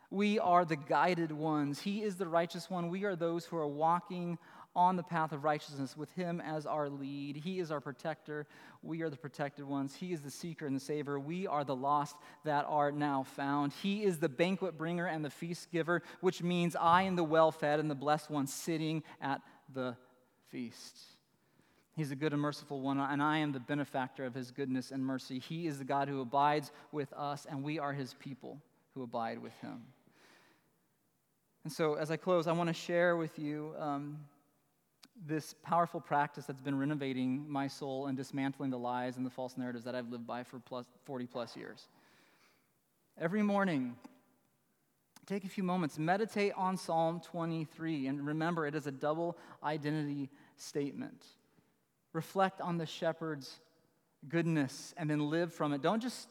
We 0.09 0.39
are 0.39 0.63
the 0.63 0.77
guided 0.77 1.31
ones. 1.31 1.81
He 1.81 2.01
is 2.01 2.15
the 2.15 2.27
righteous 2.27 2.69
one. 2.69 2.89
We 2.89 3.03
are 3.03 3.15
those 3.15 3.45
who 3.45 3.57
are 3.57 3.67
walking 3.67 4.37
on 4.73 4.95
the 4.95 5.03
path 5.03 5.31
of 5.31 5.43
righteousness 5.43 5.97
with 5.97 6.09
Him 6.11 6.39
as 6.39 6.65
our 6.65 6.87
lead. 6.87 7.35
He 7.35 7.59
is 7.59 7.71
our 7.71 7.81
protector. 7.81 8.45
We 8.83 9.01
are 9.01 9.09
the 9.09 9.17
protected 9.17 9.65
ones. 9.65 9.95
He 9.95 10.13
is 10.13 10.21
the 10.21 10.29
seeker 10.29 10.67
and 10.67 10.75
the 10.75 10.79
saver. 10.79 11.19
We 11.19 11.47
are 11.47 11.63
the 11.63 11.75
lost 11.75 12.15
that 12.45 12.63
are 12.69 12.91
now 12.91 13.23
found. 13.23 13.73
He 13.73 14.03
is 14.03 14.19
the 14.19 14.29
banquet 14.29 14.77
bringer 14.77 15.07
and 15.07 15.25
the 15.25 15.29
feast 15.29 15.71
giver, 15.71 16.03
which 16.21 16.43
means 16.43 16.75
I 16.79 17.01
am 17.03 17.15
the 17.15 17.23
well 17.23 17.51
fed 17.51 17.79
and 17.79 17.89
the 17.89 17.95
blessed 17.95 18.29
one 18.29 18.47
sitting 18.47 19.03
at 19.19 19.41
the 19.73 19.97
feast. 20.49 21.16
He's 21.97 22.11
a 22.11 22.15
good 22.15 22.31
and 22.31 22.39
merciful 22.39 22.79
one, 22.79 22.99
and 22.99 23.23
I 23.23 23.39
am 23.39 23.51
the 23.51 23.59
benefactor 23.59 24.23
of 24.23 24.35
his 24.35 24.51
goodness 24.51 24.91
and 24.91 25.03
mercy. 25.03 25.39
He 25.39 25.65
is 25.65 25.79
the 25.79 25.83
God 25.83 26.07
who 26.07 26.21
abides 26.21 26.71
with 26.91 27.11
us, 27.13 27.47
and 27.49 27.63
we 27.63 27.79
are 27.79 27.91
his 27.91 28.13
people 28.13 28.61
who 28.93 29.01
abide 29.01 29.41
with 29.41 29.53
him. 29.61 29.81
And 31.63 31.73
so, 31.73 31.95
as 31.95 32.11
I 32.11 32.15
close, 32.15 32.45
I 32.45 32.51
want 32.51 32.67
to 32.67 32.73
share 32.73 33.17
with 33.17 33.39
you 33.39 33.73
um, 33.79 34.19
this 35.25 35.55
powerful 35.63 35.99
practice 35.99 36.45
that's 36.45 36.61
been 36.61 36.77
renovating 36.77 37.49
my 37.49 37.67
soul 37.67 38.05
and 38.05 38.15
dismantling 38.15 38.69
the 38.69 38.77
lies 38.77 39.17
and 39.17 39.25
the 39.25 39.31
false 39.31 39.57
narratives 39.57 39.83
that 39.85 39.95
I've 39.95 40.11
lived 40.11 40.27
by 40.27 40.43
for 40.43 40.59
plus, 40.59 40.85
40 41.05 41.25
plus 41.25 41.57
years. 41.57 41.87
Every 43.19 43.41
morning, 43.41 43.95
take 45.25 45.45
a 45.45 45.49
few 45.49 45.63
moments, 45.63 45.97
meditate 45.97 46.53
on 46.55 46.77
Psalm 46.77 47.21
23, 47.21 48.05
and 48.05 48.23
remember 48.23 48.67
it 48.67 48.75
is 48.75 48.85
a 48.85 48.91
double 48.91 49.35
identity 49.63 50.29
statement 50.57 51.25
reflect 52.13 52.61
on 52.61 52.77
the 52.77 52.85
shepherd's 52.85 53.59
goodness, 54.27 54.93
and 54.97 55.09
then 55.09 55.29
live 55.29 55.53
from 55.53 55.73
it. 55.73 55.81
Don't 55.81 56.01
just 56.01 56.27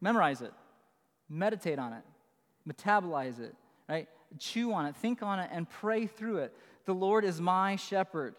memorize 0.00 0.40
it, 0.40 0.52
meditate 1.28 1.78
on 1.78 1.92
it, 1.92 2.02
metabolize 2.66 3.38
it, 3.40 3.54
right? 3.88 4.08
Chew 4.38 4.72
on 4.72 4.86
it, 4.86 4.96
think 4.96 5.22
on 5.22 5.38
it, 5.38 5.50
and 5.52 5.68
pray 5.68 6.06
through 6.06 6.38
it. 6.38 6.56
The 6.86 6.94
Lord 6.94 7.24
is 7.24 7.40
my 7.40 7.76
shepherd. 7.76 8.34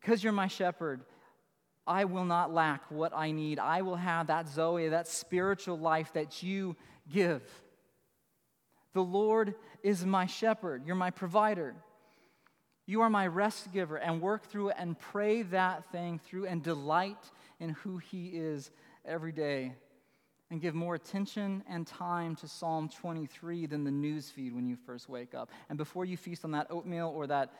Because 0.00 0.22
you're 0.22 0.32
my 0.32 0.46
shepherd, 0.46 1.00
I 1.86 2.04
will 2.04 2.24
not 2.24 2.52
lack 2.52 2.82
what 2.90 3.12
I 3.14 3.32
need. 3.32 3.58
I 3.58 3.82
will 3.82 3.96
have 3.96 4.28
that 4.28 4.48
Zoe, 4.48 4.88
that 4.88 5.08
spiritual 5.08 5.78
life 5.78 6.12
that 6.12 6.42
you 6.42 6.76
give. 7.10 7.42
The 8.92 9.02
Lord 9.02 9.54
is 9.82 10.06
my 10.06 10.26
shepherd. 10.26 10.86
You're 10.86 10.96
my 10.96 11.10
provider. 11.10 11.74
You 12.86 13.00
are 13.00 13.10
my 13.10 13.26
rest 13.26 13.72
giver, 13.72 13.96
and 13.96 14.20
work 14.20 14.44
through 14.44 14.70
and 14.70 14.96
pray 14.98 15.42
that 15.42 15.90
thing 15.90 16.20
through 16.20 16.46
and 16.46 16.62
delight 16.62 17.18
in 17.58 17.70
who 17.70 17.98
He 17.98 18.28
is 18.28 18.70
every 19.04 19.32
day. 19.32 19.74
And 20.50 20.60
give 20.60 20.76
more 20.76 20.94
attention 20.94 21.64
and 21.68 21.84
time 21.84 22.36
to 22.36 22.46
Psalm 22.46 22.88
23 22.88 23.66
than 23.66 23.82
the 23.82 23.90
news 23.90 24.30
feed 24.30 24.54
when 24.54 24.68
you 24.68 24.76
first 24.76 25.08
wake 25.08 25.34
up. 25.34 25.50
And 25.68 25.76
before 25.76 26.04
you 26.04 26.16
feast 26.16 26.44
on 26.44 26.52
that 26.52 26.68
oatmeal 26.70 27.12
or 27.14 27.26
that 27.26 27.52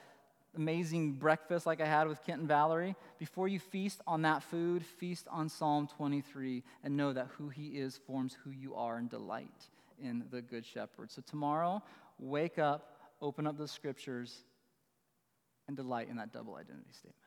amazing 0.57 1.15
breakfast 1.15 1.67
like 1.67 1.81
I 1.81 1.87
had 1.87 2.07
with 2.07 2.23
Kent 2.23 2.41
and 2.41 2.49
Valerie, 2.49 2.95
before 3.19 3.49
you 3.49 3.59
feast 3.59 4.01
on 4.07 4.23
that 4.23 4.45
food, 4.45 4.85
feast 4.85 5.27
on 5.29 5.49
Psalm 5.49 5.89
23 5.97 6.63
and 6.85 6.97
know 6.97 7.13
that 7.13 7.27
who 7.37 7.49
He 7.49 7.71
is 7.71 7.99
forms 8.07 8.37
who 8.45 8.51
you 8.51 8.77
are 8.77 8.99
and 8.99 9.11
delight 9.11 9.67
in 10.01 10.25
the 10.31 10.41
Good 10.41 10.65
Shepherd. 10.65 11.11
So 11.11 11.23
tomorrow, 11.29 11.83
wake 12.21 12.61
up, 12.61 13.01
open 13.21 13.49
up 13.49 13.59
the 13.59 13.67
scriptures, 13.67 14.45
and 15.69 15.77
delight 15.77 16.09
in 16.09 16.17
that 16.17 16.33
double 16.33 16.57
identity 16.57 16.93
statement. 16.93 17.26